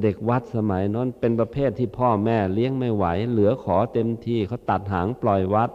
[0.03, 5.71] เด็กวัดสมัยนั้นเป็นประเภทที่พ่อแม่เลี้ยงไม่ไหว เหลือขอเต็มที่เขาตัดหางปล่อยวัด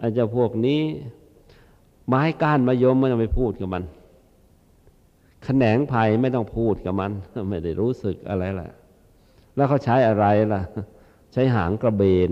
[0.00, 0.80] อาจจะพวกนี้
[2.08, 3.84] ไม้ก้านมายมไม่ต้องไปพูดกับมัน
[5.44, 7.10] แขนงไผ่ไม่ต้องพูดกับมัน
[7.48, 8.72] ไม่ได้รู้สึกอะไรแหละ
[9.54, 10.62] แล้วเขาใช้อะไรล่ะ
[11.32, 12.30] ใช้หางกระเบน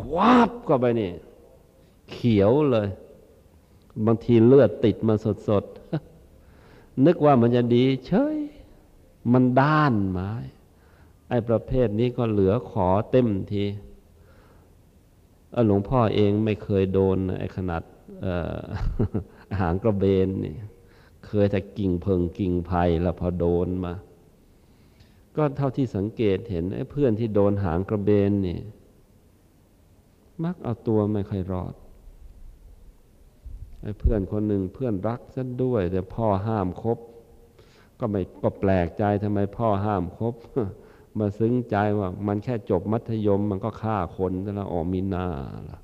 [0.00, 1.10] ควับเข้าไปนี่
[2.10, 2.88] เขียวเลย
[4.06, 5.14] บางทีเลือดติดมา
[5.48, 5.85] สดๆ
[7.04, 8.36] นึกว่ามันจะดี เฉย
[9.32, 10.32] มันด้านไม้
[11.28, 13.64] ไอ้ประเภทนี้ก็เหลือขอเต็มที
[15.66, 17.82] หลวงพ่อเองไม่เคยโดนไอ้ขนาด
[19.60, 20.54] หางกระเบนนี่
[21.26, 23.94] เคยแต่กิ่งเพิงกิ่งไผ่แล้วพอโดนมา
[25.36, 28.58] ก็เท่าที่สังเกตเห็นไอ้เพื่อนที่โดนหางกระเบนนี่
[30.44, 31.74] มักเอาตัวไม่ค่อยรอด
[34.00, 36.98] เพื่อนคนหนึ่งเพื่อนรักซะด้วย แต่พ่อห้ามคบ
[38.00, 40.34] ก็ไม่ก็แปลกใจทำไมพ่อห้ามคบ
[41.18, 45.26] มาซึ้งใจว่า มันแค่จบมัธยมมันก็ฆ่าคนแล้วออกมีนา
[45.70, 45.78] ล่ะ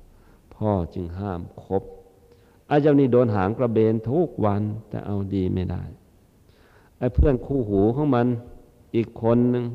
[0.55, 1.83] พ่อจึงห้ามคบ
[2.67, 5.83] ไอ้เจ้านี่โดนหางกระเบนทุกวันแต่เอาดีไม่ได้
[6.97, 8.27] ไอ้เพื่อนคู่หูของมัน
[8.95, 9.65] อีกคนหนึ่ง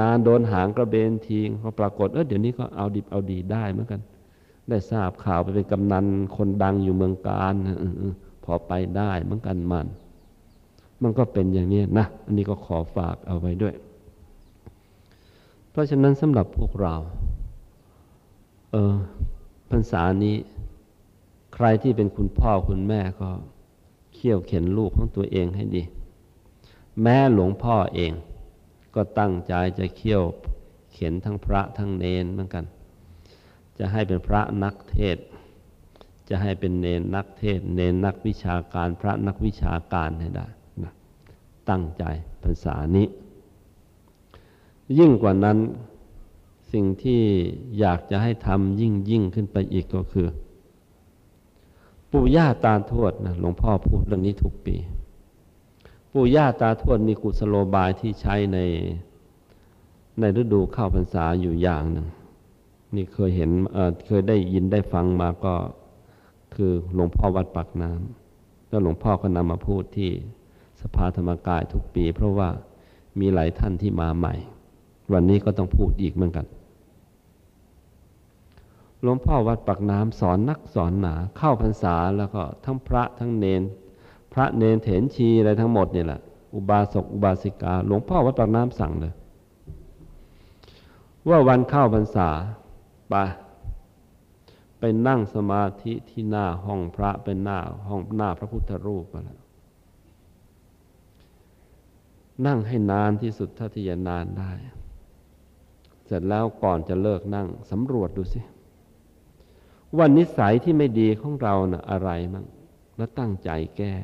[0.00, 4.00] นานๆโดนหางกระเบนทีพอปรากฏเออเดี๋ยวนี้ก็เอาดิบเอาดีได้เหมือนกัน
[4.70, 6.06] ได้ทราบข่าวไปเป็นกำนัน
[6.36, 7.54] คนดังอยู่เมืองการ
[8.44, 9.86] พอไปได้เหมือนกันมัน
[11.02, 13.74] มันก็เป็นอย่างนี้นะ อันนี้ก็ขอฝากเอาไว้ด้วย
[15.70, 16.94] เพราะฉะนั้นสำหรับพวกเรา
[18.72, 18.96] เออ
[19.70, 20.36] พรรษานี้
[21.54, 23.28] ใครที่เป็นคุณพ่อคุณแม่ก็
[24.14, 25.82] เขี่ยวเข็นลูกของตัวเองให้ดี
[27.02, 28.12] แม่หลวงพ่อเอง
[28.94, 30.22] ก็ตั้งใจจะเขี่ยว
[30.92, 32.64] เข็นทั้งพระทั้งเนนเหมือนกัน
[33.80, 35.16] จะให้เป็นพระนักเทศ
[36.28, 40.46] จะให้เป็นเนนนักเทศ เนนนักวิชาการ พระนักวิชาการให้ได้
[40.82, 40.92] นะ
[41.68, 42.04] ตั้งใจ
[42.42, 43.06] ภาษานี้
[44.98, 45.58] ยิ่งกว่านั้น
[46.72, 47.22] สิ่งที่
[47.78, 50.28] อยากจะให้ทำยิ่งยิ่งขึ้นไปอีกก็คือ
[52.10, 54.76] ปู่ย่าตาทวดนะหลวงพ่อพูดเรื่องนี้ทุกปี
[56.12, 58.58] ปู่ย่าตาทวดมีกุศโลบายที่ใช้ใน
[60.20, 62.06] ในฤดูเข้าพรรษาอยู่อย่างหนึ่ง
[62.94, 65.54] นี่เคยเห็นเเคยได้ยินได้ฟังมาก็
[66.54, 70.10] คือหลวงพ่อวัดปากน้ำแล้วหลวงพ่อก็นำมาพูดที่
[70.80, 72.48] สภาธรรมกายทุกปี เพราะว่า
[73.20, 74.34] มีหลายท่านที่มาใหม่
[75.12, 76.46] วันนี้ก็ต้องพูดอีกเหมือนกัน
[79.02, 83.62] หลวงพ่อวัดปักน้ำสอนนักสอนหนาเข้าพรรษาแล้วก็ทั้งพระทั้งเนน
[84.32, 86.20] พระเนนเถนชีอะไรทั้งหมดนี่แหละ
[86.54, 89.12] อุบาสกอุบาสิกา หลวงพ่อวัดปักน้ำสั่งเลย
[91.28, 92.28] ว่าวันเข้าพรรษา
[93.10, 93.14] ไป
[94.78, 97.58] ไปนั่งสมาธิที่หน้าห้องพระเป็นหน้า
[97.88, 99.40] ห้องหน้าพระพุทธรูปไปแล้ว
[102.46, 104.50] นั่งให้นานที่สุดเท่าที่จะนานได้
[106.06, 108.40] เสร็จแล้วก่อนจะเลิกนั่งสำรวจดูสิ
[109.96, 112.44] ว่านิสัยที่ไม่ดีของเรานะ่ะอะไรมั่ง
[112.96, 113.94] แล้วตั้งใจแก้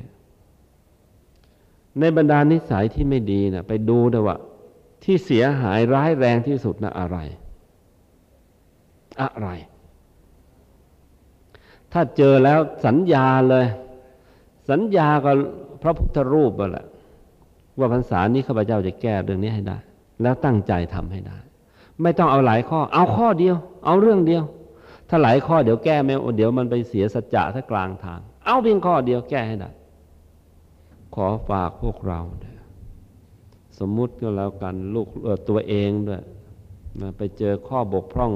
[1.99, 4.37] ในบรรดานิสัยที่ไม่ดีนะ่ะ ไปดูนะว่า
[5.03, 7.17] ที่เสียหายร้ายแรงที่สุดน่ะอะไร
[9.21, 9.49] อะไร
[11.91, 13.65] ถ้าเจอแล้วสัญญาเลย
[14.69, 15.35] สัญญากับ
[15.81, 16.85] พระพุทธรูปแหละ
[17.77, 19.77] ว่าพรรษานี้ข้าพเจ้าจะแก้เรื่องนี้ให้ได้
[20.21, 21.37] แล้วตั้งใจทำให้ได้
[22.01, 24.43] ไม่ต้องเอาหลายข้อ เอาข้อเดียว เอาเรื่องเดียว
[25.09, 29.69] ถ้าหลายข้อเดี๋ยวแก้ไม่เดี๋ยวมันไปเสียสัจจะถ้ากลางทาง เอาเพียงข้อเดียวแก้ให้ได้
[31.15, 32.19] ขอฝากพวกเรา
[33.79, 35.07] สมมุติก็แล้วกันลูก
[35.49, 36.21] ตัวเองด้วย
[37.17, 38.33] ไปเจอข้อบกพร่อง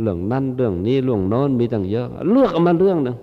[0.00, 3.16] เรื่องนั่นเรื่องนี้เรื่องโน้นมีตั้งเยอะ เลือกเอามาเรื่องหนึ่ง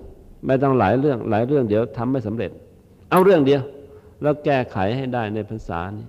[0.46, 2.52] ไม่ต้องหลายเรื่องหลายเรื่องเดี๋ยวทำไม่สำเร็จ
[3.10, 3.62] เอาเรื่องเดียว
[4.22, 6.08] แล้วแก้ไขให้ได้ในภาษานี้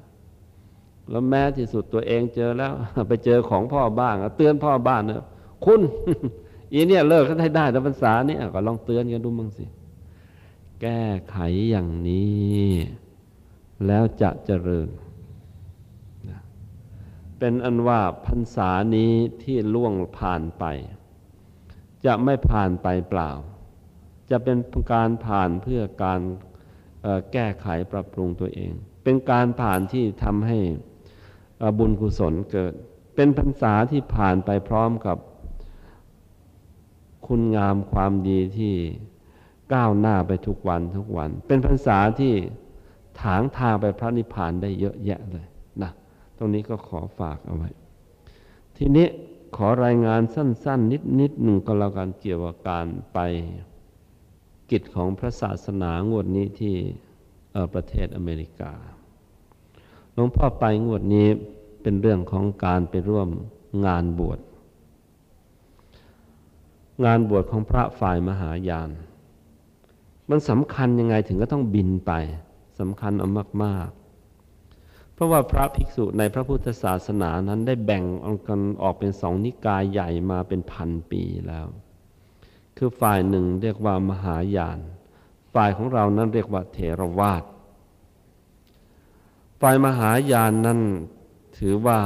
[1.10, 2.72] แล้วแม้ที่สุดตัวเองเจอแล้ว
[3.08, 5.24] ไปเจอของพ่อบ้างเตือนพ่อบ้านเนอะ
[5.64, 5.80] คุณ
[6.72, 9.64] อีเนี่ยเลิกกันให้ได้แต่ภาษาเนี่ยก็ลองเตือนกันดูมั้งสิ
[10.80, 11.36] แก้ไข
[11.70, 12.68] อย่างนี้
[13.86, 14.88] แล้วจะเจริญ
[17.38, 19.12] เป็นอันว่าพรรษานี้
[19.42, 20.64] ที่ล่วงผ่านไป
[22.04, 23.30] จะไม่ผ่านไปเปล่า
[24.30, 24.56] จะเป็น
[24.92, 26.20] การผ่านเพื่อการ
[27.32, 28.72] แก้ไขปรับปรุงตัวเอง
[29.04, 30.58] เป็นการผ่านที่ทำให้
[31.78, 32.72] บุญกุศลเกิด
[33.14, 35.18] เป็นพรรษาที่ผ่านไปพร้อมกับ
[37.26, 38.74] คุณงามความดีที่
[39.74, 42.34] ก้าวหน้าไปทุกวันทุกวัน เป็นพรรษาที่
[43.22, 45.46] ถางทางไปพระนิพพานได้เยอะแยะเลย
[46.36, 47.70] ตรงนี้ก็ขอฝากเอาไว้
[48.76, 49.06] ทีนี้
[49.56, 53.18] ขอรายงานสั้น ๆ นิดนิดหนึ่งก็แล้วกันเกี่ยวกับการไป
[54.70, 56.74] กิจของพระศาสนางวดนี้ที่
[57.74, 58.72] ประเทศอเมริกา
[60.12, 61.28] หลวงพ่อไปงวดนี้
[61.82, 63.28] เป็นเรื่องของการไปร่วม
[63.86, 64.38] งานบวช
[67.04, 68.90] งานบวชของพระฝ่ายมหายาน
[70.30, 72.12] มันสำคัญยังไงถึงก็ต้องบินไป
[72.80, 73.28] สำคัญเอา
[73.64, 74.03] มาก ๆ
[75.14, 81.66] เพราะว่าพระภิกษุในพระพุทธศาสนานั้นได้แบ่งออกกันออกเป็นสองนิกายใหญ่มาเป็นพันปีแล้ว
[82.76, 84.78] คือฝ่ายหนึ่งเรียกว่ามหายาน
[85.54, 87.42] ฝ่ายของเรานั้นเรียกว่าเทรวาส
[89.60, 90.80] ฝ่ายมหายานนั้น
[91.58, 92.00] ถือว่า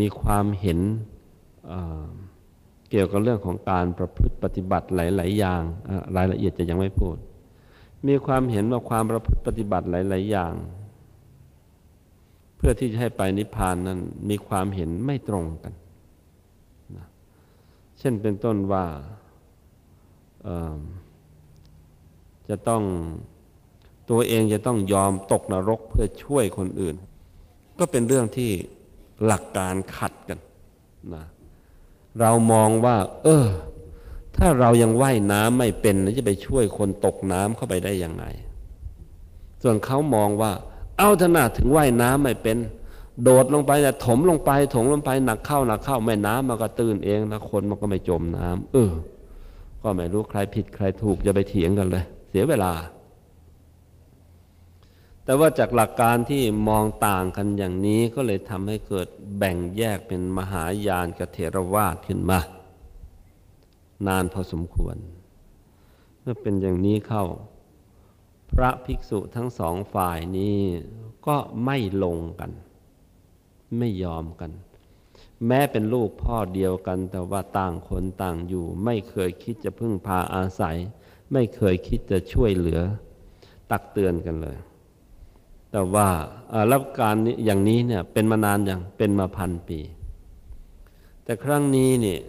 [0.00, 0.80] มีความเห็น
[2.90, 5.62] เกี่ยวกับเรื่องของการประพฤติปฏิบัติหลาย ๆ อย่าง
[6.16, 7.16] รายละเอียดจะยังไม่พูด
[8.08, 10.54] มีความเห็นว่าความประพฤติปฏิบัติหลาย ๆ อย่าง
[12.56, 13.98] เพื่อที่จะให้ไปนิพพานนั้น
[14.28, 15.72] มีความเห็นไม่ตรงกัน
[16.96, 17.06] นะ
[17.98, 18.84] เช่นเป็นต้นว่า
[22.48, 22.82] จะต้อง
[24.10, 26.96] ตัวเองจะต้องยอมตกนรกเพื่อช่วยคนอื่น
[27.78, 28.50] ก็เป็นเรื่องที่
[29.24, 30.38] หลักการขัดกัน
[31.14, 31.24] นะ
[32.20, 33.46] เรามองว่า เออ
[34.36, 38.24] ถ้าเรายังว่ายน้ำไม่เป็นจะไปช่วยคนตกน้ำเข้าไปได้ยังไง
[39.62, 40.52] ส่วนเขามองว่า
[40.98, 42.56] เอาถนาถึงว่ายน้ำไม่เป็น
[43.22, 48.92] โดดลงไปแต่ถมลงไปถงลงไปหนักเข้าหนักเข้าแม่น้ำมันก็ตื่นเองนะคนมันก็ไม่จมน้ำเออ
[49.82, 52.72] ก็ไม่รู้ใครผิดใครถูกจะไปเถียงกันเลย เสียเวลา
[55.24, 59.08] แต่ว่าจากหลักการที่มองต่างกันอย่างนี้ก็เลยทำให้เกิด
[59.38, 62.40] แบ่งแยกเป็นมหายานกับเทรวาสขึ้นมา
[64.06, 64.96] นานพอสมควร
[66.20, 67.24] เมื่อเป็นอย่างนี้เข้า
[68.52, 70.58] พระภิกษุทั้งสองฝ่ายนี้
[71.26, 72.50] ก็ไม่ลงกัน
[73.78, 74.50] ไม่ยอมกัน
[75.46, 80.76] แม้เป็นลูกพ่อเดียวกัน แต่ว่าต่างคนต่างอยู่ ไม่เคยคิดจะพึ่งพาอาศัย
[81.32, 82.80] ไม่เคยคิดจะช่วยเหลือ
[83.70, 84.58] ตักเตือนกันเลย
[85.70, 86.08] แต่ว่า
[86.72, 89.80] รับการอย่างนี้เนี่ยเป็นมานานอย่างเป็นมาพันปี
[91.24, 92.20] แต่ครั้งนี้เนี่ย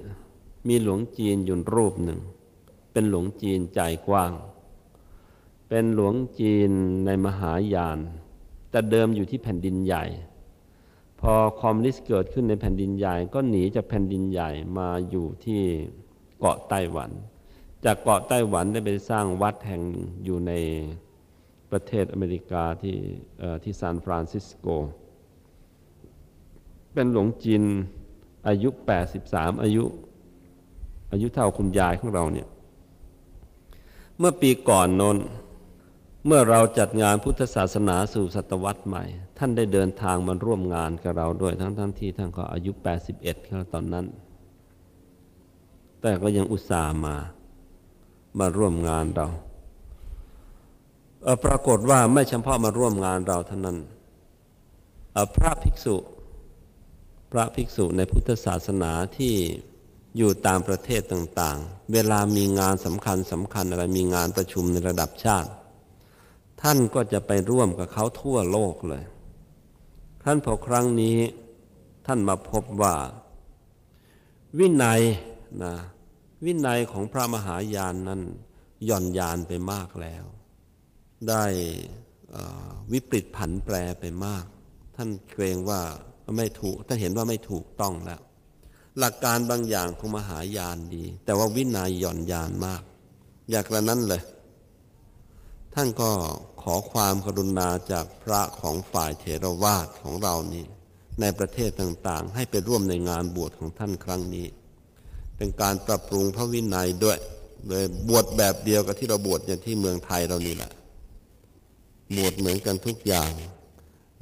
[0.67, 2.19] มีหลวงจีนอยู่รูปหนึ่ง
[2.91, 4.31] เป็นหลวงจีนใจกว้าง
[5.69, 6.71] เป็นหลวงจีน
[7.05, 7.99] ในมหายาน
[8.69, 10.05] แต่เดิมอยู่ที่แผ่นดินใหญ่
[11.21, 15.61] พอคอมมิวนิสต์เกิดขึ้นในแผ่นดินใหญ่ก็หนีจากแผ่นดินใหญ่มาอยู่ที่
[16.39, 17.11] เกาะไต้หวัน
[17.85, 19.81] จากเกาะไต้หวันได้ไปสร้างวัดแห่ง
[20.23, 20.53] อยู่ใน
[21.71, 22.95] ประเทศอเมริกาที่
[23.63, 24.67] ที่ซานฟรานซิสโก
[26.93, 27.63] เป็นหลวงจีน
[28.47, 28.69] อายุ
[29.15, 29.83] 83 อายุ
[31.11, 32.47] อายุเท่าคุณยายของเราเนี่ย
[34.17, 35.17] เมื่อปีก่อนนน
[36.25, 39.03] เมื่อเราจัดงานพุทธศาสนาสู่ศตวรรษใหม่
[39.37, 42.71] ท่านได้เดินทางมาร่วมงานกับเราด้วยทั้งทั้งที่ท่านก็อายุ
[43.11, 44.05] 81ครับตอนนั้น
[46.01, 47.15] แต่ก็ยังอุตส่าห์มา
[48.39, 49.27] มาร่วมงานเรา
[51.45, 53.77] ปรากฏว่าไม่เฉพาะมาร่วมงานเราเท่านั้น
[55.35, 55.95] พระภิกษุ
[57.31, 59.35] พระภิกษุในพุทธศาสนาที่
[60.17, 65.51] อยู่ตามประเทศต่างๆ เวลามีงานสำคัญสำคัญอะไรมีงานประชุมในระดับชาติ
[66.61, 69.03] ท่านก็จะไปร่วมกับเขาทั่วโลกเลย
[70.23, 71.17] ท่านพอครั้งนี้
[72.07, 72.95] ท่านมาพบว่า
[74.59, 75.01] วินัย
[75.63, 75.73] นะ
[76.45, 78.21] วินัยของพระมหายานนั้น
[78.85, 80.25] หย่อนยานไปมากแล้ว
[81.29, 81.45] ได้
[82.91, 84.45] วิปริตผันแปรไปมาก
[84.95, 85.81] ท่านเกรงว่า
[86.37, 88.21] ไม่ถูกท่านเห็นว่าไม่ถูกต้องแล้ว
[88.99, 92.81] หลักการบางอย่างของมหายานดี แต่ว่าวินัยหย่อนยานมาก
[93.51, 94.21] อยากระนั้นเลย
[95.73, 96.09] ท่านก็
[96.61, 100.65] ขอความกรุณาจากพระของฝ่ายเถรวาทของเรานี่
[101.21, 104.47] ในประเทศต่างๆ ให้ไปร่วมในงานบวชของท่านครั้งนี้
[105.37, 107.19] เป็นการปรับปรุงพระวินัยด้วย
[107.67, 110.71] เลยบวชแบบเดียวกับที่เราบวชอย่างที่เมืองไทยเรานี่แหละ
[112.17, 113.31] บวชเหมือนกันทุกอย่าง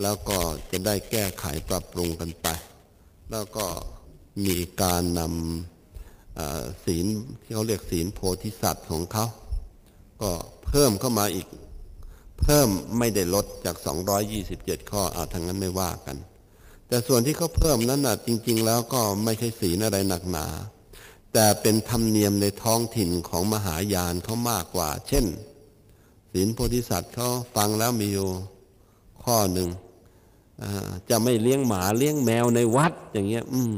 [0.01, 0.37] แล้วก็
[0.71, 2.47] จะได้แก้ไขปรับปรุงกันไป
[3.31, 3.65] แล้วก็
[4.45, 7.05] มีการนำศีล
[7.41, 9.25] ที่เขาเรียกศีลโพธิสัตว์ของเขา
[10.21, 10.31] ก็
[10.65, 11.47] เพิ่มเข้ามาอีก
[12.41, 13.75] เพิ่มไม่ได้ลดจาก
[14.33, 16.17] 227 ข้ออาทางนั้นไม่ว่ากัน
[16.87, 20.47] แต่ส่วนที่เขาเพิ่มนั้นนะจริง ๆ แล้วก็ไม่ใช่ศีลอะไรหนักหนา
[21.33, 25.25] แต่เป็นธรรมเนียมในท้องถิ่นของมหายานเขามากกว่า เช่น
[26.31, 28.29] ศีลโพธิสัตว์เขาฟังแล้วมีอยู่
[29.23, 29.69] ข้อหนึ่ง
[31.09, 33.77] จะไม่เลี้ยงหมาเลี้ยงแมวในวัดอย่างเงี้ย อืม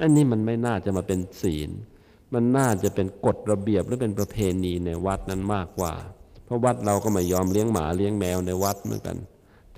[0.00, 1.70] อันนี้มันไม่น่าจะมาเป็นศีล
[2.34, 5.94] มันน่าจะเป็นกฎระเบียบหรือเป็นประเพณีในวัดนั้นมากกว่า
[6.44, 9.16] เพราะวัดเราก็ไม่ยอมเลี้ยงหมาเลี้ยงแมวในวัดเหมือนกัน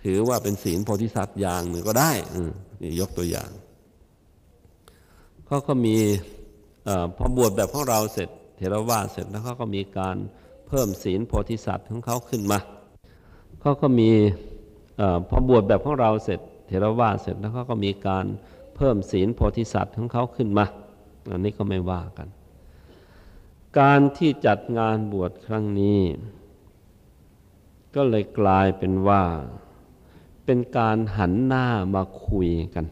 [0.02, 2.12] ถือว่าเป็นศีลโพธิสัตว์อย่างหนึ่งก็ได้
[2.82, 3.50] นี่ยกตัวอย่าง
[5.46, 5.96] เขาก็มี
[6.88, 10.16] อพอบวชแบบของเราเสร็จเทรวาสเสร็จแล้วเขาก็มีการ
[10.68, 12.58] เพิ่มศีลโพธิสัตว์ของเขาขึ้นมา
[13.60, 14.10] เขาก็มี
[15.00, 18.24] อพอบวชแบบของเราเสร็จเทรวาสเสร็จแล้วเขาก็มีการ
[18.80, 20.66] พิ่มศีลโพธิสัตว์ของเขาขึ้นมา
[21.30, 22.28] อันนี้ก็ไม่ว่ากัน
[23.78, 26.00] การที่จัดงานบวชครั้งนี้
[27.94, 29.22] ก็เลยกลายเป็นว่า
[30.44, 32.86] เป็นการหันหน้ามาคุยกัน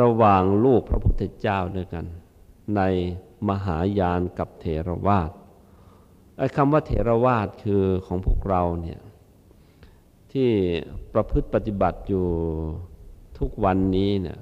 [0.00, 2.04] ระหว่างลูกพระพุทธเจ้าด้วยกัน
[2.76, 2.80] ใน
[3.48, 5.30] มหายานกับเถรวาท
[6.38, 9.00] ไอ้คำว่าเถรวาทคือของพวกเราเนี่ย
[10.32, 10.48] ที่
[11.12, 12.26] ประพฤติปฏิบัติอยู่
[13.38, 14.38] ทุกวันนี้เนี่ย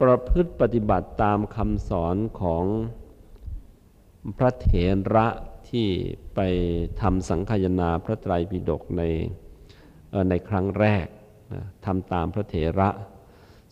[0.00, 2.64] ประพฤติปฏิบัติตามคำสอนของ
[4.38, 4.68] พระเถ
[5.14, 5.26] ระ
[5.68, 5.88] ที่
[6.34, 6.40] ไป
[7.00, 9.02] ทำสังคายนาพระไตรปิฎกใน
[10.28, 11.06] ในครั้งแรก
[11.86, 12.88] ทำตามพระเถระ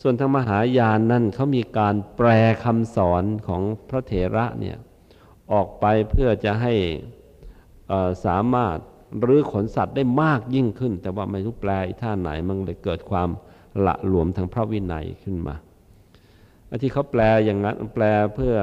[0.03, 2.29] ส่วนทางมหายานนั่นเขามีการแปล
[2.65, 4.77] คำสอนของพระเถระเนี่ย
[5.53, 6.75] ออกไปเพื่อจะให้
[8.27, 8.77] สามารถ
[9.27, 11.71] รื้อขนสัตว์ได้มากยิ่งขึ้น แต่ว่าไม่รู้แปล
[12.01, 13.29] ท่าไหนมันเลยเกิดความ
[13.87, 15.57] ละหลวมทางพระวินัยขึ้นมา
[16.83, 18.05] ที่เขาแปลอย่างนั้นแปล
[18.35, 18.55] เพื่อ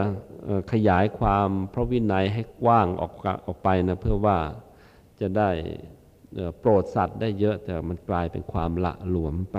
[0.72, 3.14] ขยายความพระวินัยให้กว้างออก
[3.46, 4.38] ออกไปนะเพื่อว่า
[5.20, 5.50] จะได้
[6.60, 9.58] โปรดสัตว์ได้เยอะแต่มันกลายเป็นความละหลวมไป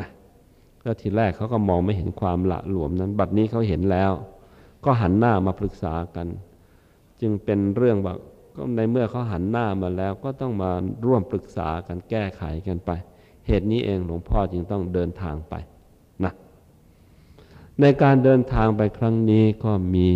[0.82, 4.12] แล้วทีแรกเขาก็มองไม่เห็นความละหลวมนั้น บัดนี้เขาเห็นแล้ว
[4.84, 6.26] ก็หันหน้ามาปรึกษากัน
[7.20, 8.14] จึงเป็นเรื่องว่า
[8.56, 10.70] ก็ในเมื่อเขาหันหน้ามาแล้วก็ต้องมา
[11.06, 12.90] ร่วมปรึกษากันแก้ไขกันไป
[13.46, 15.54] เหตุนี้เองหลวงพ่อจึงต้องเดินทางไป
[17.80, 20.10] ในการเดินทางไปครั้งนี้ก็มี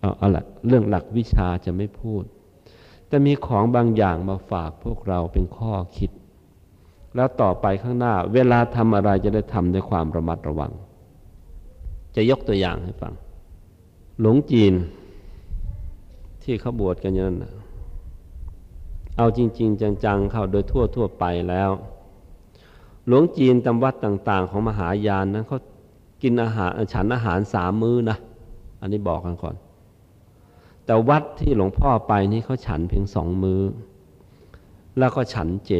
[0.00, 2.22] เอาเอาละเรื่องหลักวิชาจะไม่พูด
[3.08, 6.10] แต่มีของบางอย่างมาฝากพวกเราเป็นข้อคิด
[7.14, 10.72] แล้วต่อไปข้างหน้า เวลาทำอะไรจะได้ทำด้วยความระมัดระวัง
[12.16, 13.12] จะยกตัวอย่างให้ฟัง
[14.20, 14.74] หลวงจีน
[16.42, 17.38] ที่เขาบวชกันอย่างนั้น
[19.16, 21.70] เอาจริง ๆ จัง ๆ เข้าโดยทั่วทั่วไปแล้ว
[23.06, 25.58] หลวงจีนตำวัดต่าง ๆ ของมหายานนั้นเขา
[26.22, 28.18] กินอาหารฉันอาหารสามมื้อนะ
[28.80, 29.54] อันนี้บอกกันก่อน
[30.84, 33.62] แต่วัดที่หลวงพ่อไปนี่เขาฉันเพียงสองมือ้อ
[34.98, 35.72] แล้วก็ฉันเจ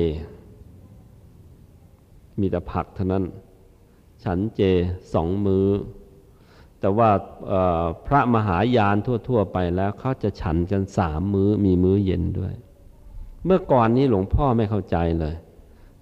[2.41, 3.25] มีแต่ผักเท่านั้น
[4.25, 4.63] ฉันเจ
[5.15, 5.69] สองมือ้อ
[6.81, 7.11] แต่ว่า
[8.07, 8.97] พระมหายาน
[9.29, 12.55] ทั่ว ๆ ไปแล้วเขาจะฉันกันสามมือ้อมีมื้อเย็นด้วย
[13.45, 15.35] เมื่อก่อนนี้หลวงพ่อไม่เข้าใจเลย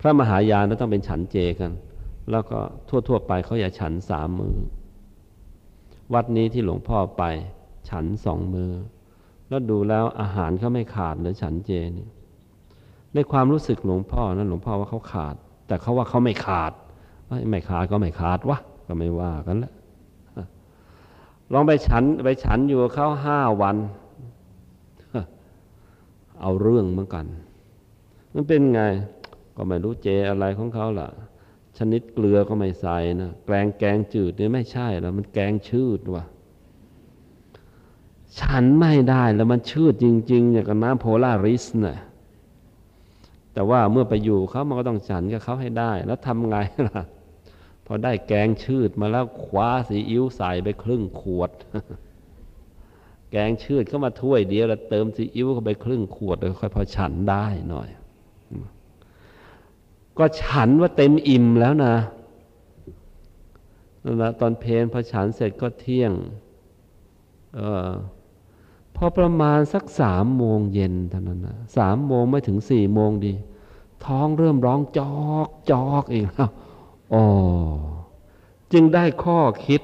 [0.01, 1.71] พระมหายานต้องเป็นฉันเจกัน
[2.31, 2.59] แล้วก็
[3.09, 4.57] ทั่วๆไปเขาอย่าฉันสามมือ
[6.15, 7.25] วัดนี้ที่หลวงพ่อไป
[7.91, 8.71] ฉันสองมือ
[9.49, 12.09] แล้วดูแล้วอาหารเขาไม่ขาดเลยฉันเจนี่
[13.15, 15.35] ในความรู้สึกหลวงพ่อนั้นหลวงพ่อว่าเขาขาด
[15.67, 16.73] แต่เขาว่าเขาไม่ขาด
[17.51, 19.75] ไม่ขาดก็ไม่ขาดวะก็ไม่ว่ากันแล้ว
[21.53, 23.77] ลองไปฉันไปฉันอยู่เขาห้าวัน
[26.41, 27.27] เอาเรื่องเหมือนกัน
[28.35, 28.83] มันเป็นไง
[29.57, 31.09] ก็ไม่รู้เจอะไรของเขาล่ะ
[31.79, 36.25] ชนิดเกลือก็ไม่ใส่นะแกงแกงจืดนี่ไม่ใช่แล้ว มันแกงชืดว่ะ
[38.41, 41.99] ฉันไม่ได้แล้วมันชืดจริง ๆ อย่างกับน้ำโพลาริสนะ่ะ
[43.55, 46.57] แต่ว่าเมื่อไปอยู่เขามันก็ต้องฉันกับเขาให้ได้ แล้วทำไง
[46.89, 47.05] ล่ะ
[47.87, 51.51] พอได้แกงชืดมาแล้วคว้าสีอิ๊วใส่ไปครึ่งขวด
[53.31, 57.89] แกงชืดเข้ามาถ้วยเดียวแล้วเติมซีอิ๊วเข้าไปครึ่งขวดเลยค่อยพอฉันได้หน่อย
[60.19, 61.95] ก็ฉันว่าเต็มอิ่มแล้วนะ
[64.05, 66.13] นั่นละตอนเพลนพอฉันเสร็จก็เที่ยง
[67.59, 67.91] ออ
[68.97, 73.33] พอประมาณสักสามโมงเย็นเท่านั้นนะสามโมงไม่ถึงสี่โมงดี
[74.05, 75.15] ท้องเริ่มร้องจอ
[75.47, 76.51] กจอกอีกแล้ว
[77.15, 77.25] อ๋อ
[78.73, 79.81] จึงได้ข้อคิด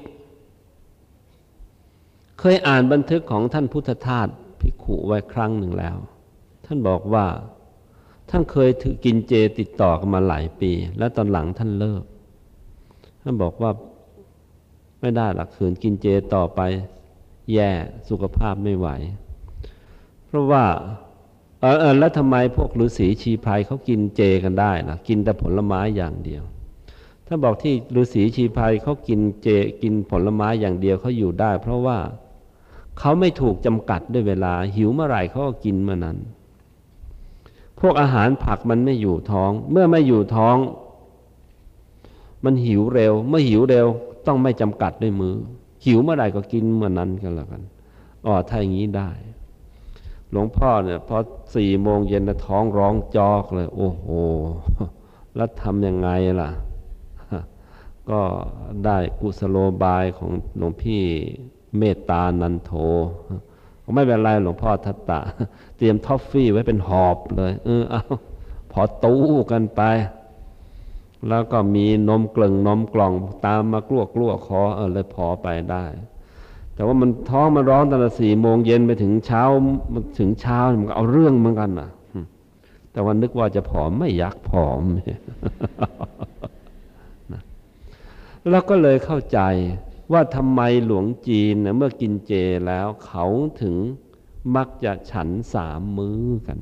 [2.39, 4.27] เคยอ่านบันทึกของท่านพุทธทาส
[4.59, 5.97] พิขุไว้ครั้งหนึ่งแล้ว
[6.65, 7.25] ท่านบอกว่า
[8.33, 12.03] ท่านเคยถือกินเจติดต่อกันมาหลายปี แล้วตอนหลังท่านเลิก
[13.21, 13.71] ท่านบอกว่า
[14.99, 16.59] ไม่ได้หลักขืนกินเจต่อไป
[17.53, 17.69] แย่
[18.09, 18.87] สุขภาพไม่ไหว
[20.25, 20.63] เพราะว่า
[21.61, 26.43] เออเออแล้วทำไมพวกฤาษีชีพายเขากินเจกันได้นะกินแต่ผลไม้อย่างเดียว
[27.27, 29.47] ถ้านบอกที่ฤาษีชีพายเขากินเจ
[29.81, 31.97] กินผลไม้อย่างเดียวเขาอยู่ได้ เพราะว่า
[32.99, 36.17] เขาไม่ถูกจำกัดด้วยเวลาหิวเมื่อไหร่เขาก็กินเมื่อนั้น
[37.81, 40.57] พวกอาหารผักมันไม่อยู่ท้อง เมื่อไม่อยู่ท้อง
[42.45, 43.87] มันหิวเร็ว เมื่อหิวเร็ว
[44.27, 45.35] ต้องไม่จำกัดด้วยมือ
[45.85, 47.61] หิวเมื่อไหร่ก็กินเมื่อนั้นกันแล้วกัน
[48.25, 49.09] อ๋อถ้าอย่างนี้ได้
[50.31, 51.17] หลวงพ่อเนี่ยพอ
[51.55, 54.07] สี่โมงเย็นท้องร้องจอกเลย โอ้โห
[55.35, 56.09] แล้วทำยังไง
[56.41, 56.49] ล่ะ
[58.09, 58.21] ก็
[58.85, 61.01] ได้กุศโลบายของหลวงพี่
[61.77, 62.71] เมตตานันโท
[63.93, 65.19] ไม่เป็นไรหลวงพ่อทัตตะ
[65.77, 68.01] เตรียมท็อฟฟี่ไว้เป็นหอบเลย เออเอา
[68.71, 69.81] พอตู้กันไป
[71.29, 73.13] แล้วก็มีนมกลึงนมกล่อง
[73.45, 75.85] ตามมากลัวกลัวคอเออเลยพอไปได้
[76.73, 79.43] แต่ว่ามันท้องมันร้อนตั้งแต่สี่โมงเย็นไปถึงเช้า
[79.93, 81.89] มันถึงเช้ามันก็เอาเรื่องเหมือนกันนะ
[82.91, 84.81] แต่วันนึกว่าจะผอมไม่อยากผอม
[88.49, 89.39] แล้วก็เลยเข้าใจ
[90.11, 92.33] ว่าทำไมหลวงจีนนะเมื่อกินเจ
[92.67, 93.25] แล้วเขา
[93.61, 93.75] ถึง
[94.55, 96.59] มักจะฉันสามมื้อกัน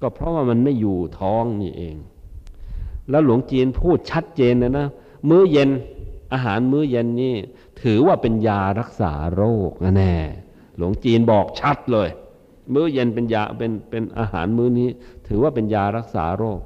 [0.00, 1.96] ก็เพราะว่ามันไม่อยู่ท้องนี่เอง
[3.10, 4.88] แล้วหลวงจีนพูดชัดเจนนะนะ
[5.28, 5.70] มื้อเย็น
[6.32, 7.34] อาหารมื้อเย็นนี่
[7.82, 10.14] ถือว่าเป็นยารักษาโรคนะแน่
[10.76, 12.08] หลวงจีนบอกชัดเลย
[12.72, 14.88] มื้อเย็นเป็นยาเป็นเป็นอาหารมื้อนี้
[15.26, 16.60] ถือว่าเป็นยารักษาโรค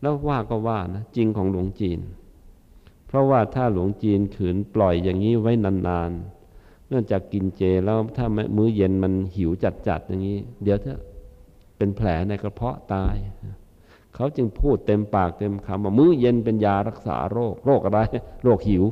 [0.00, 1.98] แล้วว่าก็ว่านะจริงของหลวงจีน
[3.14, 8.26] ราะว่าถ้าหลวงจีนขืนปล่อยอย่างนี้ไว้นานๆ เนื่องจากกินเจแล้วถ้า
[8.56, 9.50] มื้อเย็นมันหิว
[9.88, 10.94] จัดๆอย่างนี้ เดี๋ยวถ้า
[11.76, 13.14] เป็นแผลในกระเพาะตาย
[14.14, 18.00] เขาจึงพูดเต็มปากเต็มคำว่ามื้อเย็นเป็นยารักษาโรค โรคอะไร
[18.42, 18.84] โรคหิว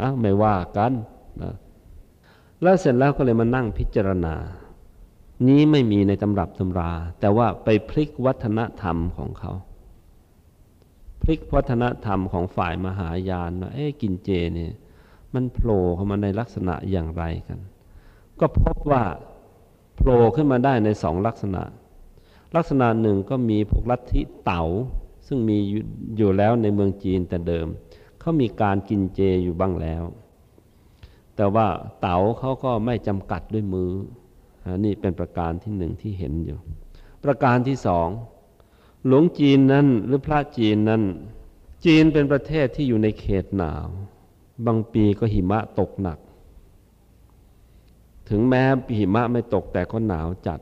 [0.00, 0.92] อะไม่ว่ากัน
[1.42, 1.54] นะ
[2.62, 4.34] แล้วเสร็จแล้วก็เลยมานั่งพิจารณา
[5.48, 6.90] นี้ไม่มีในตำรับตำรา
[7.20, 9.52] แต่ว่าไปพลิกวัฒนธรรมของเขา
[11.22, 14.72] พลิกวัฒนธรรมของฝ่ายมหายานว่าเอ๊กินเจเนี่ย
[15.34, 17.60] มันโผล่เข้ามาในลักษณะอย่างไรกัน
[18.40, 19.02] ก็พบว่า
[19.96, 21.62] โผล่ขึ้นมาได้ในสองลักษณะ
[22.56, 24.64] ลักษณะหนึ่งก็มีพวกลัทธิเต๋า
[25.26, 25.58] ซึ่งมี
[26.16, 27.66] อยู่แล้วในเมืองจีนแต่เดิม
[28.20, 30.02] เขามีการกินเจอยู่บ้างแล้ว
[31.36, 31.66] แต่ว่า
[32.00, 33.90] เต๋าเขาก็ไม่จำกัดด้วยมือ
[34.84, 36.58] นี่เป็นประการที่หนึ่งที่เห็นอยู่
[37.24, 38.08] ประการที่สอง
[39.06, 41.02] หลวงจีนนั้นหรือพระจีนนั้น
[41.84, 43.86] จีนเป็นประเทศที่อยู่ในเขตหนาว
[44.66, 46.18] บางปีก็หิมะตกหนัก
[48.28, 48.62] ถึงแม้
[48.96, 50.60] หิมะไม่ตกแต่ก็หนาวจัด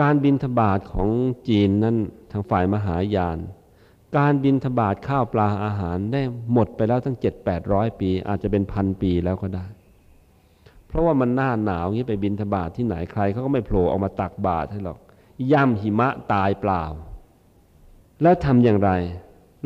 [0.00, 1.08] การบินทบาทของ
[1.48, 1.96] จีนนั้น
[2.30, 3.38] ทางฝ่ายมหายาน
[4.16, 6.22] การบินทบาทข้าวปลาอาหารได้
[6.52, 9.66] หมดไปแล้วตั้งเจ็ดแปดร้อยปี อาจจะเป็นพันปีแล้วก็ได้
[10.86, 14.98] เพราะว่ามันหน้าหนาวงี้ไปบินทบาทที่ไหนใครเขาก็ไม่โผล่ออกมาตักบาตรให้หรอก
[15.52, 16.84] ย่ำหิมะตายเปล่า
[18.22, 18.90] แล้วทำอย่างไร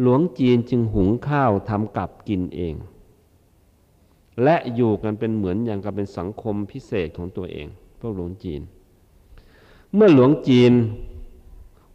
[0.00, 2.74] หลวงจีนจึงหุงข้าวทำกับกินเอง
[4.42, 7.66] และอยู่กันเป็นเหมือนอย่างกับเป็นสังคมพิเศษของตัวเอง
[8.00, 8.60] พวกหลวงจีน
[9.94, 10.72] เมื่อหลวงจีน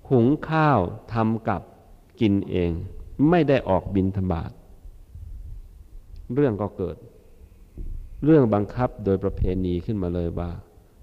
[0.10, 0.80] หุงข้าว
[1.14, 1.62] ทำกับ
[2.22, 2.72] กินเอง
[3.30, 4.52] ไม่ได้ออกบินธบาต
[6.34, 6.98] เรื่องก็เกิด
[8.24, 10.50] เรื่องบังคับโดยประเพณีขึ้นมาเลยว่า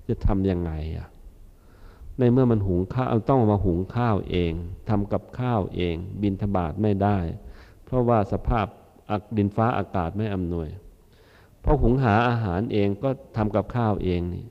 [0.08, 1.08] จะทำยังไงอะ
[2.18, 4.52] ในเมื่อมันหุงข้าวต้องมาหุงข้าวเอง
[4.88, 7.18] ทำกับข้าวเอง บินทบาทไม่ได้
[7.84, 8.66] เพราะว่าสภาพ
[9.36, 10.68] ดินฟ้าอากาศไม่อำนวย
[11.62, 14.46] พอหุงหาอาหารเองก็ทำกับข้าวเองนี่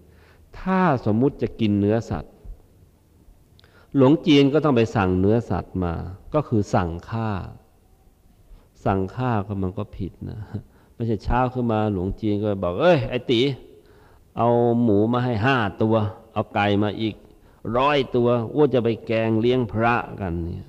[0.59, 2.33] ถ้าสมมุติจะกินเนื้อสัตว์
[3.95, 5.93] หลวงจีนก็ต้องไปสั่งเนื้อสัตว์มา
[6.33, 7.29] ก็คือสั่งฆ่า
[8.85, 10.39] สั่งฆ่าก็มันก็ผิดนะ
[10.95, 13.41] ไม่ใช่เช้าขึ้นมาหลวงจีนก็บอก เอ้ยไอตี
[14.37, 14.47] เอา
[14.83, 15.95] หมูมาให้ห้าตัว
[16.33, 17.15] เอาไก่มาอีก
[17.77, 20.67] ร้อยตัวว่าจะไปแกงเลี้ยงพระกันเนี่ย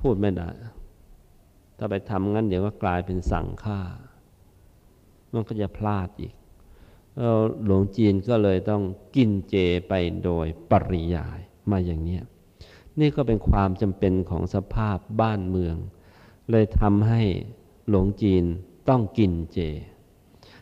[0.00, 0.50] พูดไม่ได้
[1.78, 3.80] ถ้าไปทำงั้นเดี๋ยวก็กลายเป็นสั่งฆ่า
[5.32, 6.34] มันก็จะพลาดอีก
[7.64, 8.82] หลวงจีนก็เลยต้อง
[9.16, 9.56] กินเจ
[9.88, 9.92] ไป
[10.24, 11.38] โดยปริยาย
[11.70, 12.18] มาอย่างนี้
[13.00, 15.76] นี่ก็เป็นความจำเป็นของสภาพบ้านเมือง
[16.50, 17.22] เลยทำให้
[17.88, 18.44] หลวงจีน
[18.88, 19.60] ต้องกินเจ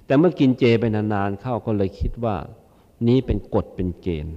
[0.07, 2.37] แต่เมื่อกินเจไปนานๆเข้าก็เลยคิดว่า
[3.09, 4.37] นี้เป็นกฎเป็นเกณฑ์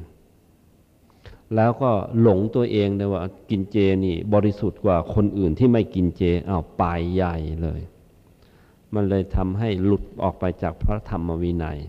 [1.56, 1.92] แล้วก็
[2.22, 7.82] หลงตัวเองเลยว่ากินเจนี่บริสุทธิ์กว่าคนอื่นที่ไม่กินเจอ้าวปายใหญ่เลย
[8.94, 11.80] มันเลยทำให้หลุดออกไปจากพระธรรมวินัย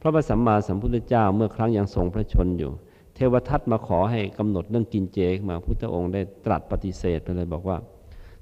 [0.00, 2.72] พระสัมมาสัมพุทธเจ้าเมื่อครั้งยังทรงพระชนอยู่
[3.14, 5.18] เทวทัตมาขอให้กำหนดเรื่องกินเจ
[5.48, 7.78] มาพุทธองค์ได้ตรัสปฏิเสธไปเลยบอกว่า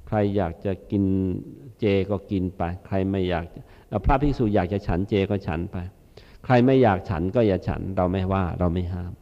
[0.07, 1.05] ใครอยากจะกิน
[1.81, 3.45] เจก็กินไป ใครไม่อยาก
[4.05, 5.77] พระภิกษุอยากจะฉันเจก็ฉันไป
[6.45, 9.13] ใครไม่อยากฉันก็อย่าฉันเราไม่ว่าเราไม่ห้าม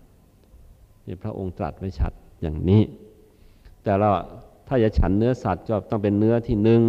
[1.06, 2.12] นี่พระองค์ตรัสไว้ชัด
[2.42, 2.82] อย่างนี้
[3.82, 4.10] แต่เรา
[4.68, 6.82] ถ้าจะฉันเนื้อสัตว์ก็ต้องเป็นเนื้อที่หนึ่ง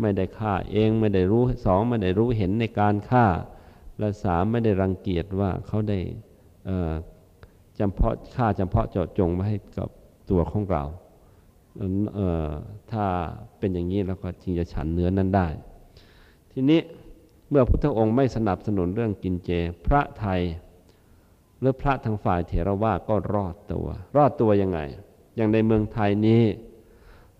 [0.00, 3.26] ไม่ได้ฆ่าเองไม่ได้รู้สองไม่ได้รู้เห็นในการฆ่า
[3.98, 5.98] และสามไม่ได้รังเกียจว่าเขาได้
[7.78, 9.88] จำเพาะฆ่าจำเพาะเจาะจงมาให้กับ
[10.30, 10.82] ตัวของเรา
[12.92, 13.04] ถ้า
[13.58, 15.48] เป็นอย่างนี้เราก็จึงจะฉันเนื้อนั้นได้
[16.52, 16.80] ทีนี้
[17.50, 19.50] เมื่อพุทธองค์ไม่สนับสนุนเรื่องกินเจ
[19.86, 20.40] พระไทย
[21.62, 24.80] หรือพระทางฝ่ายเถรวาก็รอดตัว รอดตัวยังไง
[25.36, 26.42] อย่างในเมืองไทยนี้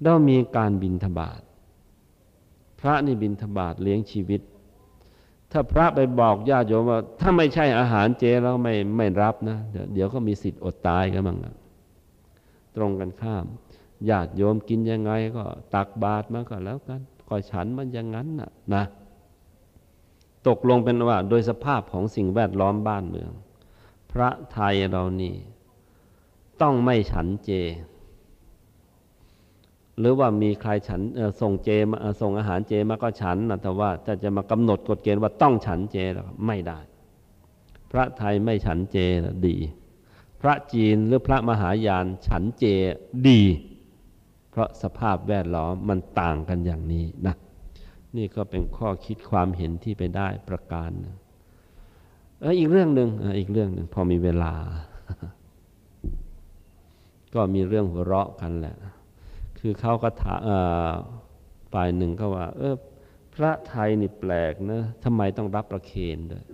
[0.02, 1.40] เรามีการบินทบาท
[2.80, 4.40] พระนี่บินทบาทเลี้ยงชีวิต
[5.52, 11.38] ถ้าพระไปบอกญาติโยมว่า ถ้าไม่ใช่อาหารเจเราไม่ไม่รับนะ เดี๋ยวเดี๋ยวก็มีสิทธิ์อดตายกันบ้าง
[12.76, 13.46] ตรงกันข้าม
[14.10, 15.44] ญาติโยมกินยังไงก็
[15.74, 18.84] ตักบาตรมาก็แล้วกันก็ฉันมันอย่างนั้นนะนะ
[20.48, 23.32] ตกลงเป็นว่า โดยสภาพของสิ่งแวดล้อมบ้านเมือง
[24.12, 25.34] พระไทยเรานี่
[26.62, 27.50] ต้องไม่ฉันเจ
[29.98, 31.00] หรือว่ามีใครฉัน
[31.40, 36.78] ส่งเจมาส่งอาหารเจมาก็ฉันนะแต่ว่าจะจะมากำหนดกฎเกณฑ์ว่าต้องฉันเจแล้วไม่ได้
[37.90, 38.96] พระไทยไม่ฉันเจ
[39.46, 39.56] ดี
[40.40, 42.64] พระจีนหรือพระมหายานฉันเจ
[43.28, 43.40] ดี
[44.50, 47.34] เพราะสภาพแวดล้อมมันต่างกันอย่างนี้นะ
[48.16, 51.16] นี่ก็เป็นข้อคิดความเห็นที่ไปได้ประการนึง
[52.42, 53.08] เอออีกเรื่องหนึ่ง
[53.38, 54.52] อีกเรื่องหนึ่งพอมีเวลา
[57.34, 58.76] ก็มีเรื่องหัวเราะกันแหละ
[59.58, 60.40] คือเขาก็ถาม
[61.72, 62.74] ฝ่ายหนึ่งก็ว่า เออ
[63.34, 66.44] พระไทยนี่แปลกนะทำไมต้องรับประเคนด้วย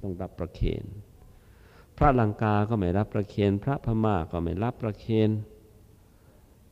[0.00, 0.84] ต้องรับประเคน
[1.96, 5.30] พระลังกาก็ไม่รับประเคนพระพม่าก็ไม่รับประเคน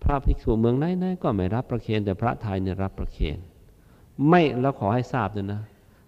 [0.03, 3.39] พระภิกษุเมืองไหนๆก็ไม่รับประเคนแต่พระไทยเนี่ยรับประเคน
[4.29, 5.63] ไม่แล้วขอให้ทราบด้วยนะ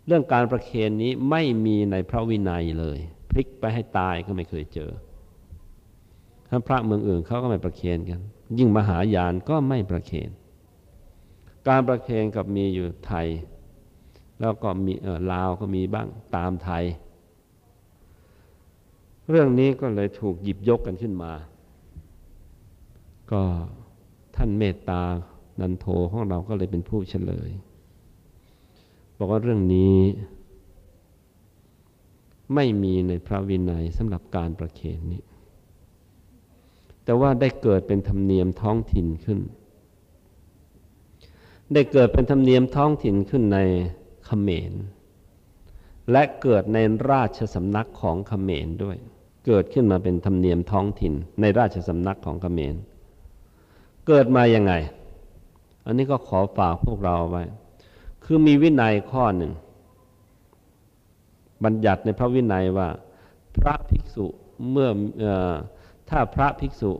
[0.06, 2.98] เรื่องการประเคนนี้ไม่มีในพระวินัยเลย
[3.30, 4.90] พลิกไปให้ตายก็ไม่เคยเจอ
[6.50, 8.20] ถ้านพระเมืองอื่นเขาก็ไม่ประเคนกัน
[8.58, 10.30] ยิ่งมหายานก็ไม่ประเคน
[11.68, 13.26] การประเคนกับมีอยู่ไทย
[14.40, 16.84] แล้วก็มีเออลาวก็มีบ้างตามไทย
[19.30, 21.32] เรื่องนี้ก็เลยถูกหยิบยกกันขึ้นมา
[23.30, 23.42] ก็
[24.36, 25.02] ท่านเมตตา
[25.60, 27.50] นันโทของเราก็เลยเป็นผู้เฉลย
[29.18, 29.96] บอกว่าเรื่องนี้
[32.54, 35.22] ไม่มีในพระวินัยสำหรับการประเคนนี้
[37.04, 39.40] แต่ว่าได้เกิดเป็นธรรมเนียมท้องถิ่นขึ้น
[41.74, 43.58] ได้เกิดเป็นธรรมเนียมท้องถิ่นขึ้นใน
[44.26, 44.72] เขมร
[46.10, 46.78] และเกิดใน
[47.10, 48.96] ราชสำนักของเขมรด้วย
[49.46, 52.74] เกิดขึ้นมาเป็นธรรมเนียมท้องถิ่น ในราชสำนักของเขมร
[54.06, 54.72] เกิดมายังไง
[55.86, 57.44] อันนี้ก็ขอฝากพวกเราไว้
[58.24, 59.52] คือมีวินัยข้อหนึ่ง
[61.64, 62.88] บัญญัติในพระวินัยว่า
[63.56, 64.26] พระภิกษุ
[64.70, 64.90] เมื่อ
[65.22, 65.24] อ
[66.10, 66.92] ถ้าพระภิกษุ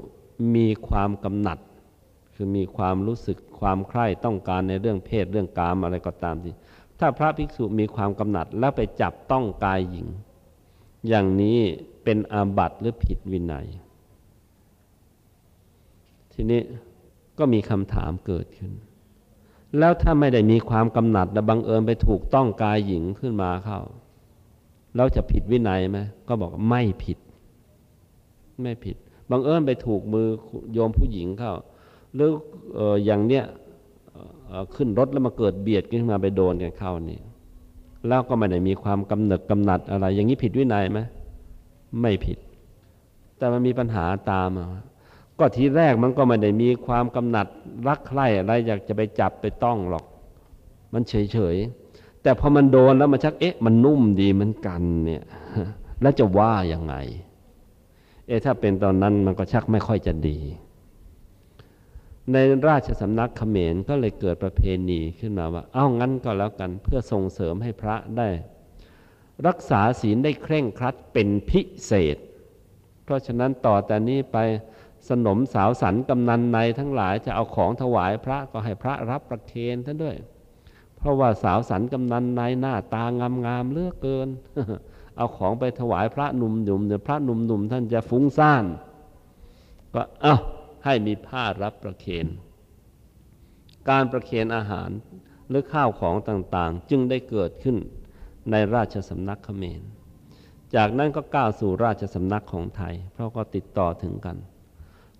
[0.55, 1.59] มีความกำหนัด
[2.35, 6.55] คือมีความรู้สึกความใคร่ต้องการในเรื่องเพศเรื่องกามอะไรก็ตามที่
[6.99, 10.07] ถ้าพระภิกษุมีความกำหนัดแล้วไปจับต้องกายหญิง
[11.09, 11.59] อย่างนี้
[12.05, 13.67] เป็นอาบัติหรือผิดวินัย
[16.33, 16.61] ทีนี้
[17.39, 18.73] ก็มีคำถามเกิดขึ้น
[19.79, 23.81] แล้วถ้าไม่ได้มีความกำหนัดและบังเอิญไปถูกต้องกายหญิงขึ้นมาเข้า
[24.97, 25.99] เราจะผิดวินัยไหม
[26.29, 27.19] ก็บอกไม่ผิด
[28.63, 28.97] ไม่ผิด
[29.31, 30.29] บังเอิญไปถูกมือ
[30.73, 31.53] โยมผู้หญิงเข้า
[32.15, 32.31] หรือ
[32.79, 33.45] ออย่างเนี้ย
[34.75, 37.21] ขึ้นรถแล้วมาเกิดเบียดขึ้นมาไปโดนกันเข้านี่
[38.09, 41.01] แล้วก็ไม่ได้มีความกำหนดกำหนัดอะไร อย่างนี้ผิดวินัยไหม
[42.01, 42.39] ไม่ผิด
[43.37, 44.67] แต่มันมีปัญหาตามมา
[45.39, 47.47] ก็ทีแรกมันก็ไม่ได้มีความกำหนัด
[47.89, 50.05] รักใคร่อะไรอยากจะไปจับไปต้องหรอก
[50.93, 51.57] มันเฉยเฉย
[52.23, 55.25] แต่พอมันโดนแล้วมันชักเอ๊ะ มันนุ่มดีเหมือนกันเนี่ย
[56.03, 56.95] แล้วจะว่ายังไง
[58.27, 60.39] เอ๊ะถ้าเป็นตอนนั้นมันก็ชักไม่ค่อยจะดี
[62.33, 62.37] ใน
[62.69, 68.29] ราชสำนักเขมรก็เลยเกิดประเพณีขึ้นมาว่า เอ้างั้นก็แล้วกันเพื่อส่งเสริมให้พระได้
[69.47, 72.17] รักษาศีลได้เคร่งครัดเป็นพิเศษ
[73.05, 74.37] เพราะฉะนั้นต่อแต่นี้ไป
[75.09, 80.17] สนมสาวสันกำนันในทั้งหลายจะเอาของถวายพระก็ให้พระรับประเคนท่านด้วย
[80.97, 84.29] เพราะว่าสาวสันกำนันในหน้าตางามงามเลือกเกิน
[85.17, 88.65] เอาของไปถวายพระหนุ่มหนุ่มเดี๋ยพระหนุ่มหนุ่มท่านจะฟุ้งซ่าน
[89.95, 90.35] ก็เอา
[90.85, 92.27] ให้มีผ้ารับประเคน
[93.91, 94.91] การประเคนอาหาร
[95.49, 97.77] หรือข้าวของต่างๆ จึงได้เกิดขึ้น
[98.51, 99.83] ในราชสำนักเขมร
[100.75, 104.37] จากนั้นก็ก้าวสู่ราชสำนักของไทย เพราะก็ติดต่อถึงกัน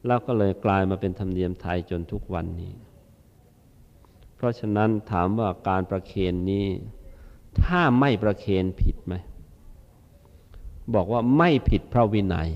[0.07, 2.75] แล้วก็เลยกลายมาเป็นธรรมเนียมไทยจนทุกวันนี้
[4.35, 6.67] เพราะฉะนั้นถามว่าการประเคนนี้
[7.63, 9.15] ถ้าไม่ประเคนผิดไหม
[10.95, 12.51] บอกว่าไม่ผิดพระวินัย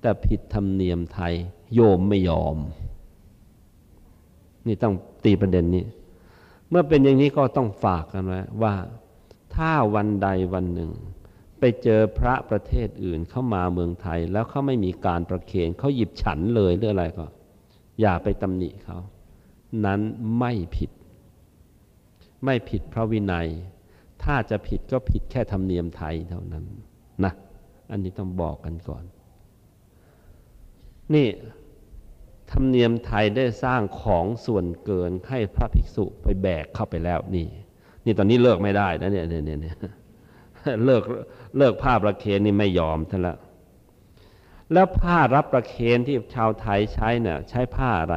[0.00, 1.34] แต่ผิดธรรมเนียมไทย
[1.74, 2.56] โยมไม่ยอม
[4.66, 5.84] นี่ต้องตีประเด็นนี้
[6.68, 8.74] เมื่อเป็นอย่างนี้ก็ต้องฝากกันไว้ว่า
[9.54, 10.90] ถ้าวันใดวันหนึ่ง
[11.60, 17.26] ไปเจอพระประเทศอื่นเข้ามาเมืองไทย แล้วเขาไม่มีการประเคนเขาหยิบฉันเลยหรืออะไรก็
[18.00, 18.98] อย่าไปตำหนิเขา
[19.86, 20.00] นั้น
[20.38, 20.90] ไม่ผิด
[22.44, 23.48] ไม่ผิดพระวินัย
[24.22, 26.64] ถ้าจะผิดก็ผิดแค่ธรรมเนียมไทยเท่านั้น
[27.24, 27.32] นะ
[27.90, 29.04] อันนี้ต้องบอกกันก่อน
[31.14, 31.28] นี่
[32.52, 37.46] ธรรมเนียมไทยได้สร้างของส่วนเกินให้พระภิกษุไปแบกเข้าไปแล้วนี่
[38.04, 39.76] นี่ตอนนี้เลิกไม่ได้นะเนี่ยเนี่ยเนี่ย
[40.84, 41.02] เลิก
[41.56, 43.36] เลิกผ้าประเคนนี่ไม่ยอมท่านละ
[44.72, 48.16] แล้วผ้ารับประเคนที่ชาวไทยใช้เนี่ยใช้ผ้าอะไร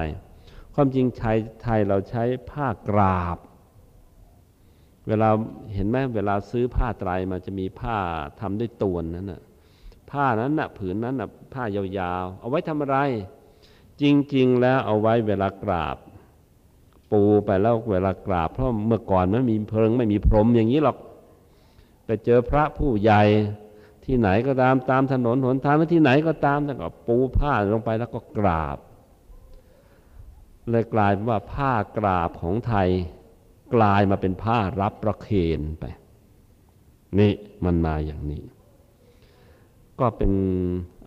[0.74, 3.38] ความจริงชายไทยเราใช้ผ้ากราบ
[5.08, 5.30] เวลา
[5.74, 7.98] เห็นไหมเวลาซื้อผ้าไตรมาจะมีผ้า
[8.40, 9.42] ทำด้วยตวนนั้นน่ะ
[10.12, 12.98] ผ้านั้นน่ะผืนนั้นน่ะผ้ายาวๆ เอาไว้ทำอะไร
[14.02, 14.04] จ
[14.36, 15.98] ริง ๆ แล้วเอาไว้เวลากราบ
[17.12, 20.98] ปูไปแล้วเวลากราบ เพราะเมื่อก่อนมันมีเพลิงไม่มีพรมอย่างนี้หรอก
[22.08, 23.24] ไปเจอพระผู้ใหญ่
[24.06, 28.78] ที่ไหนก็ตามตามถนนหนทางที่ไหนก็ตามแล้วก็ปูผ้าลงไปแล้วก็กราบ
[30.70, 32.90] เลยกลายเป็นว่าผ้ากราบของไทย
[33.76, 35.28] กลายมาเป็นผ้ารับประเค
[35.60, 35.86] นไป
[37.20, 37.32] นี่
[37.66, 38.44] มันมาอย่างนี้
[40.00, 40.32] ก็เป็น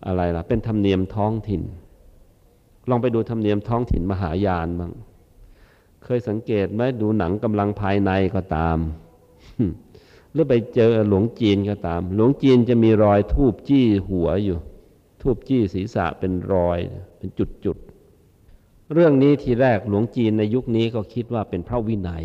[0.07, 1.63] อะไรล่ะ เป็นธรรมเนียมท้องถิ่น
[2.91, 4.93] ลองไปดูธรรมเนียมท้องถิ่นมหายานบ้าง
[6.05, 8.79] เคยสังเกตไหมดูหนังกำลังภายในก็ตาม
[10.33, 14.59] หรือไปเจอหลวงจีนก็ตาม หลวงจีนจะมีรอยทูบจี้หัวอยู่
[15.23, 16.79] ทูบจี้ศีรษะเป็นรอย
[17.19, 17.77] เป็นจุดจุด
[18.93, 22.25] เรื่องนี้ทีแรกหลวงจีนในยุคนี้ก็คิดว่าเป็นพระวินัย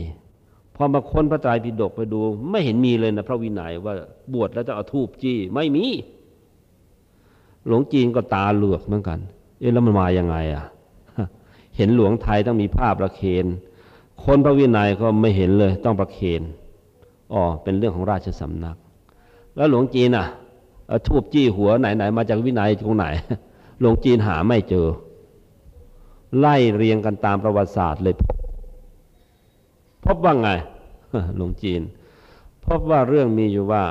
[0.75, 2.19] พอมาค้นพระไตรปิฎกไปดู
[2.51, 3.93] ไม่เห็นมีเลยนะพระวินัยว่า
[4.33, 5.85] บวชแล้วจะเอาทูบจี้ไม่มี
[7.67, 9.19] หลวงจีนก็ตาเหลือกเหมือนกัน
[9.59, 10.65] เอ๊ะแล้วมันมาอย่างไงอะ
[11.77, 13.45] เห็นหลวงไทยต้องมีภาพประเคน
[14.23, 16.41] คนพระวินัยก็ไม่เห็นเลยต้องประเคน
[17.33, 18.77] อ๋อเป็นเรื่องของราชสำนัก
[19.55, 20.27] แล้วหลวงจีนอะ
[21.07, 23.05] ทูบจี้หัวไหนไหนมาจากวินัยตรงไหน
[23.79, 24.87] หลวงจีนหาไม่เจอ
[26.39, 28.15] ไล่เรียงกันตามประวัติศาสตร์เลย
[30.05, 30.49] พบว่าไง
[31.37, 31.81] หลวงจีน
[32.65, 33.83] พบว่าเรื่องมีอยู่ว่า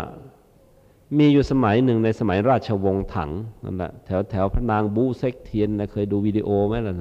[1.19, 3.31] มีอยู่สมัยหนึ่งในสมัยราชวงศ์ถัง
[3.65, 6.95] นั่นแหละแถวแถวพระนางบูเซ็กเทียนนะเคยดูวิดีโอไหมล่ะ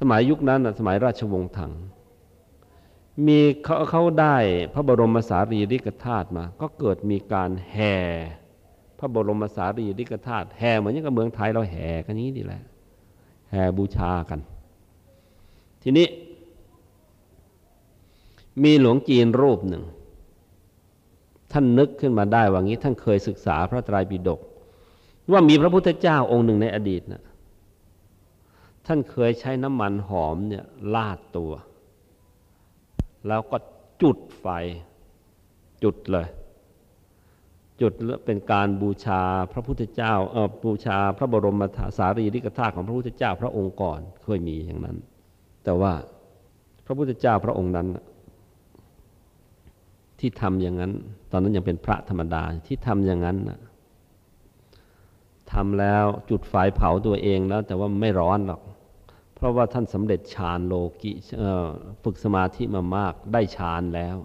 [0.00, 1.72] สมัยยุคนั้นสมัยราชวงศ์ถัง
[3.26, 4.36] มีเขาเขาได้
[4.72, 7.96] พระบรมสารีริกธาตุมา ก็เกิดมีการแห่
[8.98, 12.62] พระบรมสารีริกธาตุแห่เหมือนอย่างกับเมืองไทยเราแห่กันนี้นี่แหละ
[13.50, 14.40] แห่บูชากัน
[15.82, 16.06] ทีนี้
[18.62, 19.84] มีหลวงจีนรูปหนึ่ง
[21.52, 24.40] ท่านนึกขึ้นมาได้ว่างี้ ท่านเคยศึกษาพระไตรปิฎก
[25.30, 27.22] ว่ามีพระพุทธเจ้าองค์หนึ่งในอดีตนะ
[28.86, 30.64] ท่านเคยใช้น้ำมันหอมเนี่ย
[30.94, 31.52] ลาดตัว
[33.28, 33.56] แล้วก็
[34.02, 34.46] จุดไฟ
[35.82, 36.26] จุดเลย
[37.80, 37.92] จุด
[38.24, 39.22] เป็นการบูชา
[39.52, 41.62] พระพุทธเจ้าเออบูชาพระบรม
[41.98, 44.96] สารีริกธาตุของพระพุทธเจ้าพระองค์ก่อนเคยมีอย่างนั้น
[45.64, 45.92] แต่ว่า
[46.86, 47.88] พระพุทธเจ้าพระองค์นั้น
[50.20, 50.92] ที่ทำอย่างนั้น
[51.30, 53.36] ตอนนั้นยังเป็นพระธรรมดาที่ทำอย่างนั้น
[55.52, 58.60] ทำแล้วจุดไฟเผาตัวเองแล้ว แต่ว่าไม่ร้อนหรอก
[59.36, 61.12] เพราะว่าท่านสำเร็จฌานโลกี
[62.04, 64.16] ฝึกสมาธิมามากได้ฌานแล้ว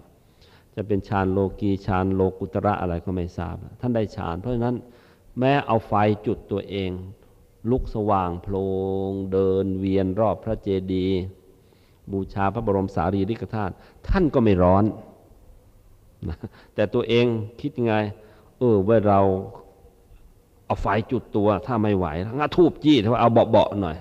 [0.76, 4.76] จะเป็นฌานโลกีฌานโลกุตระอะไรก็ไม่ทราบ ท่านได้ฌานเพราะฉะนั้น
[5.40, 5.94] แม้เอาไฟ
[6.26, 6.92] จุดตัวเอง
[7.72, 8.56] ลุกสว่างโพล
[9.10, 11.22] งเดินเวียนรอบพระเจดีย์
[12.12, 13.74] บูชาพระบรมสารีริกธาตุ
[14.08, 14.86] ท่านก็ไม่ร้อน
[16.76, 17.26] แต่ตัวเอง
[17.62, 17.94] คิดไง
[18.60, 19.20] เออว่าเรา
[20.66, 23.98] เอาไฟจุดตัวถ้าไม่ไหวงั้นทูบจี้ถ้าเอาเบาๆหน่อย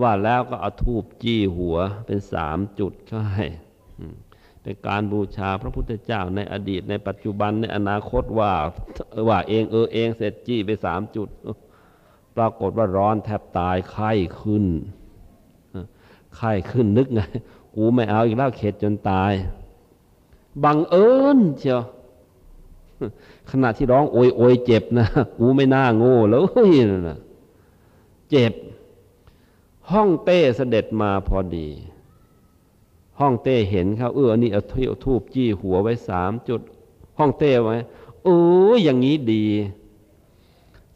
[0.00, 3.46] ว่าแล้วก็เอาทูบจี้หัวเป็นสามจุดเข้าให้
[4.62, 8.52] เป็นการบูชาพระพุทธเจ้าในอดีตในปัจจุบันในอนาคตว่า
[9.28, 11.28] ว่าเองเออเองเสร็จจี้ไปสามจุด
[12.36, 14.64] ปรากฏว่าร้อนแทบตายไข้ขึ้น
[16.36, 17.20] ไข้ขึ้นนึกไง
[17.74, 19.32] กูไม่เอาอีกแล้วเข็ดจนตาย
[20.64, 21.82] บังเอิญเชียว
[23.50, 25.06] ขณะที่ร้องโอยโอยเจ็บนะ
[25.38, 26.42] กูไม่น่าโง่แล้ว
[27.08, 27.18] นะ
[28.30, 28.52] เจ็บ
[29.90, 31.68] ห้องเต้เสด็จมาพอดี
[33.20, 34.62] ห้องเต้เห็นเขาเออนี่เอา
[35.04, 36.60] ทูบจี้หัวไว้สามจุด
[37.18, 37.76] ห้องเต้ไว้
[38.24, 38.40] โอ้
[38.76, 39.46] ยอย่างนี้ดี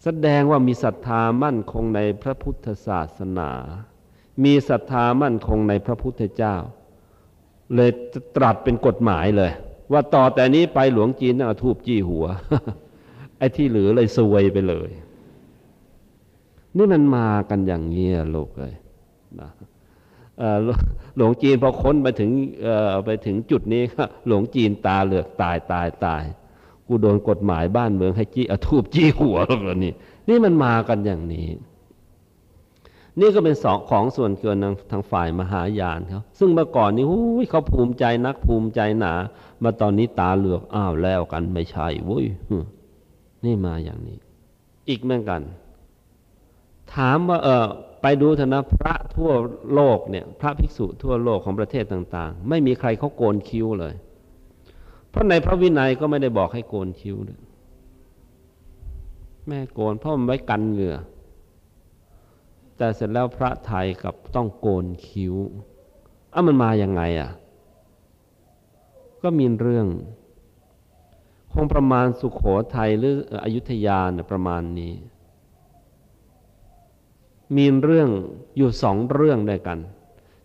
[0.03, 3.51] แสดงว่ามีศรัทธามั่นคงในพระพุทธศาสนา
[4.45, 6.57] มีศรัทธามั่นคงในพระพุทธเจ้า
[7.75, 7.91] เลย
[8.37, 9.53] ตรัสเป็นกฎหมายเลย
[9.93, 12.25] ว่าต่อแต่นี้ไปหลวงจีนต้องเอาทูบจี้หัว
[13.39, 14.91] ไอ้ที่เหลือเลยซวยไปเลย
[16.77, 18.75] นี่มันมากันอย่างเงี้ยโลกเลย
[19.41, 19.51] นะ
[21.17, 22.31] หลวงจีนพอค้นไปถึง
[23.05, 23.83] ไปถึงจุดนี้
[24.27, 26.25] หลวงจีนตาเหลือกตายตายตาย
[26.87, 29.93] กูโดนกฎหมายบ้านเมืองให้จี้อาทูบจี้หัวแล้วนี่
[30.29, 31.47] นี่มันมากันอย่างนี้
[33.21, 34.57] นี่ก็เป็นสองของส่วนเกิน
[34.91, 37.05] ทางฝ่ายมหายานเขาซึ่งเมื่อก่อนนี้
[37.51, 39.13] เขาภูมิใจนักภูมิใจหนา
[39.63, 42.27] มาตอนนี้ตาเหลือกอ้าวแล้วกันไม่ใช่วุ้ย
[43.45, 44.19] นี่มาอย่างนี้
[44.89, 45.41] อีกเหมือนกัน
[46.95, 47.67] ถามว่าเออ
[48.03, 49.31] ไปดูเถอะนะพระทั่ว
[49.75, 53.95] โลกเนี่ยพระภิกษุทั่วโลกของประเทศต่าง ๆ ไม่มีใครเขาโกนคิ้วเลย
[55.11, 57.41] เพราะในพระวินัยก็ไม่ได้บอกให้โกนคิ้วเลย
[59.47, 60.97] แม่โกนเพราะมันไว้กันเหงื่อ
[62.77, 65.35] แต่เสร็จแล้วพระไทยกับต้องโกนคิ้ว
[66.33, 67.31] อะมันมาอย่างไงอะ
[69.23, 69.87] ก็มีเรื่อง
[71.53, 72.43] คงประมาณสุขโข
[72.77, 74.93] ทัยหรืออยุธยาเนี่ยประมาณนี้
[77.57, 78.09] มีเรื่อง
[78.57, 79.79] อยู่สองเรื่องด้วยกัน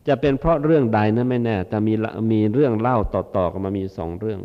[0.07, 1.93] จะเป็นเพราะเรื่องใดนั้นไม่แน่ แต่มี
[2.31, 4.39] มีเรื่องเล่าต่อๆกันมามีสองเรื่อง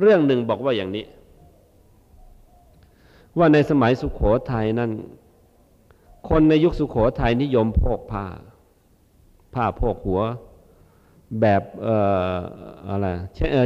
[0.00, 1.04] เรื่องหนึ่งบอกว่าอย่างนี้
[3.38, 4.20] ว่าในสมัยสุขโข
[4.52, 4.90] ทัยนั้น
[6.28, 8.26] คนในยุคสุขโขทัยนิยมโพกผ้า
[9.54, 10.22] ผ้าโพกหัว
[11.40, 11.96] แบบเอ่
[12.32, 12.36] อ
[12.88, 13.06] อะไร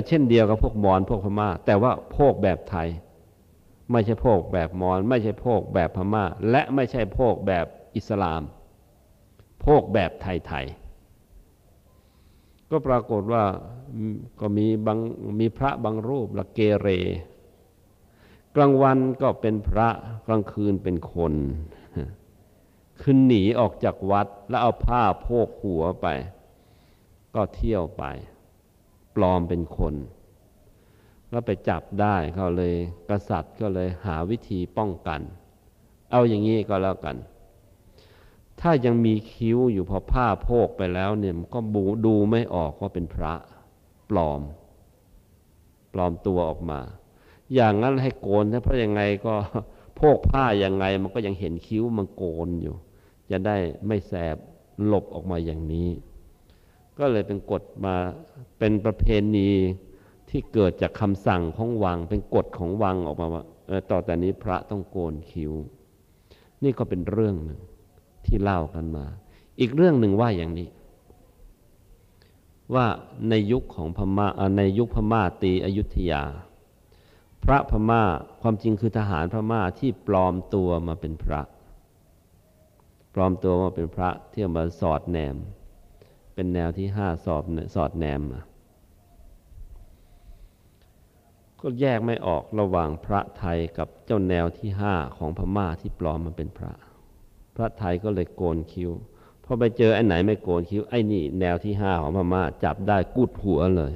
[0.06, 2.88] เช่นเดียวกับพวกมอญพวกพม่า แต่ว่าโพกแบบไทย
[3.90, 7.66] ไม่ใช่โพกแบบมอญไม่ใช่โพกแบบพม่า และไม่ใช่โพกแบบ
[7.96, 8.42] อิสลาม
[9.60, 13.44] โพกแบบไทยๆ ก็ปรากฏว่า
[14.40, 14.98] ก็มีบาง
[15.40, 16.88] มีพระบางรูปละเกเร
[18.56, 19.88] กลางวันก็เป็นพระ
[20.26, 21.34] กลางคืนเป็นคน
[23.02, 26.06] ขึ้นหนีออกจากวัดแล้วเอาผ้าโพกหัวไป
[27.34, 28.04] ก็เที่ยวไป
[29.16, 29.94] ปลอมเป็นคน
[31.30, 32.74] แล้วไปจับได้เขาเลย
[33.08, 35.20] กษัตริย์ก็เลยหาวิธีป้องกัน
[36.10, 37.16] เอาอย่างนี้ก็แล้วกัน
[38.64, 43.34] ถ้ายังมีคิ้วอยู่พอผ้าโพกไปแล้วเนี่ยก็บูดูไม่ออกว่าเป็นพระ
[44.10, 44.40] ปลอม
[45.92, 46.80] ปลอมตัวออกมา
[47.54, 49.34] อย่างนั้นให้โกนเพราะยังไงก็
[49.96, 52.74] โพกผ้ายังไงมันก็ยังเห็นคิ้วมันโกนอยู่
[53.30, 53.56] จะได้
[53.86, 54.36] ไม่แสบ
[54.86, 55.90] หลบออกมาอย่างนี้
[56.98, 57.94] ก็เลยเป็นกฎมา
[58.58, 59.04] เป็นประเพ
[59.36, 59.50] ณี
[60.30, 63.42] ที่เกิดจากคำสั่งของวัง เป็นกฎของวังออกมาว่า
[63.90, 65.52] ต่อแต่นี้พระต้องโกนคิ้ว
[66.62, 67.60] นี่ก็เป็นเรื่องหนึ่ง
[68.26, 69.06] ที่เล่ากันมา
[69.60, 70.68] อีกเรื่องหนึ่งว่าอย่างนี้
[72.74, 72.86] ว่า
[73.28, 74.28] ในยุคของพม่า
[74.58, 76.22] ในยุคพม่าตีอยุธยา
[77.44, 78.02] พระพม่า
[78.40, 81.40] ความจริงคือทหารพม่าที่ปลอมตัวมาเป็นพระ
[83.14, 85.36] ปลอมตัวมาเป็นพระที่มาสอดแนม
[86.34, 87.42] เป็นแนวที่ห้าสอบ
[87.74, 88.40] สอดแนมมา
[91.60, 96.72] ก็แยกไม่ออกระหว่างพระไทยกับเจ้าแนวที่ห้าของพม่าที่ปลอมมาเป็นพระ
[97.56, 98.90] พระไทยก็เลยโกนคิ้ว
[99.44, 103.92] พอไปเจอไอ้ไหนไม่โกนคิ้วไอ้นี่แนวที่ห้าของพม่าจับได้กุดหัวเลย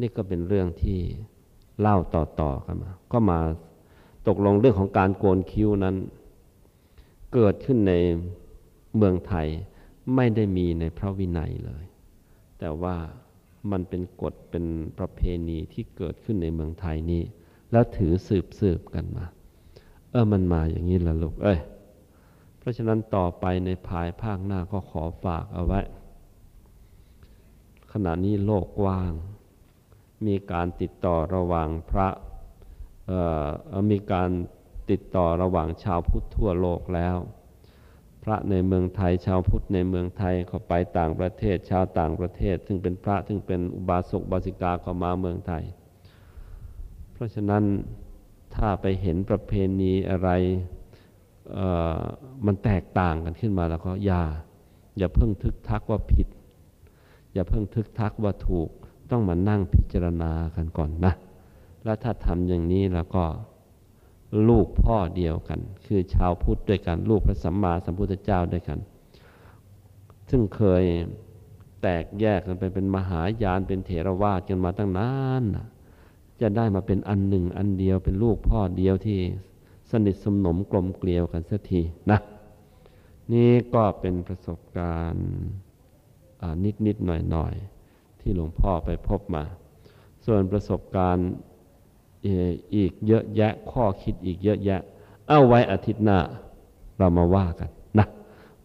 [0.00, 1.00] นี่ก็เป็นเรื่องที่
[1.80, 3.38] เล่าต่อๆกันมา ก็มา
[4.28, 5.96] ตกลงเรื่องของการโกนคิ้วนั้น
[7.34, 7.94] เกิดขึ้นใน
[8.96, 9.46] เมืองไทย
[10.14, 11.84] ไม่ได้มีในพระวินัยเลย
[12.58, 12.96] แต่ว่า
[13.70, 14.64] มันเป็นกฎเป็น
[14.98, 17.22] ประเพณีที่เกิดขึ้นในเมืองไทยนี้
[17.72, 19.24] แล้วถือสืบสืบกันมา
[20.10, 21.58] เออมันมาอย่างนี้ละลูก เอ้ย
[22.60, 25.80] เพราะฉะนั้นต่อไปในภายภาคหน้าก็ขอฝากเอาไว้
[27.92, 29.12] ขณะนี้โลกกว้าง
[30.26, 32.08] มีการติดต่อระหว่างพระ
[33.90, 34.30] มีการ
[34.90, 37.16] ติดต่อระหว่างชาวพุทธทั่วโลกแล้ว
[38.24, 45.64] พระในเมืองไทยชาวพุทธในเมืองไทยเขาไปต่างประเทศ ชาวต่างประเทศ ซึ่งเป็นพระซึ่งเป็นอุบาสกบาสิกาเขามาเมืองไทย
[47.12, 47.64] เพราะฉะนั้น
[48.54, 50.30] ถ้าไปเห็นประเพณีอะไร
[52.46, 54.22] มันแตกต่างกันขึ้นมาแล้วก็อย่า
[54.98, 56.28] อย่าเพิ่งทึกทักว่าผิด
[57.32, 58.68] อย่าเพิ่งทึกทักว่าถูก
[59.10, 61.12] ต้องมานั่งพิจารณากันก่อนนะ
[61.84, 63.24] แล้วถ้าทำอย่างนี้แล้วก็
[64.48, 68.78] ลูกพ่อเดียวกัน คือชาวพุทธด้วยกัน ลูกพระสัมมาสัมพุทธเจ้าด้วยกัน
[70.30, 70.84] ซึ่งเคย
[71.82, 75.10] แตกแยกกันไปเป็นมหายานเป็นเถรวาทกันมาตั้งนา
[75.40, 75.44] น
[76.40, 79.18] จะได้มาเป็นอันหนึ่งอันเดียวเป็นลูกพ่อเดียวที่
[79.90, 81.80] สนิทสมนมกลมเกลียวกันเสักที
[82.10, 82.18] นะ
[83.32, 85.28] นี่ก็เป็นประสบการณ์
[86.64, 87.54] นิดนิดหน่อยหน่อย
[88.20, 89.44] ที่หลวงพ่อไปพบมา
[90.24, 91.30] ส่วนประสบการณ์
[92.74, 94.80] อีกเยอะแยะข้อคิดอีกเยอะแยะ
[95.28, 96.18] เอาไว้อาทิตย์หน้า
[96.98, 98.06] เรามาว่ากันนะ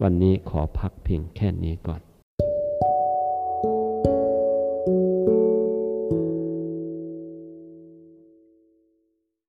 [0.02, 2.00] วันนี้ขอพักเพียงแค่นี้ก่อน